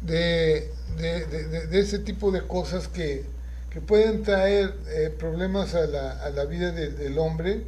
de, 0.00 0.70
de, 0.96 1.80
ese 1.80 1.98
tipo 1.98 2.30
de 2.30 2.46
cosas 2.46 2.88
que, 2.88 3.24
pueden 3.88 4.22
traer 4.22 4.72
eh, 4.86 5.12
problemas 5.18 5.74
a 5.74 5.84
la, 5.86 6.12
a 6.24 6.30
la 6.30 6.44
vida 6.44 6.70
del 6.70 7.18
hombre 7.18 7.64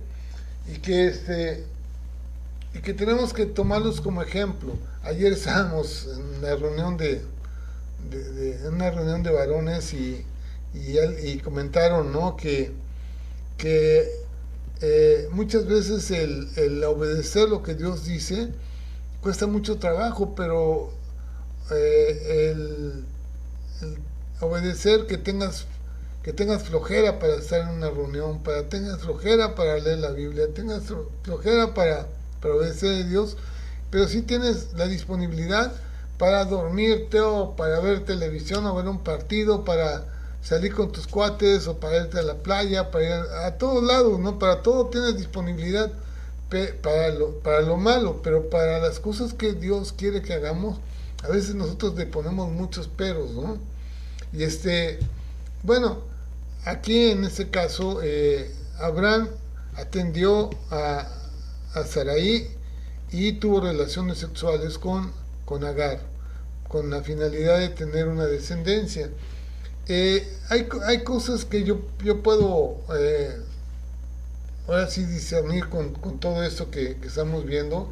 y 0.73 0.79
que 0.79 1.09
este 1.09 1.65
y 2.77 2.81
que 2.81 2.93
tenemos 2.93 3.33
que 3.33 3.47
tomarlos 3.47 4.01
como 4.01 4.23
ejemplo. 4.23 4.75
Ayer 5.03 5.33
estábamos 5.33 6.07
en 6.13 6.23
una 6.39 6.55
reunión 6.57 6.97
de, 6.97 7.23
una 8.71 8.91
reunión 8.91 9.23
de 9.23 9.31
varones 9.31 9.95
y, 9.95 10.25
y, 11.23 11.39
comentaron 11.39 12.13
¿no? 12.13 12.37
que, 12.37 12.73
que 13.57 14.11
eh, 14.81 15.29
muchas 15.33 15.67
veces 15.67 16.11
el, 16.11 16.49
el, 16.57 16.85
obedecer 16.85 17.49
lo 17.49 17.63
que 17.63 17.75
Dios 17.75 18.05
dice 18.05 18.49
cuesta 19.21 19.47
mucho 19.47 19.79
trabajo, 19.79 20.35
pero 20.35 20.91
eh, 21.71 22.53
el, 22.53 23.05
obedecer 24.41 25.07
que 25.07 25.19
tengas 25.19 25.67
que 26.23 26.33
tengas 26.33 26.65
flojera 26.65 27.21
para 27.21 27.37
estar 27.37 27.61
en 27.61 27.69
una 27.69 27.89
reunión, 27.89 28.43
para 28.43 28.69
tengas 28.69 29.01
flojera 29.01 29.55
para 29.55 29.79
leer 29.79 29.99
la 29.99 30.11
Biblia, 30.11 30.49
tengas 30.53 30.83
flojera 31.23 31.73
para, 31.73 32.09
para 32.41 32.55
obedecer 32.55 33.05
a 33.05 33.07
Dios, 33.07 33.37
pero 33.91 34.09
si 34.09 34.23
tienes 34.23 34.73
la 34.75 34.89
disponibilidad 34.89 35.73
para 36.19 36.45
dormirte 36.45 37.21
o 37.21 37.55
para 37.55 37.79
ver 37.79 38.05
televisión 38.05 38.67
o 38.67 38.75
ver 38.75 38.89
un 38.89 39.05
partido, 39.05 39.65
para 39.65 40.16
salir 40.47 40.73
con 40.73 40.93
tus 40.93 41.09
cuates 41.09 41.67
o 41.67 41.81
para 41.81 41.97
irte 41.97 42.21
a 42.21 42.23
la 42.23 42.37
playa, 42.37 42.93
para 42.93 43.05
ir 43.05 43.13
a 43.45 43.59
todos 43.59 43.83
lados, 43.83 44.21
¿no? 44.21 44.39
Para 44.39 44.63
todo 44.63 44.87
tienes 44.87 45.17
disponibilidad 45.17 45.91
para 46.83 47.09
lo, 47.09 47.41
para 47.41 47.63
lo 47.63 47.77
malo, 47.77 48.21
pero 48.23 48.49
para 48.49 48.79
las 48.79 49.01
cosas 49.01 49.35
que 49.35 49.55
Dios 49.55 49.93
quiere 49.93 50.23
que 50.23 50.35
hagamos, 50.35 50.79
a 51.25 51.29
veces 51.29 51.57
nosotros 51.57 51.97
le 51.97 52.07
ponemos 52.07 52.49
muchos 52.53 52.87
peros, 52.87 53.33
¿no? 53.33 53.59
Y 54.33 54.45
este, 54.45 55.01
bueno, 55.65 56.03
aquí 56.65 57.11
en 57.11 57.25
este 57.25 57.51
caso, 57.51 58.01
eh, 58.05 58.49
Abraham 58.79 59.29
atendió 59.75 60.51
a, 60.71 61.09
a 61.75 61.85
Sarai 61.85 62.47
y 63.11 63.33
tuvo 63.33 63.63
relaciones 63.63 64.19
sexuales 64.19 64.79
con, 64.79 65.11
con 65.45 65.65
Agar, 65.65 66.03
con 66.69 66.89
la 66.91 67.03
finalidad 67.03 67.59
de 67.59 67.71
tener 67.71 68.07
una 68.07 68.27
descendencia. 68.27 69.11
Eh, 69.89 70.27
hay, 70.49 70.69
hay, 70.85 71.05
cosas 71.05 71.45
que 71.45 71.63
yo, 71.63 71.81
yo 72.03 72.23
puedo 72.23 72.79
eh, 72.99 73.37
ahora 74.67 74.89
sí 74.89 75.05
discernir 75.05 75.69
con, 75.69 75.95
con 75.95 76.19
todo 76.19 76.43
esto 76.43 76.71
que, 76.71 76.97
estamos 77.03 77.45
viendo. 77.45 77.91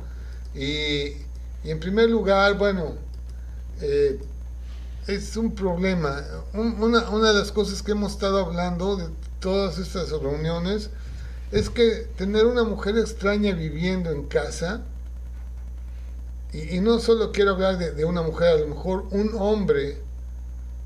Y, 0.55 1.16
y, 1.62 1.70
en 1.70 1.80
primer 1.80 2.11
lugar, 2.11 2.59
bueno, 2.59 2.95
eh, 3.80 4.18
es 5.07 5.36
un 5.36 5.55
problema. 5.55 6.24
una, 6.53 7.09
una, 7.11 7.32
de 7.32 7.38
las 7.38 7.53
cosas 7.53 7.82
que 7.82 7.92
hemos 7.92 8.12
estado 8.12 8.45
hablando 8.45 8.97
de 8.97 9.09
todas 9.40 9.78
estas 9.78 10.11
reuniones 10.11 10.90
es 11.53 11.70
que 11.70 12.09
tener 12.16 12.47
una 12.47 12.64
mujer 12.64 12.99
extraña 12.99 13.55
viviendo 13.55 14.11
en 14.11 14.24
casa, 14.24 14.82
y, 16.53 16.80
no 16.80 17.01
solo 17.01 17.32
quiero 17.32 17.53
hablar 17.53 17.78
de, 17.78 18.05
una 18.05 18.22
mujer, 18.22 18.49
a 18.49 18.55
lo 18.57 18.68
mejor 18.68 19.07
un 19.11 19.32
hombre 19.36 19.99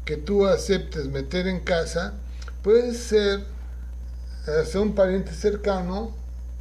que 0.09 0.17
tú 0.17 0.47
aceptes 0.47 1.07
meter 1.09 1.47
en 1.47 1.61
casa, 1.61 2.15
puede 2.63 2.95
ser, 2.95 3.45
ser 4.65 4.81
un 4.81 4.95
pariente 4.95 5.35
cercano, 5.35 6.13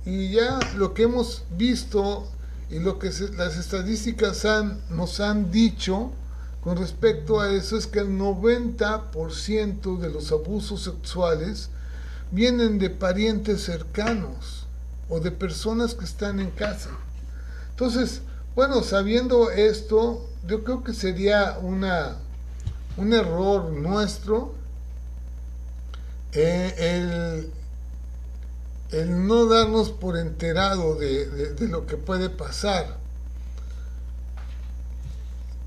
y 0.06 0.32
ya 0.32 0.60
lo 0.76 0.94
que 0.94 1.04
hemos 1.04 1.46
visto 1.52 2.28
y 2.70 2.80
lo 2.80 3.00
que 3.00 3.10
las 3.38 3.56
estadísticas 3.56 4.44
han, 4.44 4.82
nos 4.90 5.22
han 5.22 5.50
dicho 5.50 6.12
con 6.60 6.76
respecto 6.76 7.40
a 7.40 7.54
eso 7.54 7.78
es 7.78 7.88
que 7.88 8.00
el 8.00 8.20
90% 8.20 9.98
de 9.98 10.10
los 10.10 10.34
abusos 10.34 10.84
sexuales 10.84 11.70
vienen 12.32 12.80
de 12.80 12.90
parientes 12.90 13.64
cercanos. 13.64 14.66
o 15.08 15.22
de 15.22 15.32
personas 15.32 15.94
que 15.94 16.04
están 16.04 16.42
en 16.42 16.52
casa. 16.52 16.90
Entonces, 17.70 18.24
bueno, 18.56 18.84
sabiendo 18.84 19.52
esto, 19.52 20.28
yo 20.46 20.66
creo 20.66 20.84
que 20.84 20.92
sería 20.92 21.60
una, 21.62 22.18
un 22.98 23.14
error 23.14 23.72
nuestro 23.72 24.58
eh, 26.34 27.50
el, 28.92 29.26
no 29.26 29.46
darnos 29.48 29.90
por 29.90 30.18
enterado 30.18 30.96
de, 30.96 31.56
lo 31.62 31.86
que 31.88 31.98
puede 31.98 32.30
pasar. 32.30 32.98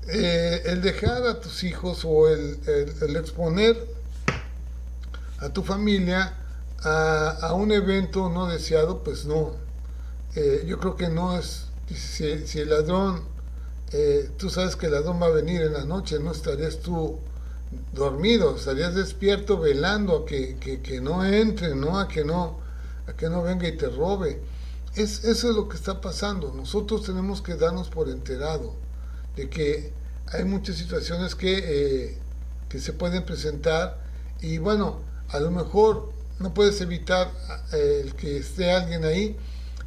Eh, 0.07 0.63
el 0.65 0.81
dejar 0.81 1.23
a 1.27 1.39
tus 1.39 1.63
hijos 1.63 2.01
o 2.05 2.27
el, 2.27 2.57
exponer 3.15 3.77
a 5.39 5.49
tu 5.49 5.63
familia 5.63 6.33
a, 6.83 7.53
un 7.53 7.71
evento 7.71 8.29
no 8.29 8.47
deseado, 8.47 9.03
pues 9.03 9.25
no. 9.25 9.55
Eh, 10.35 10.63
yo 10.65 10.79
creo 10.79 10.95
que 10.95 11.09
no 11.09 11.37
es, 11.37 11.65
si, 11.93 12.59
el 12.59 12.69
ladrón, 12.69 13.23
tú 14.37 14.49
sabes 14.49 14.75
que 14.75 14.85
el 14.85 14.93
ladrón 14.93 15.21
va 15.21 15.27
a 15.27 15.31
venir 15.31 15.61
en 15.61 15.73
la 15.73 15.85
noche, 15.85 16.19
no 16.19 16.31
estarías 16.31 16.79
tú 16.79 17.19
dormido, 17.93 18.55
estarías 18.55 18.95
despierto 18.95 19.59
velando 19.59 20.17
a 20.17 20.25
que, 20.25 20.99
no 21.01 21.25
entre, 21.25 21.75
¿no? 21.75 21.99
A 21.99 22.07
que 22.07 22.23
no, 22.23 22.59
a 23.07 23.13
que 23.13 23.29
no 23.29 23.43
venga 23.43 23.67
y 23.67 23.77
te 23.77 23.89
robe. 23.89 24.41
Es, 24.95 25.23
eso 25.23 25.49
es 25.49 25.55
lo 25.55 25.69
que 25.69 25.77
está 25.77 26.01
pasando. 26.01 26.53
Nosotros 26.53 27.03
tenemos 27.03 27.41
que 27.41 27.55
darnos 27.55 27.89
por 27.89 28.09
enterado 28.09 28.73
de 29.35 29.49
que 29.49 29.93
hay 30.27 30.43
muchas 30.45 30.77
situaciones 30.77 31.35
que, 31.35 31.57
eh, 31.57 32.17
que 32.69 32.79
se 32.79 32.93
pueden 32.93 33.25
presentar 33.25 33.99
y 34.41 34.57
bueno, 34.57 34.99
a 35.29 35.39
lo 35.39 35.51
mejor 35.51 36.11
no 36.39 36.53
puedes 36.53 36.81
evitar 36.81 37.31
eh, 37.73 38.01
el 38.03 38.15
que 38.15 38.37
esté 38.37 38.71
alguien 38.71 39.05
ahí, 39.05 39.37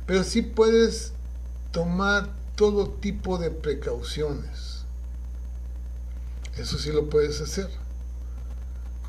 pero 0.07 0.23
sí 0.25 0.43
puedes 0.43 1.13
tomar 1.73 2.31
todo 2.57 2.89
tipo 2.89 3.39
de 3.39 3.51
precauciones. 3.51 4.85
Eso 6.57 6.79
sí 6.79 6.93
lo 6.93 7.09
puedes 7.09 7.41
hacer. 7.41 7.69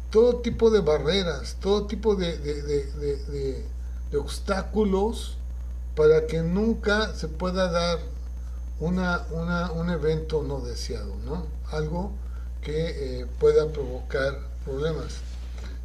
Todo 0.09 0.37
tipo 0.37 0.69
de 0.69 0.81
barreras, 0.81 1.57
todo 1.59 1.87
tipo 1.87 2.15
de, 2.15 3.65
obstáculos 4.17 5.37
para 5.95 6.25
que 6.25 6.41
nunca 6.41 7.13
se 7.15 7.27
pueda 7.27 7.71
dar 7.71 7.99
una, 8.79 9.25
un 9.73 9.89
evento 9.89 10.43
no 10.43 10.61
deseado, 10.61 11.15
¿no? 11.25 11.45
Algo 11.71 12.11
que 12.61 13.21
eh, 13.21 13.25
pueda 13.39 13.71
provocar 13.71 14.39
problemas. 14.63 15.17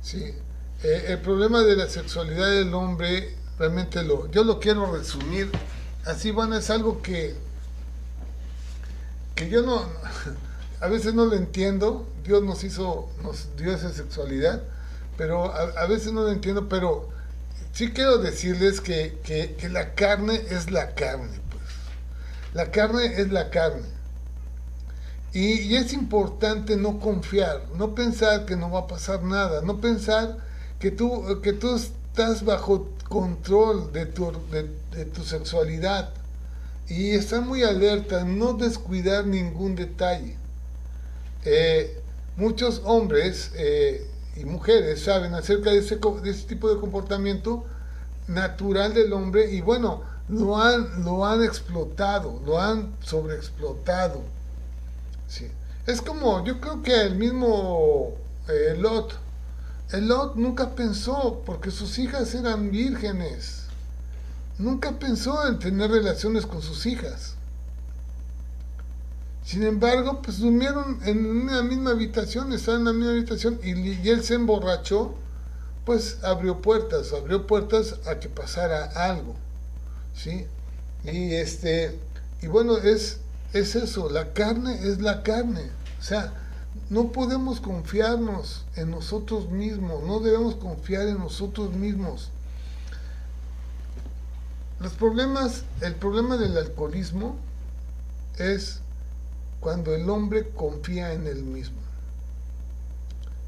¿sí? 0.02 0.34
Eh, 0.82 1.04
el 1.08 1.18
problema 1.20 1.61
de 1.62 1.76
la 1.76 1.88
sexualidad 1.88 2.48
del 2.48 2.72
hombre, 2.72 3.36
realmente 3.58 4.02
lo, 4.02 4.30
yo 4.30 4.44
lo 4.44 4.58
quiero 4.58 4.90
resumir 4.92 5.50
así, 6.06 6.30
bueno, 6.30 6.56
es 6.56 6.70
algo 6.70 7.02
que, 7.02 7.34
que 9.41 9.49
yo 9.49 9.62
no, 9.62 9.82
a 10.80 10.88
veces 10.88 11.14
no 11.14 11.24
lo 11.24 11.34
entiendo, 11.34 12.07
Dios 12.24 12.43
nos 12.43 12.62
hizo, 12.62 13.09
nos 13.22 13.57
dio 13.57 13.72
esa 13.74 13.91
sexualidad, 13.91 14.62
pero 15.16 15.55
a, 15.55 15.86
veces 15.86 16.12
no 16.12 16.22
lo 16.22 16.30
entiendo, 16.30 16.68
pero 16.68 17.09
sí 17.72 17.91
quiero 17.93 18.18
decirles 18.18 18.82
que, 18.82 19.57
la 19.70 19.95
carne 19.95 20.43
es 20.51 20.70
la 20.70 20.95
carne, 20.95 21.41
pues. 21.51 21.62
La 22.53 22.70
carne 22.70 23.07
es 23.18 23.32
la 23.32 23.49
carne. 23.49 23.86
Y, 25.32 25.74
es 25.74 25.95
importante 25.95 26.76
no 26.76 27.01
confiar, 27.01 27.62
no 27.76 27.95
pensar 27.95 28.45
que 28.45 28.57
no 28.57 28.70
va 28.70 28.80
a 28.80 28.86
pasar 28.86 29.22
nada, 29.22 29.62
no 29.62 29.80
pensar 29.80 30.36
que 30.78 30.91
tú, 30.91 31.41
que 31.43 31.55
tú 31.55 31.76
estás 31.76 32.45
bajo 32.45 32.91
control 33.09 33.91
de 33.93 34.05
tu, 34.05 34.32
de 34.51 35.05
tu 35.07 35.24
sexualidad 35.24 36.12
y 36.88 37.10
estar 37.10 37.42
muy 37.42 37.62
alerta, 37.62 38.24
no 38.24 38.54
descuidar 38.54 39.26
ningún 39.26 39.76
detalle. 39.76 40.36
Eh, 41.44 42.00
muchos 42.36 42.82
hombres 42.84 43.52
eh, 43.54 44.06
y 44.36 44.44
mujeres 44.44 45.04
saben 45.04 45.34
acerca 45.34 45.70
de 45.70 45.78
ese, 45.78 45.96
de 45.96 46.30
ese, 46.30 46.46
tipo 46.46 46.72
de 46.72 46.80
comportamiento 46.80 47.64
natural 48.28 48.94
del 48.94 49.12
hombre 49.12 49.52
y 49.52 49.60
bueno, 49.60 50.02
lo 50.28 50.58
han, 50.58 51.04
lo 51.04 51.26
han 51.26 51.42
explotado, 51.42 52.40
lo 52.44 52.60
han 52.60 52.94
sobreexplotado. 53.02 54.22
Sí. 55.28 55.48
Es 55.86 56.00
como, 56.02 56.44
yo 56.44 56.60
creo 56.60 56.82
que 56.82 57.00
el 57.02 57.16
mismo 57.16 58.14
eh, 58.48 58.76
Lot, 58.78 59.14
el 59.92 60.08
Lot 60.08 60.36
nunca 60.36 60.74
pensó, 60.74 61.42
porque 61.44 61.70
sus 61.70 61.98
hijas 61.98 62.34
eran 62.34 62.70
vírgenes, 62.70 63.59
nunca 64.61 64.98
pensó 64.98 65.46
en 65.48 65.58
tener 65.58 65.90
relaciones 65.90 66.46
con 66.46 66.62
sus 66.62 66.86
hijas. 66.86 67.34
Sin 69.44 69.62
embargo, 69.64 70.20
pues 70.22 70.38
durmieron 70.38 71.00
en 71.04 71.26
una 71.26 71.62
misma 71.62 71.90
habitación, 71.90 72.52
estaban 72.52 72.82
en 72.82 72.86
la 72.86 72.92
misma 72.92 73.11
habitación 73.11 73.58
y, 73.64 74.08
él 74.08 74.22
se 74.22 74.34
emborrachó, 74.34 75.14
pues 75.84 76.22
abrió 76.22 76.61
puertas, 76.61 77.12
abrió 77.12 77.46
puertas 77.46 77.96
a 78.06 78.20
que 78.20 78.28
pasara 78.28 78.84
algo, 78.94 79.34
¿sí? 80.14 80.46
Y 81.04 81.34
este, 81.34 81.98
y 82.42 82.46
bueno, 82.46 82.76
es, 82.76 83.18
es 83.52 83.74
eso, 83.74 84.11
la 84.11 84.32
carne 84.34 84.74
es 84.82 85.00
la 85.00 85.22
carne, 85.22 85.70
o 85.98 86.02
sea, 86.02 86.32
no 86.90 87.11
podemos 87.11 87.61
confiarnos 87.61 88.66
en 88.76 88.90
nosotros 88.90 89.50
mismos, 89.50 90.04
no 90.04 90.20
debemos 90.20 90.56
confiar 90.56 91.08
en 91.08 91.18
nosotros 91.18 91.72
mismos. 91.72 92.30
Los 94.80 94.94
problemas, 94.94 95.64
el 95.82 95.94
problema 95.94 96.38
del 96.38 96.56
alcoholismo 96.56 97.36
es 98.38 98.80
cuando 99.60 99.94
el 99.94 100.08
hombre 100.08 100.48
confía 100.54 101.12
en 101.12 101.26
él 101.26 101.42
mismo. 101.42 101.76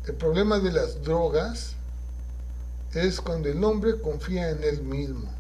El 0.07 0.15
problema 0.15 0.59
de 0.59 0.73
las 0.73 1.03
drogas 1.03 1.73
es 2.93 3.23
cuando 3.23 3.49
el 3.49 3.65
hombre 3.65 3.99
confía 3.99 4.51
en 4.51 4.63
él 4.63 4.83
mismo. 4.83 5.31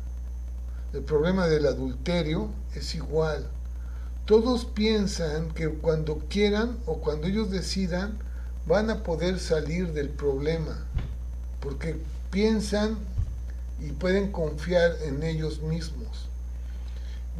El 0.94 1.02
problema 1.02 1.46
del 1.46 1.66
adulterio 1.66 2.48
es 2.74 2.94
igual. 2.94 3.46
Todos 4.24 4.64
piensan 4.64 5.50
que 5.50 5.68
cuando 5.68 6.20
quieran 6.30 6.78
o 6.86 7.00
cuando 7.00 7.26
ellos 7.26 7.50
decidan 7.50 8.16
van 8.66 8.88
a 8.88 9.02
poder 9.02 9.38
salir 9.38 9.92
del 9.92 10.08
problema, 10.08 10.78
porque 11.60 12.00
piensan 12.30 12.96
y 13.82 13.92
pueden 13.92 14.32
confiar 14.32 14.96
en 15.02 15.22
ellos 15.22 15.60
mismos. 15.62 16.28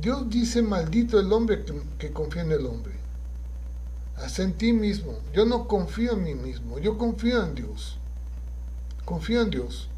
Dios 0.00 0.28
dice, 0.28 0.62
maldito 0.62 1.20
el 1.20 1.32
hombre 1.32 1.64
que, 1.64 1.74
que 1.98 2.12
confía 2.12 2.42
en 2.42 2.52
el 2.52 2.66
hombre 2.66 3.02
hasta 4.16 4.42
en 4.42 4.52
ti 4.52 4.72
mismo. 4.72 5.18
Yo 5.32 5.44
no 5.44 5.66
confío 5.66 6.12
en 6.12 6.24
mí 6.24 6.34
mismo, 6.34 6.78
yo 6.78 6.98
confío 6.98 7.44
en 7.44 7.54
Dios. 7.54 7.98
Confío 9.04 9.42
en 9.42 9.50
Dios. 9.50 9.88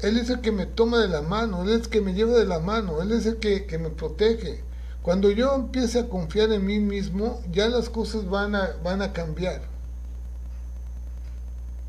Él 0.00 0.16
es 0.16 0.30
el 0.30 0.40
que 0.40 0.52
me 0.52 0.66
toma 0.66 0.98
de 0.98 1.08
la 1.08 1.22
mano, 1.22 1.62
Él 1.62 1.70
es 1.70 1.82
el 1.82 1.88
que 1.88 2.00
me 2.00 2.14
lleva 2.14 2.32
de 2.32 2.46
la 2.46 2.58
mano, 2.58 3.02
Él 3.02 3.12
es 3.12 3.26
el 3.26 3.36
que, 3.36 3.78
me 3.78 3.90
protege. 3.90 4.62
Cuando 5.02 5.30
yo 5.30 5.54
empiece 5.54 5.98
a 5.98 6.08
confiar 6.08 6.52
en 6.52 6.66
mí 6.66 6.78
mismo, 6.78 7.42
ya 7.52 7.68
las 7.68 7.88
cosas 7.88 8.28
van 8.28 8.54
a, 8.54 8.70
van 8.82 9.02
a 9.02 9.12
cambiar. 9.12 9.62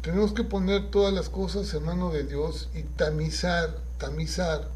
Tenemos 0.02 0.34
que 0.34 0.44
poner 0.44 0.90
todas 0.90 1.14
las 1.14 1.30
cosas 1.30 1.74
en 1.74 1.86
mano 1.86 2.12
de 2.12 2.24
Dios 2.24 2.70
y 2.74 2.84
tamizar, 2.84 3.78
tamizar 4.00 4.68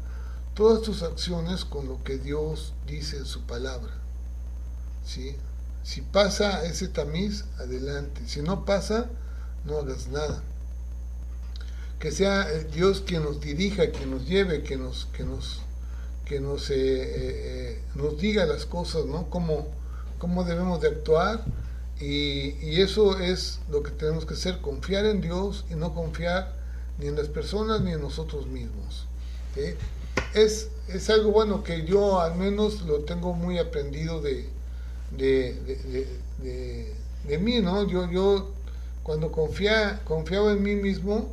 todas 0.54 0.82
tus 0.82 1.02
acciones 1.02 1.64
con 1.64 1.88
lo 1.88 2.02
que 2.04 2.16
Dios 2.18 2.74
dice 2.86 3.16
en 3.18 3.26
su 3.26 3.42
palabra. 3.42 3.92
¿Sí? 5.04 5.36
Si 5.82 6.00
pasa 6.00 6.64
ese 6.64 6.88
tamiz, 6.88 7.44
adelante. 7.58 8.22
Si 8.26 8.40
no 8.40 8.64
pasa, 8.64 9.06
no 9.64 9.78
hagas 9.78 10.08
nada. 10.08 10.42
Que 11.98 12.10
sea 12.12 12.44
Dios 12.72 13.02
quien 13.06 13.22
nos 13.24 13.40
dirija, 13.40 13.90
quien 13.90 14.10
nos 14.10 14.26
lleve, 14.26 14.62
que 14.62 14.76
nos, 14.76 15.06
que 15.06 15.24
nos, 15.24 15.62
que 16.24 16.40
nos, 16.40 16.70
eh, 16.70 16.74
eh, 16.76 17.04
eh, 17.14 17.82
nos 17.94 18.18
diga 18.18 18.46
las 18.46 18.64
cosas, 18.66 19.06
¿no? 19.06 19.28
Cómo, 19.30 19.68
cómo 20.18 20.44
debemos 20.44 20.80
de 20.80 20.88
actuar. 20.88 21.44
Y, 22.00 22.80
eso 22.80 23.18
es 23.18 23.60
lo 23.70 23.82
que 23.82 23.90
tenemos 23.90 24.26
que 24.26 24.34
hacer, 24.34 24.60
confiar 24.60 25.06
en 25.06 25.20
Dios 25.20 25.64
y 25.70 25.74
no 25.74 25.94
confiar 25.94 26.54
ni 26.98 27.06
en 27.06 27.16
las 27.16 27.28
personas 27.28 27.80
ni 27.80 27.92
en 27.92 28.00
nosotros 28.00 28.46
mismos. 28.46 29.06
Es, 30.34 30.68
es 30.88 31.10
algo 31.10 31.32
bueno 31.32 31.62
que 31.64 31.84
yo 31.84 32.20
al 32.20 32.36
menos 32.36 32.82
lo 32.82 33.00
tengo 33.00 33.32
muy 33.32 33.58
aprendido 33.58 34.20
de, 34.20 34.48
de, 35.16 36.08
de, 37.26 37.38
mí, 37.38 37.60
¿no? 37.60 37.86
Yo, 37.86 38.10
yo 38.10 38.50
cuando 39.02 39.32
confía, 39.32 40.02
confiaba 40.04 40.52
en 40.52 40.62
mí 40.62 40.74
mismo, 40.74 41.30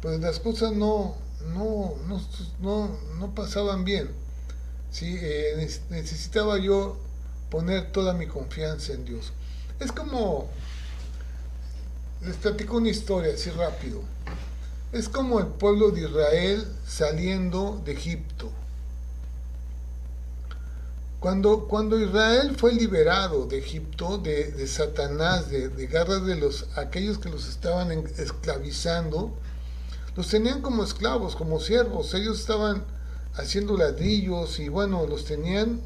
pues 0.00 0.20
las 0.20 0.40
cosas 0.40 0.72
no, 0.72 1.16
no, 1.54 1.94
no, 2.60 2.98
no, 3.18 3.34
pasaban 3.34 3.84
bien. 3.84 4.08
¿sí? 4.90 5.16
Eh, 5.20 5.68
necesitaba 5.90 6.58
yo 6.58 6.96
poner 7.50 7.92
toda 7.92 8.14
mi 8.14 8.26
confianza 8.26 8.94
en 8.94 9.04
Dios. 9.04 9.32
Es 9.80 9.92
como, 9.92 10.46
les 12.20 12.36
platico 12.36 12.76
una 12.76 12.90
historia 12.90 13.32
así 13.32 13.48
rápido. 13.50 14.02
Es 14.92 15.08
como 15.08 15.40
el 15.40 15.46
pueblo 15.46 15.90
de 15.90 16.02
Israel 16.02 16.68
saliendo 16.86 17.80
de 17.82 17.92
Egipto. 17.92 18.50
Cuando, 21.18 21.66
cuando 21.66 21.98
Israel 21.98 22.56
fue 22.58 22.74
liberado 22.74 23.46
de 23.46 23.58
Egipto, 23.58 24.18
de, 24.18 24.66
Satanás, 24.66 25.50
de, 25.50 25.68
de, 25.70 25.86
garras 25.86 26.26
de 26.26 26.36
los, 26.36 26.66
aquellos 26.76 27.18
que 27.18 27.30
los 27.30 27.48
estaban 27.48 27.90
esclavizando, 27.90 29.32
los 30.14 30.28
tenían 30.28 30.60
como 30.60 30.84
esclavos, 30.84 31.36
como 31.36 31.58
siervos. 31.58 32.12
Ellos 32.12 32.38
estaban 32.40 32.84
haciendo 33.34 33.78
ladrillos 33.78 34.58
y 34.58 34.68
bueno, 34.68 35.06
los 35.06 35.24
tenían 35.24 35.80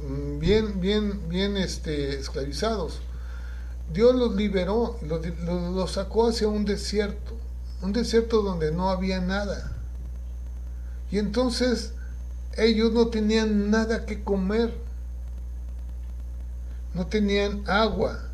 mm, 0.00 0.38
bien, 0.40 0.80
bien, 0.80 1.28
bien 1.28 1.56
este, 1.56 2.18
esclavizados. 2.18 3.00
Dios 3.92 4.14
los 4.14 4.34
liberó, 4.36 4.98
los, 5.02 5.26
los 5.46 5.92
sacó 5.92 6.28
hacia 6.28 6.48
un 6.48 6.64
desierto, 6.64 7.34
un 7.80 7.92
desierto 7.92 8.42
donde 8.42 8.70
no 8.70 8.90
había 8.90 9.20
nada. 9.20 9.72
Y 11.10 11.18
entonces 11.18 11.92
ellos 12.56 12.92
no 12.92 13.08
tenían 13.08 13.70
nada 13.70 14.04
que 14.04 14.22
comer, 14.22 14.74
no 16.92 17.06
tenían 17.06 17.62
agua. 17.66 18.24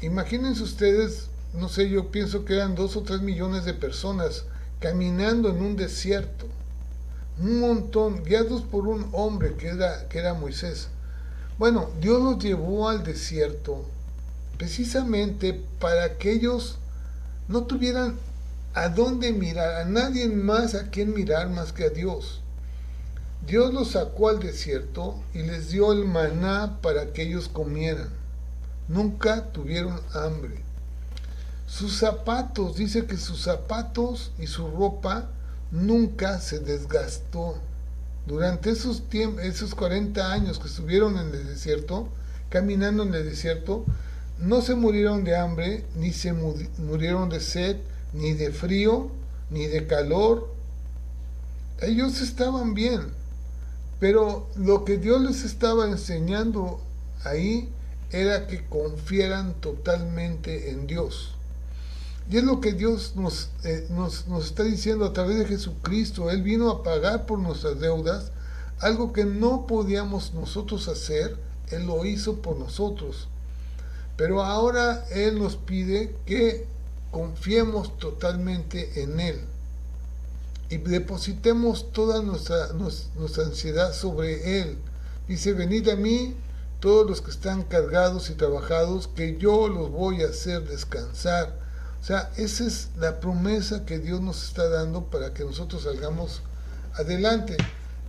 Imagínense 0.00 0.62
ustedes, 0.62 1.28
no 1.52 1.68
sé, 1.68 1.90
yo 1.90 2.10
pienso 2.10 2.44
que 2.44 2.54
eran 2.54 2.74
dos 2.74 2.96
o 2.96 3.02
tres 3.02 3.20
millones 3.20 3.64
de 3.64 3.74
personas 3.74 4.44
caminando 4.80 5.50
en 5.50 5.62
un 5.62 5.76
desierto, 5.76 6.46
un 7.38 7.60
montón, 7.60 8.24
guiados 8.24 8.62
por 8.62 8.86
un 8.86 9.08
hombre 9.12 9.54
que 9.56 9.68
era, 9.68 10.08
que 10.08 10.18
era 10.18 10.32
Moisés. 10.32 10.88
Bueno, 11.58 11.90
Dios 12.00 12.22
los 12.22 12.42
llevó 12.42 12.88
al 12.88 13.02
desierto 13.04 13.84
precisamente 14.58 15.60
para 15.80 16.18
que 16.18 16.32
ellos 16.32 16.78
no 17.48 17.64
tuvieran 17.64 18.18
a 18.74 18.88
dónde 18.88 19.32
mirar, 19.32 19.82
a 19.82 19.84
nadie 19.84 20.28
más 20.28 20.74
a 20.74 20.90
quien 20.90 21.14
mirar 21.14 21.48
más 21.48 21.72
que 21.72 21.84
a 21.84 21.90
Dios. 21.90 22.42
Dios 23.46 23.72
los 23.72 23.92
sacó 23.92 24.28
al 24.28 24.40
desierto 24.40 25.22
y 25.32 25.42
les 25.42 25.70
dio 25.70 25.92
el 25.92 26.04
maná 26.04 26.78
para 26.82 27.12
que 27.12 27.22
ellos 27.22 27.48
comieran. 27.48 28.08
Nunca 28.88 29.52
tuvieron 29.52 30.00
hambre. 30.12 30.62
Sus 31.66 31.96
zapatos, 31.96 32.76
dice 32.76 33.06
que 33.06 33.16
sus 33.16 33.42
zapatos 33.42 34.32
y 34.38 34.46
su 34.46 34.68
ropa 34.70 35.28
nunca 35.70 36.40
se 36.40 36.60
desgastó. 36.60 37.58
Durante 38.26 38.70
esos, 38.70 39.02
esos 39.42 39.74
40 39.74 40.32
años 40.32 40.58
que 40.58 40.68
estuvieron 40.68 41.16
en 41.18 41.34
el 41.34 41.46
desierto, 41.46 42.08
caminando 42.48 43.04
en 43.04 43.14
el 43.14 43.24
desierto, 43.24 43.84
no 44.38 44.60
se 44.60 44.74
murieron 44.74 45.24
de 45.24 45.36
hambre, 45.36 45.84
ni 45.96 46.12
se 46.12 46.32
murieron 46.32 47.28
de 47.28 47.40
sed, 47.40 47.76
ni 48.12 48.32
de 48.32 48.50
frío, 48.52 49.10
ni 49.50 49.66
de 49.66 49.86
calor. 49.86 50.52
Ellos 51.80 52.20
estaban 52.20 52.74
bien. 52.74 53.00
Pero 53.98 54.46
lo 54.56 54.84
que 54.84 54.98
Dios 54.98 55.22
les 55.22 55.44
estaba 55.44 55.86
enseñando 55.86 56.80
ahí 57.24 57.70
era 58.10 58.46
que 58.46 58.64
confiaran 58.66 59.54
totalmente 59.54 60.70
en 60.70 60.86
Dios. 60.86 61.34
Y 62.30 62.38
es 62.38 62.44
lo 62.44 62.60
que 62.60 62.72
Dios 62.72 63.14
nos, 63.16 63.50
eh, 63.64 63.86
nos, 63.90 64.26
nos, 64.26 64.46
está 64.46 64.64
diciendo 64.64 65.06
a 65.06 65.12
través 65.12 65.38
de 65.38 65.46
Jesucristo. 65.46 66.30
Él 66.30 66.42
vino 66.42 66.70
a 66.70 66.82
pagar 66.82 67.24
por 67.24 67.38
nuestras 67.38 67.80
deudas, 67.80 68.32
algo 68.80 69.12
que 69.12 69.24
no 69.24 69.66
podíamos 69.66 70.34
nosotros 70.34 70.88
hacer, 70.88 71.36
Él 71.70 71.86
lo 71.86 72.04
hizo 72.04 72.42
por 72.42 72.58
nosotros. 72.58 73.28
Pero 74.16 74.42
ahora 74.42 75.04
Él 75.10 75.38
nos 75.38 75.56
pide 75.56 76.14
que 76.24 76.66
confiemos 77.10 77.98
totalmente 77.98 79.02
en 79.02 79.20
Él 79.20 79.40
y 80.68 80.78
depositemos 80.78 81.92
toda 81.92 82.22
nuestra, 82.22 82.68
ansiedad 83.44 83.92
sobre 83.92 84.60
Él. 84.60 84.78
Dice, 85.28 85.52
venid 85.52 85.88
a 85.88 85.96
mí 85.96 86.34
todos 86.80 87.08
los 87.08 87.22
que 87.22 87.30
están 87.30 87.62
cargados 87.62 88.30
y 88.30 88.34
trabajados, 88.34 89.08
que 89.08 89.36
yo 89.38 89.68
los 89.68 89.90
voy 89.90 90.22
a 90.22 90.28
hacer 90.28 90.66
descansar. 90.68 91.54
O 92.00 92.04
sea, 92.04 92.30
esa 92.36 92.64
es 92.66 92.88
la 92.96 93.20
promesa 93.20 93.84
que 93.84 93.98
Dios 93.98 94.20
nos 94.20 94.44
está 94.44 94.68
dando 94.68 95.04
para 95.04 95.34
que 95.34 95.44
nosotros 95.44 95.84
salgamos 95.84 96.42
adelante. 96.94 97.56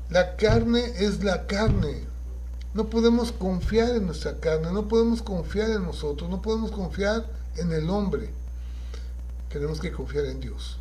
La 0.10 0.36
carne 0.36 0.84
es 0.98 1.24
la 1.24 1.48
carne. 1.48 2.06
No 2.78 2.90
podemos 2.90 3.32
confiar 3.32 3.96
en 3.96 4.06
nuestra 4.06 4.40
carne, 4.40 4.72
no 4.72 4.88
podemos 4.88 5.24
confiar 5.24 5.72
en 5.72 5.84
nosotros, 5.84 6.30
no 6.30 6.42
podemos 6.42 6.72
confiar 6.72 7.26
en 7.56 7.72
el 7.74 7.90
hombre. 7.90 8.30
Tenemos 9.50 9.80
que 9.80 9.92
confiar 9.92 10.26
en 10.26 10.40
Dios 10.40 10.78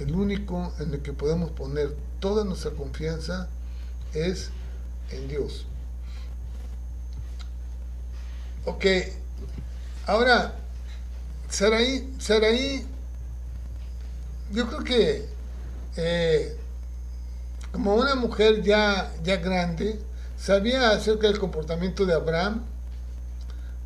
el 0.00 0.14
único 0.14 0.72
en 0.78 0.94
el 0.94 1.00
que 1.00 1.12
podemos 1.12 1.50
poner 1.50 1.94
toda 2.20 2.44
nuestra 2.44 2.70
confianza 2.72 3.48
es 4.12 4.50
en 5.10 5.28
Dios. 5.28 5.66
Ok, 8.64 8.84
ahora, 10.06 10.54
Saraí, 11.48 12.14
Saraí, 12.18 12.84
yo 14.52 14.66
creo 14.68 14.84
que 14.84 15.26
eh, 15.96 16.56
como 17.72 17.94
una 17.94 18.14
mujer 18.16 18.62
ya, 18.62 19.12
ya 19.22 19.36
grande, 19.36 19.98
sabía 20.38 20.90
acerca 20.90 21.26
del 21.28 21.38
comportamiento 21.38 22.06
de 22.06 22.14
Abraham. 22.14 22.62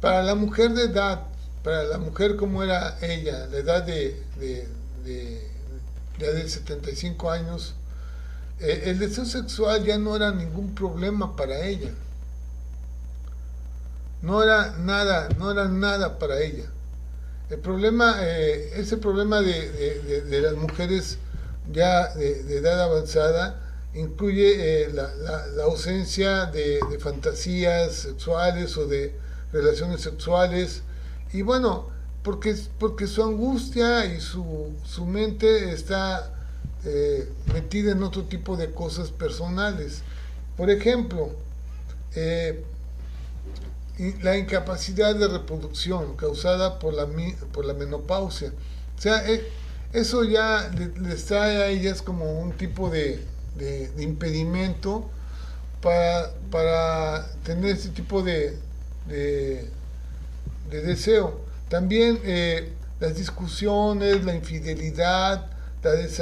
Para 0.01 0.23
la 0.23 0.35
mujer 0.35 0.71
de 0.73 0.85
edad, 0.85 1.23
para 1.63 1.85
la 1.85 1.99
mujer 1.99 2.37
como 2.37 2.63
era 2.63 2.97
ella, 3.03 3.47
la 3.47 3.59
edad 3.59 3.83
de 3.83 4.17
ya 6.21 6.33
de 6.33 6.49
75 6.49 7.31
años, 7.31 7.75
eh, 8.61 8.83
el 8.87 8.99
deseo 8.99 9.25
sexual 9.25 9.85
ya 9.85 9.99
no 9.99 10.15
era 10.15 10.31
ningún 10.33 10.75
problema 10.75 11.35
para 11.35 11.67
ella. 11.67 11.91
No 14.23 14.43
era 14.43 14.77
nada, 14.79 15.31
no 15.39 15.51
era 15.51 15.67
nada 15.67 16.19
para 16.19 16.41
ella. 16.41 16.67
El 17.49 17.59
problema, 17.59 18.17
eh, 18.21 18.75
ese 18.77 18.99
problema 18.99 19.41
de, 19.41 20.41
las 20.43 20.55
mujeres 20.55 21.19
ya 21.73 22.15
de, 22.15 22.59
edad 22.59 22.83
avanzada 22.83 23.70
incluye 23.95 24.85
eh, 24.85 24.93
la, 24.93 25.63
ausencia 25.65 26.47
de, 26.47 26.81
fantasías 26.99 27.95
sexuales 27.95 28.77
o 28.77 28.87
de 28.87 29.15
relaciones 29.53 30.03
sexuales. 30.03 30.83
Y 31.33 31.43
bueno, 31.43 31.89
porque, 32.23 32.57
porque 32.79 33.07
su 33.07 33.23
angustia 33.23 34.07
y 34.07 34.21
su, 34.21 34.73
su 34.85 35.07
mente 35.07 35.73
está 35.73 36.33
eh, 36.85 37.29
metida 37.53 37.93
en 37.93 38.03
otro 38.03 38.25
tipo 38.25 38.57
de 38.57 38.71
cosas 38.71 39.11
personales. 39.11 40.03
Por 40.57 40.71
ejemplo, 40.71 41.31
eh, 42.15 42.65
la 44.23 44.37
incapacidad 44.37 45.15
de 45.15 45.29
reproducción 45.29 46.17
causada 46.17 46.79
por 46.79 46.95
la, 46.95 47.07
por 47.53 47.65
la 47.65 47.75
menopausia. 47.75 48.53
O 48.97 49.01
sea, 49.01 49.23
eso 49.93 50.25
ya 50.25 50.71
les 51.01 51.25
trae 51.27 51.57
a 51.59 51.69
ellas 51.69 52.01
como 52.01 52.41
un 52.41 52.53
tipo 52.53 52.91
de, 52.91 53.23
de, 53.57 53.91
impedimento 53.99 55.11
para, 55.81 56.33
para, 56.51 57.31
tener 57.45 57.77
ese 57.77 57.91
tipo 57.91 58.23
de, 58.23 58.57
de 60.71 60.83
deseo. 60.83 61.41
También 61.69 62.21
eh, 62.25 62.73
las 62.99 63.17
discusiones, 63.17 64.25
la 64.25 64.35
infidelidad, 64.35 65.47
las 65.83 66.21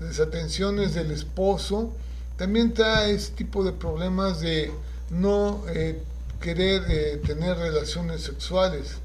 desatenciones 0.00 0.94
del 0.94 1.10
esposo, 1.10 1.92
también 2.36 2.74
trae 2.74 3.12
ese 3.12 3.32
tipo 3.32 3.64
de 3.64 3.72
problemas 3.72 4.40
de 4.40 4.72
no 5.10 5.64
eh, 5.68 6.00
querer 6.40 6.82
eh, 6.88 7.20
tener 7.24 7.56
relaciones 7.56 8.22
sexuales. 8.22 8.98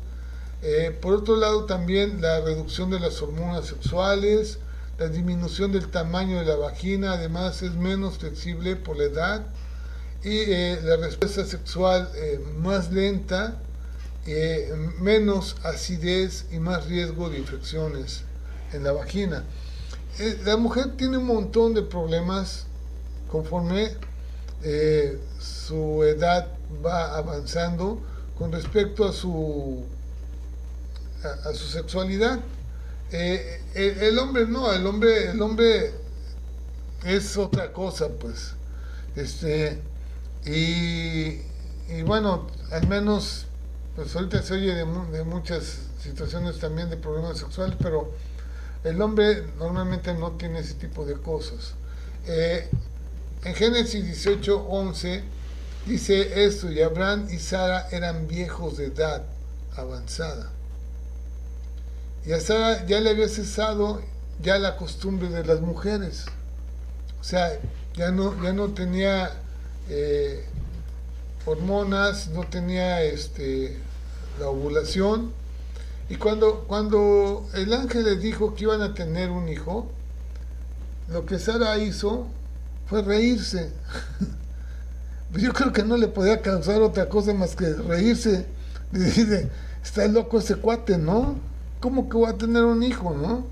por 1.01 1.15
otro 1.15 1.35
lado, 1.35 1.65
también 1.65 2.21
la 2.21 2.39
reducción 2.41 2.91
de 2.91 2.99
las 2.99 3.21
hormonas 3.21 3.65
sexuales, 3.65 4.59
la 5.01 5.09
disminución 5.09 5.71
del 5.71 5.87
tamaño 5.89 6.37
de 6.37 6.45
la 6.45 6.55
vagina, 6.55 7.13
además 7.13 7.63
es 7.63 7.73
menos 7.73 8.19
flexible 8.19 8.75
por 8.75 8.97
la 8.97 9.05
edad, 9.05 9.45
y 10.23 10.45
la 10.83 10.97
respuesta 10.97 11.43
sexual 11.43 12.07
más 12.59 12.91
lenta, 12.91 13.57
eh, 14.27 14.71
menos 14.99 15.55
acidez 15.63 16.45
y 16.51 16.59
más 16.59 16.85
riesgo 16.85 17.31
de 17.31 17.39
infecciones 17.39 18.21
en 18.73 18.83
la 18.83 18.91
vagina. 18.91 19.43
Eh, 20.19 20.39
la 20.45 20.57
mujer 20.57 20.95
tiene 20.95 21.17
un 21.17 21.25
montón 21.25 21.73
de 21.73 21.81
problemas 21.81 22.67
conforme 23.31 23.95
eh, 24.61 25.19
su 25.39 26.03
edad 26.03 26.49
va 26.85 27.17
avanzando 27.17 27.99
con 28.37 28.51
respecto 28.51 29.05
a 29.05 29.13
su, 29.13 29.83
a, 31.23 31.53
su 31.53 31.65
sexualidad. 31.65 32.39
El, 33.11 34.19
hombre 34.19 34.47
no, 34.47 34.71
el 34.71 34.85
hombre, 34.85 35.31
el 35.31 35.41
hombre 35.41 35.91
es 37.03 37.37
otra 37.37 37.73
cosa, 37.73 38.07
pues. 38.09 38.53
Este, 39.15 39.79
y, 40.45 41.41
y 41.93 42.03
bueno, 42.03 42.47
al 42.71 42.87
menos 42.87 43.47
pues 43.95 44.15
ahorita 44.15 44.41
se 44.41 44.53
oye 44.53 44.73
de, 44.73 44.85
muchas 44.85 45.79
situaciones 46.01 46.59
también 46.59 46.89
de 46.89 46.97
problemas 46.97 47.37
sexuales, 47.37 47.75
pero 47.81 48.11
el 48.83 49.01
hombre 49.01 49.43
normalmente 49.59 50.13
no 50.13 50.31
tiene 50.31 50.59
ese 50.59 50.75
tipo 50.75 51.05
de 51.05 51.15
cosas. 51.15 51.73
Eh, 52.25 52.69
en 53.43 53.53
Génesis 53.53 54.03
18, 54.05 54.65
11, 54.67 55.23
dice 55.85 56.45
esto, 56.45 56.71
y 56.71 56.81
Abraham 56.81 57.27
y 57.29 57.39
Sara 57.39 57.87
eran 57.91 58.27
viejos 58.27 58.77
de 58.77 58.85
edad 58.85 59.23
avanzada. 59.75 60.51
Y 62.25 62.33
a 62.33 62.39
Sara 62.39 62.85
ya 62.85 62.99
le 62.99 63.09
había 63.09 63.27
cesado 63.27 64.01
ya 64.41 64.59
la 64.59 64.77
costumbre 64.77 65.29
de 65.29 65.43
las 65.43 65.61
mujeres. 65.61 66.25
O 67.19 67.23
sea, 67.23 67.59
ya 67.95 68.11
no, 68.11 68.41
ya 68.43 68.53
no 68.53 68.69
tenía 68.69 69.31
eh, 69.89 70.45
hormonas, 71.45 72.29
no 72.29 72.43
tenía 72.43 73.01
este, 73.03 73.77
la 74.39 74.49
ovulación. 74.49 75.33
Y 76.09 76.15
cuando, 76.15 76.65
cuando 76.67 77.47
el 77.53 77.73
ángel 77.73 78.05
les 78.05 78.21
dijo 78.21 78.53
que 78.53 78.63
iban 78.65 78.81
a 78.81 78.93
tener 78.93 79.29
un 79.29 79.49
hijo, 79.49 79.89
lo 81.09 81.25
que 81.25 81.39
Sara 81.39 81.77
hizo 81.77 82.27
fue 82.87 83.01
reírse. 83.01 83.71
Yo 85.33 85.53
creo 85.53 85.71
que 85.71 85.83
no 85.83 85.97
le 85.97 86.07
podía 86.07 86.41
causar 86.41 86.81
otra 86.81 87.07
cosa 87.07 87.33
más 87.33 87.55
que 87.55 87.73
reírse. 87.73 88.45
Dice, 88.91 89.49
está 89.83 90.07
loco 90.07 90.39
ese 90.39 90.55
cuate, 90.55 90.97
¿no? 90.97 91.50
¿Cómo 91.81 92.07
que 92.07 92.17
va 92.17 92.29
a 92.29 92.37
tener 92.37 92.63
un 92.63 92.83
hijo, 92.83 93.13
no? 93.13 93.45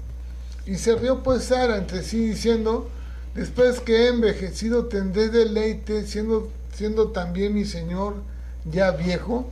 Y 0.66 0.78
se 0.78 0.96
rió 0.96 1.24
pues 1.24 1.46
Sara 1.46 1.78
entre 1.78 2.04
sí 2.04 2.20
diciendo, 2.20 2.90
después 3.36 3.82
que 3.82 4.06
he 4.06 4.08
envejecido 4.08 4.86
tendré 4.86 5.30
deleite 5.30 6.06
siendo, 6.06 6.50
siendo 6.74 7.10
también 7.10 7.54
mi 7.54 7.66
Señor 7.66 8.16
ya 8.72 8.92
viejo. 8.92 9.50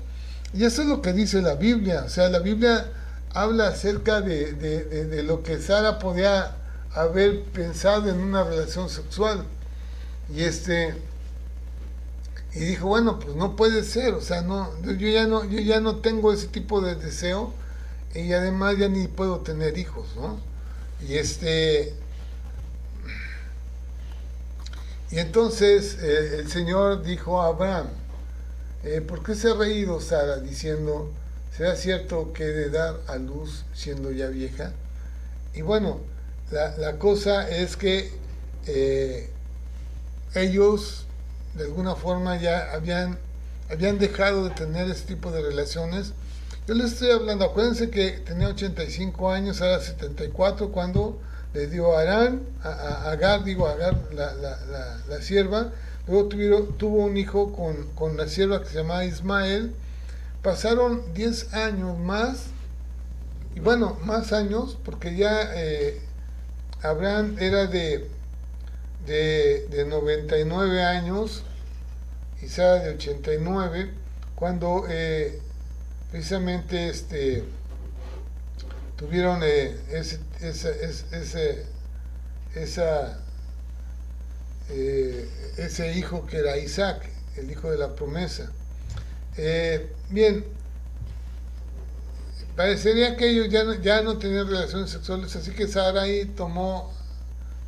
Y 0.54 0.64
eso 0.64 0.84
es 0.84 0.88
lo 0.88 1.02
que 1.02 1.12
dice 1.12 1.42
la 1.42 1.56
Biblia. 1.56 2.04
O 2.06 2.10
sea, 2.10 2.30
la 2.30 2.40
Biblia 2.40 2.92
habla 3.34 3.68
acerca 3.68 4.22
de, 4.22 4.54
de 4.54 5.24
lo 5.24 5.44
que 5.44 5.60
Sara 5.60 6.00
podía 6.00 6.56
haber 6.94 7.44
pensado 7.44 8.10
en 8.10 8.20
una 8.20 8.44
relación 8.44 8.90
sexual. 8.90 9.44
Y 10.34 10.44
este 10.44 10.96
y 12.54 12.60
dijo, 12.60 12.88
bueno, 12.88 13.20
pues 13.20 13.36
no 13.36 13.56
puede 13.56 13.84
ser, 13.84 14.16
o 14.16 14.22
sea, 14.22 14.42
no 14.42 14.72
yo 14.84 15.08
ya 15.08 15.28
no 15.28 15.46
yo 15.46 15.60
ya 15.60 15.80
no 15.80 15.98
tengo 15.98 16.34
ese 16.34 16.48
tipo 16.48 16.82
de 16.82 16.96
deseo 16.96 17.54
y 18.18 18.34
además 18.34 18.78
ya 18.78 18.90
ni 18.90 19.08
puedo 19.08 19.40
tener 19.40 19.78
hijos, 19.78 20.08
¿no? 20.16 20.40
Y 21.08 21.16
este 21.16 21.94
y 25.10 25.20
entonces 25.20 25.98
eh, 26.02 26.40
el 26.40 26.52
Señor 26.52 27.04
dijo 27.04 27.42
a 27.42 27.48
Abraham, 27.48 27.88
eh, 28.84 29.02
¿por 29.02 29.24
qué 29.24 29.36
se 29.36 29.52
ha 29.52 29.54
reído 29.54 30.02
Sara 30.02 30.38
diciendo, 30.38 31.12
¿será 31.56 31.76
cierto 31.76 32.34
que 32.34 32.44
he 32.44 32.52
de 32.52 32.70
dar 32.70 33.00
a 33.08 33.16
luz 33.16 33.64
siendo 33.74 34.12
ya 34.12 34.28
vieja? 34.28 34.74
Y 35.54 35.62
bueno, 35.62 36.00
la, 36.52 36.98
cosa 36.98 37.50
es 37.50 37.78
que 37.78 38.12
eh, 38.68 39.30
ellos 40.36 41.06
de 41.56 41.64
alguna 41.64 41.96
forma 41.96 42.38
ya 42.38 42.74
habían, 42.74 43.18
habían 43.70 43.98
dejado 44.00 44.44
de 44.44 44.52
tener 44.52 44.90
ese 44.90 45.06
tipo 45.06 45.32
de 45.32 45.42
relaciones. 45.42 46.14
Yo 46.68 46.74
les 46.74 46.92
estoy 46.92 47.12
hablando, 47.12 47.46
acuérdense 47.46 47.90
que 47.90 48.10
tenía 48.26 48.50
85 48.50 49.32
años, 49.32 49.62
ahora 49.62 49.80
74, 49.80 50.70
cuando 50.74 51.18
le 51.54 51.68
dio 51.68 51.96
a 51.98 52.02
Arán, 52.02 52.42
a, 52.62 53.10
Agar, 53.10 53.46
digo, 53.46 53.70
Agar, 53.70 53.96
la, 54.14 54.34
la, 54.34 54.98
la, 55.08 55.22
sierva, 55.22 55.72
luego 56.08 56.28
tuvieron, 56.28 56.78
tuvo 56.78 57.06
un 57.06 57.16
hijo 57.16 57.54
con, 57.54 57.88
con 57.96 58.18
la 58.18 58.28
sierva 58.28 58.62
que 58.62 58.68
se 58.68 58.80
llamaba 58.80 59.06
Ismael, 59.06 59.72
pasaron 60.42 61.14
10 61.14 61.54
años 61.54 61.98
más, 61.98 62.48
y 63.56 63.62
bueno, 63.62 63.98
más 64.04 64.34
años, 64.34 64.78
porque 64.84 65.16
ya 65.16 65.54
eh, 65.56 66.02
Abraham 66.82 67.38
era 67.40 67.68
de, 67.68 68.10
de, 69.06 69.86
99 69.88 70.84
años 70.84 71.44
y 72.42 72.50
Sara 72.50 72.84
de 72.84 72.90
89, 72.90 73.90
cuando 74.36 74.84
eh, 74.90 75.40
precisamente 76.12 76.90
este, 76.90 77.44
tuvieron 78.96 79.42
eh, 79.44 79.76
ese, 79.92 80.20
ese, 80.42 81.66
esa, 82.56 83.20
eh, 84.70 85.30
ese 85.58 85.94
hijo 85.94 86.26
que 86.26 86.38
era 86.38 86.58
Isaac, 86.58 87.08
el 87.36 87.52
hijo 87.52 87.70
de 87.72 87.78
la 87.78 87.96
promesa. 87.96 88.52
bien, 90.10 90.46
Parecería 92.58 93.16
que 93.16 93.30
ellos 93.30 93.50
ya 93.50 93.64
no, 93.64 93.76
ya 93.76 94.02
no 94.02 94.18
tenían 94.18 94.48
relaciones 94.48 94.90
sexuales, 94.90 95.36
así 95.36 95.52
que 95.52 95.68
Sarai 95.68 96.26
tomó, 96.26 96.92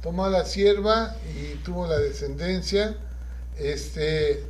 tomó 0.01 0.25
a 0.25 0.31
la 0.31 0.45
sierva 0.45 1.15
y 1.31 1.57
tuvo 1.57 1.85
la 1.85 1.99
descendencia. 1.99 2.97
Este, 3.59 4.43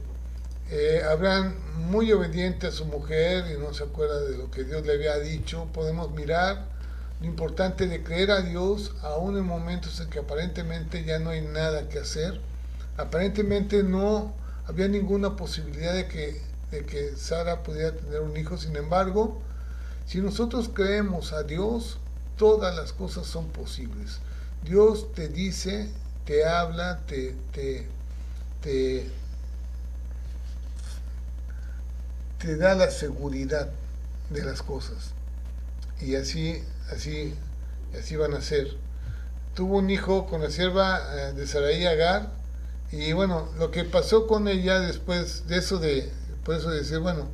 eh, 0.72 1.02
Abraham, 1.10 1.56
muy 1.78 2.12
obediente 2.12 2.68
a 2.68 2.72
su 2.72 2.86
mujer 2.86 3.46
y 3.52 3.60
no 3.60 3.74
se 3.74 3.84
acuerda 3.84 4.22
de 4.22 4.38
lo 4.38 4.52
que 4.52 4.64
Dios 4.64 4.86
le 4.86 4.94
había 4.94 5.18
dicho, 5.18 5.68
podemos 5.74 6.12
mirar 6.12 6.66
lo 7.20 7.26
importante 7.28 7.88
de 7.88 8.04
creer 8.04 8.32
a 8.32 8.42
Dios 8.42 8.94
aún 9.02 9.38
en 9.38 9.46
momentos 9.46 10.00
en 10.00 10.10
que 10.10 10.20
aparentemente 10.20 11.04
ya 11.04 11.20
no 11.20 11.32
hay 11.32 11.42
nada 11.42 11.90
que 11.90 12.00
hacer. 12.00 12.40
Aparentemente 12.98 13.84
no 13.84 14.34
había 14.68 14.88
ninguna 14.88 15.36
posibilidad 15.36 15.94
de 15.94 16.08
que, 16.08 16.42
de 16.72 16.86
que 16.86 17.16
Sara 17.18 17.64
pudiera 17.64 17.92
tener 17.92 18.22
un 18.22 18.38
hijo, 18.38 18.58
sin 18.58 18.76
embargo, 18.76 19.42
si 20.06 20.20
nosotros 20.20 20.70
creemos 20.74 21.34
a 21.34 21.44
Dios, 21.44 21.98
todas 22.38 22.76
las 22.76 22.94
cosas 22.94 23.28
son 23.28 23.48
posibles. 23.50 24.20
Dios 24.64 25.12
te 25.14 25.28
dice, 25.28 25.90
te 26.26 26.46
habla, 26.46 27.00
te, 27.06 27.36
te, 27.52 27.88
te, 28.62 29.10
da 32.48 32.76
la 32.76 32.92
seguridad 32.92 33.70
de 34.30 34.44
las 34.44 34.62
cosas. 34.62 35.12
Y 36.02 36.16
así, 36.16 36.64
así, 36.92 37.34
así 37.98 38.16
van 38.16 38.34
a 38.34 38.42
ser. 38.42 38.68
Tuvo 39.56 39.78
un 39.78 39.90
hijo 39.90 40.26
con 40.28 40.42
la 40.42 40.50
sierva 40.50 41.00
eh, 41.16 41.34
de 41.34 41.48
Saraí 41.48 41.86
Agar, 41.86 42.32
y 42.92 43.14
bueno, 43.14 43.50
lo 43.60 43.70
que 43.70 43.84
pasó 43.84 44.26
con 44.26 44.48
ella 44.48 44.80
después 44.80 45.48
de 45.48 45.58
eso 45.58 45.78
de, 45.78 46.12
por 46.44 46.56
eso 46.56 46.72
decir, 46.72 47.00
bueno, 47.00 47.28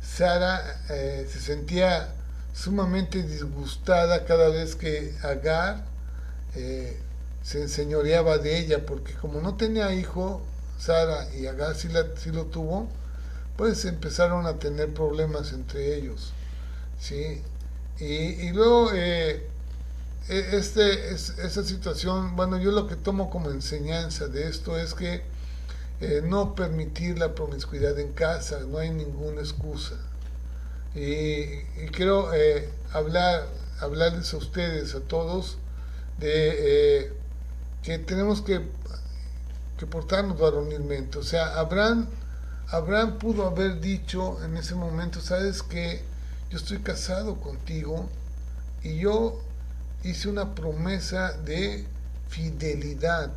Sara 0.00 0.82
eh, 0.88 1.28
se 1.30 1.40
sentía 1.40 2.14
sumamente 2.54 3.22
disgustada 3.22 4.24
cada 4.24 4.48
vez 4.48 4.74
que 4.74 5.14
Agar 5.22 5.84
eh, 6.54 6.98
se 7.42 7.60
enseñoreaba 7.60 8.38
de 8.38 8.58
ella, 8.58 8.86
porque 8.86 9.12
como 9.14 9.40
no 9.40 9.56
tenía 9.56 9.92
hijo, 9.92 10.40
Sara 10.78 11.28
y 11.34 11.46
Agar 11.46 11.74
sí, 11.74 11.88
lo 11.88 12.46
tuvo, 12.46 12.88
pues 13.56 13.84
empezaron 13.84 14.46
a 14.46 14.58
tener 14.58 14.92
problemas 14.92 15.52
entre 15.52 15.96
ellos. 15.96 16.32
¿sí? 17.00 17.42
Y, 17.98 18.50
luego, 18.52 18.90
eh, 18.92 19.46
e, 20.28 20.48
este, 20.52 21.10
esa 21.14 21.64
situación, 21.64 22.36
bueno, 22.36 22.58
yo 22.58 22.70
lo 22.72 22.86
que 22.86 22.96
tomo 22.96 23.30
como 23.30 23.50
enseñanza 23.50 24.28
de 24.28 24.48
esto 24.48 24.78
es 24.78 24.94
que 24.94 25.22
no 26.24 26.54
permitir 26.54 27.18
la 27.18 27.34
promiscuidad 27.34 27.98
en 27.98 28.12
casa, 28.12 28.60
no 28.68 28.78
hay 28.78 28.90
ninguna 28.90 29.40
excusa. 29.40 29.94
Y, 30.94 31.62
quiero 31.92 32.32
eh, 32.32 32.70
hablar, 32.92 33.46
hablarles 33.80 34.32
a 34.32 34.38
ustedes, 34.38 34.94
a 34.94 35.00
todos, 35.00 35.58
de 36.18 37.04
eh, 37.04 37.12
que 37.82 37.98
tenemos 37.98 38.40
que, 38.40 38.62
que 39.78 39.86
portarnos 39.86 40.38
varonilmente. 40.38 41.18
O 41.18 41.22
sea, 41.22 41.58
Abraham, 41.58 42.08
Abraham 42.68 43.18
pudo 43.18 43.46
haber 43.46 43.80
dicho 43.80 44.42
en 44.44 44.56
ese 44.56 44.74
momento, 44.74 45.20
sabes 45.20 45.62
que 45.62 46.02
yo 46.50 46.58
estoy 46.58 46.78
casado 46.78 47.40
contigo 47.40 48.08
y 48.82 48.98
yo 48.98 49.40
hice 50.02 50.28
una 50.28 50.54
promesa 50.54 51.32
de 51.32 51.86
fidelidad 52.28 53.30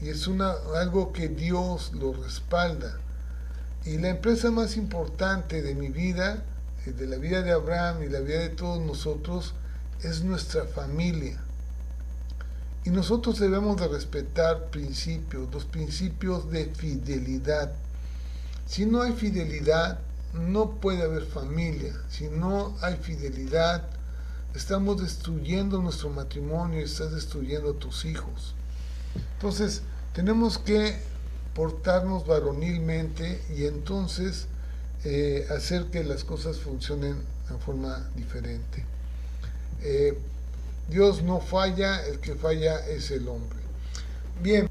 y 0.00 0.10
es 0.10 0.26
una, 0.26 0.52
algo 0.76 1.12
que 1.12 1.28
Dios 1.28 1.92
lo 1.94 2.12
respalda. 2.12 2.98
Y 3.84 3.96
la 3.98 4.10
empresa 4.10 4.50
más 4.50 4.76
importante 4.76 5.62
de 5.62 5.74
mi 5.74 5.88
vida, 5.88 6.44
eh, 6.86 6.92
de 6.92 7.06
la 7.06 7.16
vida 7.16 7.42
de 7.42 7.52
Abraham 7.52 8.02
y 8.02 8.08
la 8.08 8.20
vida 8.20 8.40
de 8.40 8.50
todos 8.50 8.80
nosotros, 8.80 9.54
es 10.02 10.22
nuestra 10.22 10.64
familia. 10.64 11.40
Y 12.84 12.90
nosotros 12.90 13.38
debemos 13.38 13.80
de 13.80 13.88
respetar 13.88 14.66
principios, 14.66 15.52
los 15.52 15.64
principios 15.64 16.50
de 16.50 16.66
fidelidad. 16.66 17.72
Si 18.68 18.84
no 18.84 19.00
hay 19.00 19.12
fidelidad, 19.14 19.98
no 20.34 20.72
puede 20.72 21.02
haber 21.02 21.24
familia. 21.24 21.94
Si 22.10 22.28
no 22.28 22.76
hay 22.82 22.96
fidelidad, 22.96 23.88
estamos 24.54 25.00
destruyendo 25.00 25.80
nuestro 25.80 26.10
matrimonio 26.10 26.80
y 26.80 26.84
estás 26.84 27.12
destruyendo 27.12 27.70
a 27.70 27.78
tus 27.78 28.04
hijos. 28.04 28.54
Entonces, 29.36 29.80
tenemos 30.12 30.58
que 30.58 30.98
portarnos 31.54 32.26
varonilmente 32.26 33.42
y 33.56 33.64
entonces 33.64 34.48
eh, 35.04 35.46
hacer 35.50 35.86
que 35.86 36.04
las 36.04 36.22
cosas 36.24 36.58
funcionen 36.58 37.16
de 37.48 37.56
forma 37.64 38.06
diferente. 38.16 38.84
Eh, 39.80 40.18
Dios 40.90 41.22
no 41.22 41.40
falla, 41.40 42.04
el 42.06 42.20
que 42.20 42.34
falla 42.34 42.86
es 42.86 43.10
el 43.10 43.28
hombre. 43.28 43.58
Bien, 44.42 44.68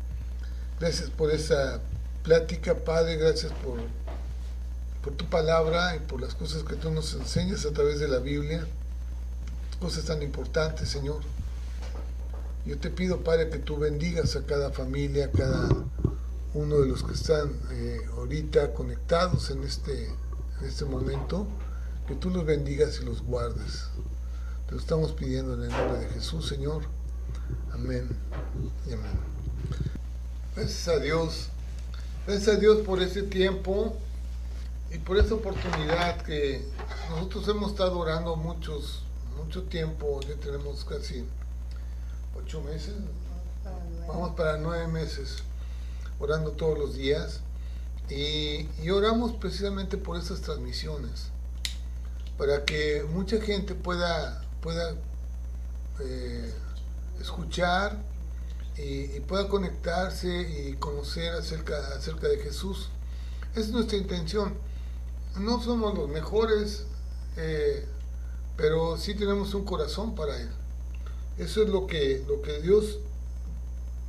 gracias 0.80 1.10
por 1.10 1.32
esa 1.32 1.82
plática, 2.28 2.76
Padre, 2.76 3.16
gracias 3.16 3.54
por, 3.64 3.80
por 5.02 5.14
tu 5.14 5.24
palabra 5.30 5.96
y 5.96 6.00
por 6.00 6.20
las 6.20 6.36
cosas 6.36 6.64
que 6.64 6.76
tú 6.76 6.92
nos 6.92 7.14
enseñas 7.14 7.66
a 7.66 7.72
través 7.72 8.02
de 8.02 8.10
la 8.10 8.20
Biblia, 8.20 8.68
cosas 9.80 10.04
tan 10.04 10.22
importantes, 10.22 10.90
Señor. 10.90 11.22
Yo 12.66 12.78
te 12.80 12.90
pido, 12.90 13.24
Padre, 13.24 13.50
que 13.50 13.60
tú 13.60 13.78
bendigas 13.78 14.36
a 14.36 14.46
cada 14.46 14.72
familia, 14.72 15.28
a 15.28 15.32
cada 15.32 15.70
uno 16.54 16.80
de 16.80 16.88
los 16.88 17.02
que 17.02 17.14
están 17.14 17.54
eh, 17.72 18.02
ahorita 18.18 18.74
conectados 18.74 19.50
en 19.50 19.64
este, 19.64 20.08
en 20.60 20.68
este 20.68 20.84
momento, 20.84 21.48
que 22.10 22.16
tú 22.16 22.30
los 22.30 22.46
bendigas 22.46 23.00
y 23.02 23.06
los 23.06 23.24
guardes. 23.24 23.86
Te 24.66 24.74
lo 24.74 24.82
estamos 24.82 25.14
pidiendo 25.14 25.54
en 25.54 25.64
el 25.64 25.70
nombre 25.70 26.00
de 26.00 26.10
Jesús, 26.10 26.46
Señor. 26.46 26.84
Amén 27.72 28.10
y 28.86 28.92
amén. 28.92 29.12
Gracias 30.58 30.90
a 30.90 31.00
Dios. 31.00 31.52
Gracias 32.28 32.58
a 32.58 32.60
Dios 32.60 32.80
por 32.86 33.02
ese 33.02 33.24
tiempo 33.24 33.96
y 34.94 34.98
por 34.98 35.18
esa 35.18 35.36
oportunidad 35.36 36.22
que 36.24 36.62
nosotros 37.10 37.48
hemos 37.48 37.72
estado 37.72 37.98
orando 37.98 38.36
muchos, 38.36 39.04
mucho 39.38 39.64
tiempo. 39.64 40.20
Ya 40.28 40.36
tenemos 40.36 40.84
casi 40.84 41.24
ocho 42.38 42.62
meses. 42.64 42.96
Vamos 44.10 44.36
para 44.36 44.58
nueve 44.58 44.88
meses 44.88 45.38
orando 46.20 46.52
todos 46.52 46.78
los 46.78 46.96
días. 46.96 47.40
Y, 48.10 48.68
oramos 48.90 49.32
precisamente 49.32 49.96
por 49.96 50.18
esas 50.18 50.42
transmisiones, 50.42 51.28
para 52.38 52.66
que 52.66 53.06
mucha 53.10 53.40
gente 53.40 53.74
pueda, 53.74 54.44
pueda 54.60 54.96
eh, 56.02 56.54
escuchar 57.22 57.98
y, 58.78 59.20
pueda 59.22 59.48
conectarse 59.48 60.70
y 60.70 60.74
conocer 60.74 61.34
acerca, 61.34 61.78
acerca 61.96 62.28
de 62.28 62.38
Jesús. 62.38 62.90
Es 63.56 63.70
nuestra 63.70 63.98
intención. 63.98 64.54
No 65.40 65.62
somos 65.62 65.96
los 65.96 66.10
mejores, 66.10 66.86
eh, 67.38 67.86
pero 68.56 68.98
sí 68.98 69.16
tenemos 69.16 69.54
un 69.54 69.66
corazón 69.66 70.16
para 70.16 70.40
Él. 70.40 70.50
Eso 71.38 71.64
es 71.64 71.70
lo 71.70 71.88
que, 71.88 72.24
lo 72.28 72.42
que 72.42 72.62
Dios 72.62 73.00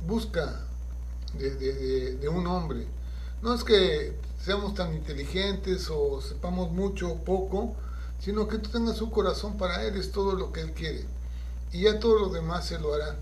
busca 0.07 0.65
de, 1.37 2.29
un 2.29 2.47
hombre. 2.47 2.87
No 3.41 3.53
es 3.53 3.63
que 3.63 4.13
seamos 4.43 4.73
tan 4.73 4.93
inteligentes 4.93 5.89
o 5.91 6.21
sepamos 6.21 6.71
mucho 6.71 7.11
o 7.11 7.23
poco, 7.23 7.75
sino 8.19 8.47
que 8.47 8.57
tú 8.57 8.69
tengas 8.69 9.01
un 9.01 9.11
corazón 9.11 9.57
para 9.57 9.83
Él, 9.83 9.95
es 9.95 10.11
todo 10.11 10.33
lo 10.33 10.51
que 10.51 10.61
Él 10.61 10.73
quiere. 10.73 11.05
Y 11.71 11.81
ya 11.83 11.99
todo 11.99 12.19
lo 12.19 12.29
demás 12.29 12.67
se 12.67 12.79
lo 12.79 12.93
hará. 12.93 13.15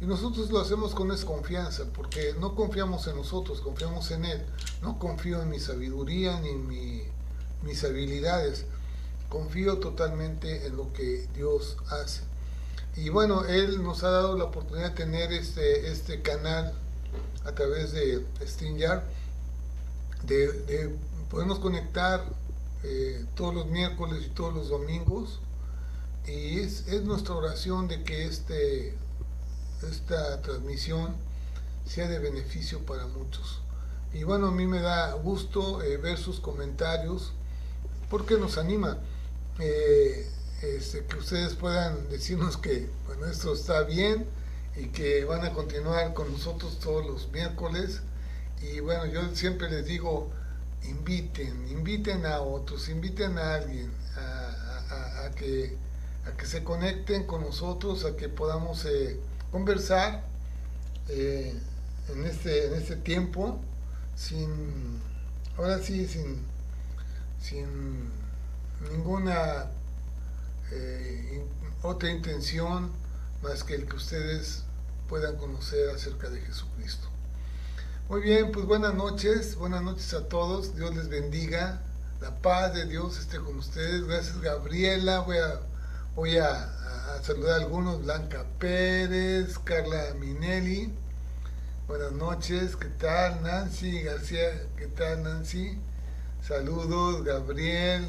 Y 0.00 0.06
nosotros 0.06 0.50
lo 0.50 0.60
hacemos 0.60 0.94
con 0.94 1.10
esa 1.12 1.26
confianza, 1.26 1.84
porque 1.94 2.34
no 2.40 2.54
confiamos 2.54 3.06
en 3.06 3.16
nosotros, 3.16 3.60
confiamos 3.60 4.10
en 4.10 4.24
Él. 4.24 4.42
No 4.82 4.98
confío 4.98 5.42
en 5.42 5.50
mi 5.50 5.60
sabiduría 5.60 6.40
ni 6.40 6.50
en 6.50 6.68
mis 7.62 7.84
habilidades. 7.84 8.64
Confío 9.28 9.78
totalmente 9.78 10.66
en 10.66 10.76
lo 10.76 10.92
que 10.92 11.28
Dios 11.34 11.76
hace. 11.90 12.22
Y 12.96 13.10
bueno, 13.10 13.44
Él 13.44 13.82
nos 13.82 14.02
ha 14.02 14.10
dado 14.10 14.36
la 14.36 14.44
oportunidad 14.44 14.90
de 14.90 14.96
tener 14.96 15.32
este, 15.32 15.90
este 15.90 16.22
canal 16.22 16.74
a 17.44 17.52
través 17.52 17.92
de 17.92 18.26
StreamYard, 18.44 19.02
de, 20.24 20.52
de 20.52 20.98
conectar 21.60 22.24
eh, 22.82 23.24
todos 23.34 23.54
los 23.54 23.66
miércoles 23.66 24.24
y 24.26 24.30
todos 24.30 24.54
los 24.54 24.68
domingos. 24.68 25.40
Y 26.26 26.60
es, 26.60 26.86
nuestra 27.04 27.34
oración 27.34 27.88
de 27.88 28.02
que 28.02 28.26
este, 28.26 28.94
esta 29.82 30.40
transmisión 30.42 31.14
sea 31.86 32.08
de 32.08 32.18
beneficio 32.18 32.84
para 32.84 33.06
muchos. 33.06 33.60
Y 34.12 34.24
bueno, 34.24 34.48
a 34.48 34.50
mí 34.50 34.66
me 34.66 34.80
da 34.80 35.12
gusto 35.14 35.82
eh, 35.82 35.96
ver 35.96 36.18
sus 36.18 36.40
comentarios 36.40 37.32
porque 38.08 38.36
nos 38.36 38.58
anima 38.58 38.98
eh, 39.60 40.28
este, 40.62 41.04
que 41.04 41.16
ustedes 41.16 41.54
puedan 41.54 42.08
decirnos 42.08 42.56
que 42.56 42.90
bueno, 43.06 43.26
esto 43.26 43.54
está 43.54 43.82
bien 43.82 44.26
y 44.76 44.86
que 44.88 45.24
van 45.24 45.44
a 45.44 45.52
continuar 45.52 46.12
con 46.12 46.32
nosotros 46.32 46.78
todos 46.80 47.06
los 47.06 47.30
miércoles. 47.30 48.02
Y 48.60 48.80
bueno, 48.80 49.06
yo 49.06 49.34
siempre 49.34 49.70
les 49.70 49.86
digo, 49.86 50.30
inviten, 50.82 51.68
inviten 51.68 52.26
a 52.26 52.40
otros, 52.40 52.88
inviten 52.88 53.38
a 53.38 53.54
alguien 53.54 53.90
a, 54.16 55.30
que, 55.34 55.76
a 56.26 56.36
que 56.36 56.46
se 56.46 56.64
conecten 56.64 57.26
con 57.26 57.42
nosotros, 57.42 58.04
a 58.04 58.16
que 58.16 58.28
podamos 58.28 58.84
eh, 58.84 59.18
conversar 59.50 60.24
eh, 61.08 61.54
en, 62.08 62.24
este, 62.26 62.66
en 62.66 62.74
este 62.74 62.96
tiempo, 62.96 63.60
sin, 64.16 65.00
ahora 65.56 65.78
sí, 65.78 66.06
sin, 66.06 66.42
sin 67.40 68.10
ninguna 68.90 69.70
eh, 70.70 71.44
otra 71.82 72.10
intención 72.10 72.90
más 73.42 73.64
que 73.64 73.74
el 73.74 73.86
que 73.86 73.96
ustedes 73.96 74.64
puedan 75.08 75.36
conocer 75.36 75.90
acerca 75.90 76.28
de 76.30 76.40
Jesucristo. 76.40 77.08
Muy 78.08 78.20
bien, 78.22 78.52
pues 78.52 78.66
buenas 78.66 78.94
noches, 78.94 79.56
buenas 79.56 79.82
noches 79.82 80.12
a 80.14 80.28
todos, 80.28 80.74
Dios 80.76 80.94
les 80.96 81.08
bendiga, 81.08 81.80
la 82.20 82.36
paz 82.42 82.74
de 82.74 82.86
Dios 82.86 83.18
esté 83.18 83.38
con 83.38 83.56
ustedes, 83.56 84.04
gracias 84.06 84.40
Gabriela, 84.40 85.20
voy 85.20 85.38
a, 85.38 85.60
voy 86.14 86.38
a, 86.38 86.72
saludar 87.18 87.60
a 87.60 87.64
algunos, 87.64 88.02
Blanca 88.02 88.46
Pérez, 88.58 89.58
Carla 89.58 90.14
Minelli, 90.18 90.90
buenas 91.86 92.12
noches, 92.12 92.76
¿qué 92.76 92.88
tal 92.88 93.42
Nancy 93.42 94.02
García? 94.02 94.66
¿Qué 94.76 94.86
tal 94.86 95.22
Nancy? 95.22 95.78
Saludos, 96.42 97.22
Gabriel, 97.24 98.06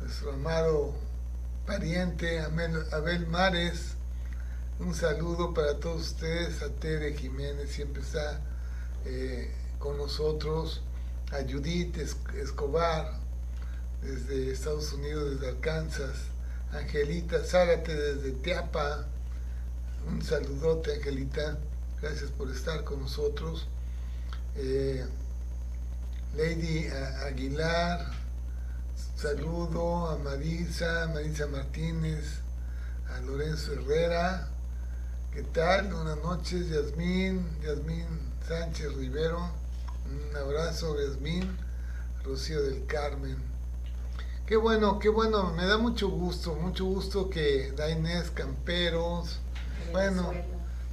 nuestro 0.00 0.32
amado 0.32 0.94
pariente 1.66 2.40
Abel 2.40 3.26
Mares, 3.26 3.96
un 4.78 4.94
saludo 4.94 5.52
para 5.52 5.78
todos 5.78 6.12
ustedes, 6.12 6.62
a 6.62 6.70
Tere 6.70 7.12
Jiménez, 7.14 7.70
siempre 7.70 8.02
está 8.02 8.40
eh, 9.04 9.52
con 9.78 9.98
nosotros, 9.98 10.82
a 11.32 11.42
Judith 11.42 11.98
Escobar, 12.34 13.20
desde 14.00 14.52
Estados 14.52 14.92
Unidos, 14.94 15.32
desde 15.32 15.48
Arkansas, 15.48 16.35
Angelita 16.72 17.44
Zárate 17.44 17.94
desde 17.94 18.32
Teapa, 18.32 19.06
un 20.08 20.22
saludote 20.22 20.94
Angelita, 20.94 21.58
gracias 22.00 22.30
por 22.30 22.50
estar 22.50 22.84
con 22.84 23.00
nosotros. 23.00 23.68
Eh, 24.56 25.04
Lady 26.36 26.88
Aguilar, 27.24 28.10
saludo 29.16 30.08
a 30.08 30.18
Marisa, 30.18 31.10
Marisa 31.12 31.46
Martínez, 31.46 32.40
a 33.14 33.20
Lorenzo 33.20 33.72
Herrera, 33.72 34.50
¿Qué 35.36 35.42
tal? 35.42 35.92
Buenas 35.92 36.16
noches, 36.22 36.70
Yasmín, 36.70 37.44
Yasmín 37.62 38.06
Sánchez 38.48 38.94
Rivero. 38.94 39.50
Un 40.06 40.34
abrazo, 40.34 40.96
Yasmín, 40.98 41.58
Rocío 42.24 42.62
del 42.62 42.86
Carmen. 42.86 43.36
Qué 44.46 44.54
bueno, 44.54 45.00
qué 45.00 45.08
bueno, 45.08 45.52
me 45.54 45.66
da 45.66 45.76
mucho 45.76 46.08
gusto, 46.08 46.54
mucho 46.54 46.84
gusto 46.84 47.28
que 47.28 47.72
Dainés 47.72 48.30
Camperos, 48.30 49.40
bueno, 49.90 50.32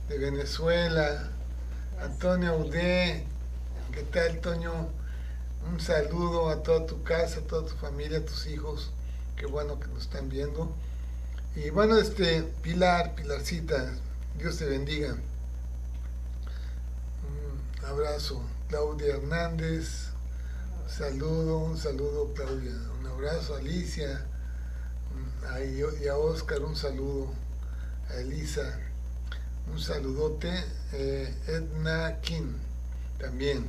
de 0.09 0.17
Venezuela, 0.17 1.29
Antonio 2.01 2.57
Udé, 2.57 3.23
¿qué 3.91 4.01
tal, 4.11 4.39
Toño? 4.39 4.89
Un 5.71 5.79
saludo 5.79 6.49
a 6.49 6.63
toda 6.63 6.87
tu 6.87 7.03
casa, 7.03 7.41
a 7.41 7.43
toda 7.43 7.67
tu 7.67 7.75
familia, 7.75 8.17
a 8.17 8.25
tus 8.25 8.47
hijos, 8.47 8.89
qué 9.35 9.45
bueno 9.45 9.79
que 9.79 9.87
nos 9.89 10.01
están 10.01 10.29
viendo. 10.29 10.73
Y 11.55 11.69
bueno, 11.69 11.95
este, 11.97 12.41
Pilar, 12.63 13.13
Pilarcita, 13.13 13.93
Dios 14.39 14.57
te 14.57 14.65
bendiga. 14.65 15.15
Un 17.79 17.85
abrazo. 17.85 18.41
Claudia 18.67 19.17
Hernández. 19.17 20.12
Saludo, 20.87 21.59
un 21.59 21.77
saludo 21.77 22.33
Claudia. 22.33 22.73
Un 22.99 23.07
abrazo 23.07 23.55
Alicia. 23.55 24.25
y 25.61 26.07
a 26.07 26.17
Oscar 26.17 26.61
un 26.61 26.75
saludo. 26.75 27.31
A 28.09 28.15
Elisa. 28.15 28.79
Un 29.71 29.79
saludote. 29.79 30.51
Eh, 30.93 31.33
Edna 31.47 32.19
Kim 32.21 32.55
también. 33.19 33.67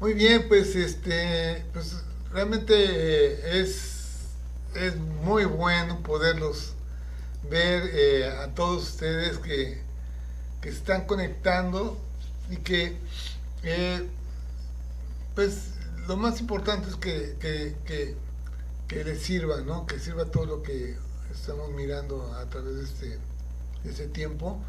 Muy 0.00 0.14
bien, 0.14 0.46
pues 0.46 0.76
este, 0.76 1.64
pues 1.72 1.96
realmente 2.32 2.72
eh, 2.76 3.60
es, 3.60 4.28
es 4.74 4.96
muy 4.96 5.44
bueno 5.44 6.00
poderlos 6.02 6.74
ver 7.50 7.90
eh, 7.92 8.30
a 8.30 8.54
todos 8.54 8.90
ustedes 8.90 9.38
que, 9.38 9.86
están 10.62 11.06
conectando 11.06 11.98
y 12.50 12.56
que 12.56 12.98
pues 15.38 15.74
lo 16.08 16.16
más 16.16 16.40
importante 16.40 16.88
es 16.88 16.96
que, 16.96 17.36
que, 18.88 19.04
les 19.04 19.22
sirva, 19.22 19.60
¿no? 19.60 19.86
que 19.86 20.00
sirva 20.00 20.24
todo 20.24 20.46
lo 20.46 20.62
que 20.64 20.96
estamos 21.32 21.70
mirando 21.70 22.34
a 22.34 22.44
través 22.46 22.74
de 22.74 22.82
este, 22.82 23.18
este 23.84 24.08
tiempo. 24.08 24.60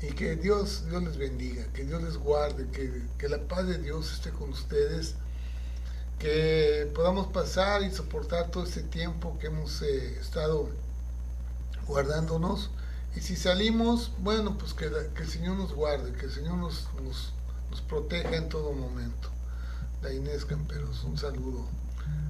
y 0.00 0.14
que 0.14 0.36
Dios, 0.36 0.88
Dios 0.88 1.02
les 1.02 1.18
bendiga, 1.18 1.70
que 1.74 1.84
Dios 1.84 2.02
les 2.02 2.16
guarde, 2.16 2.66
que, 2.70 3.02
que 3.18 3.28
la 3.28 3.36
paz 3.46 3.66
de 3.66 3.76
Dios 3.76 4.14
esté 4.14 4.30
con 4.30 4.48
ustedes, 4.48 5.16
que 6.18 6.90
podamos 6.94 7.26
pasar 7.26 7.82
y 7.82 7.90
soportar 7.90 8.50
todo 8.50 8.64
este 8.64 8.82
tiempo 8.82 9.36
que 9.38 9.48
hemos 9.48 9.82
eh, 9.82 10.18
estado 10.18 10.70
guardándonos. 11.86 12.70
Y 13.14 13.20
si 13.20 13.36
salimos, 13.36 14.10
bueno, 14.20 14.56
pues 14.56 14.72
que, 14.72 14.90
que, 15.14 15.22
el 15.22 15.28
Señor 15.28 15.58
nos 15.58 15.74
guarde, 15.74 16.14
que 16.14 16.24
el 16.24 16.32
Señor 16.32 16.56
nos, 16.56 16.88
nos 17.70 17.82
proteja 17.82 18.36
en 18.36 18.48
todo 18.48 18.72
momento. 18.72 19.35
La 20.02 20.12
Inés 20.12 20.44
Camperos, 20.44 21.04
un 21.04 21.16
saludo. 21.16 21.66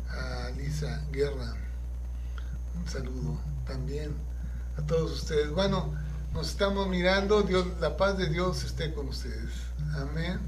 A 0.09 0.51
Lisa 0.57 1.05
Guerra, 1.13 1.55
un 2.77 2.89
saludo 2.89 3.39
también 3.67 4.15
a 4.79 4.83
todos 4.83 5.13
ustedes. 5.13 5.51
Bueno, 5.51 5.93
nos 6.33 6.49
estamos 6.49 6.89
mirando, 6.89 7.43
Dios, 7.43 7.67
la 7.81 7.97
paz 7.97 8.17
de 8.17 8.29
Dios 8.29 8.63
esté 8.65 8.95
con 8.95 9.09
ustedes. 9.09 9.51
Amén. 9.97 10.39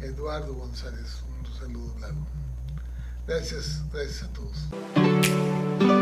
Eduardo 0.00 0.54
González, 0.54 1.22
un 1.40 1.52
saludo 1.58 1.98
largo. 2.00 2.26
Gracias, 3.26 3.82
gracias 3.92 4.24
a 4.24 4.32
todos. 4.32 6.01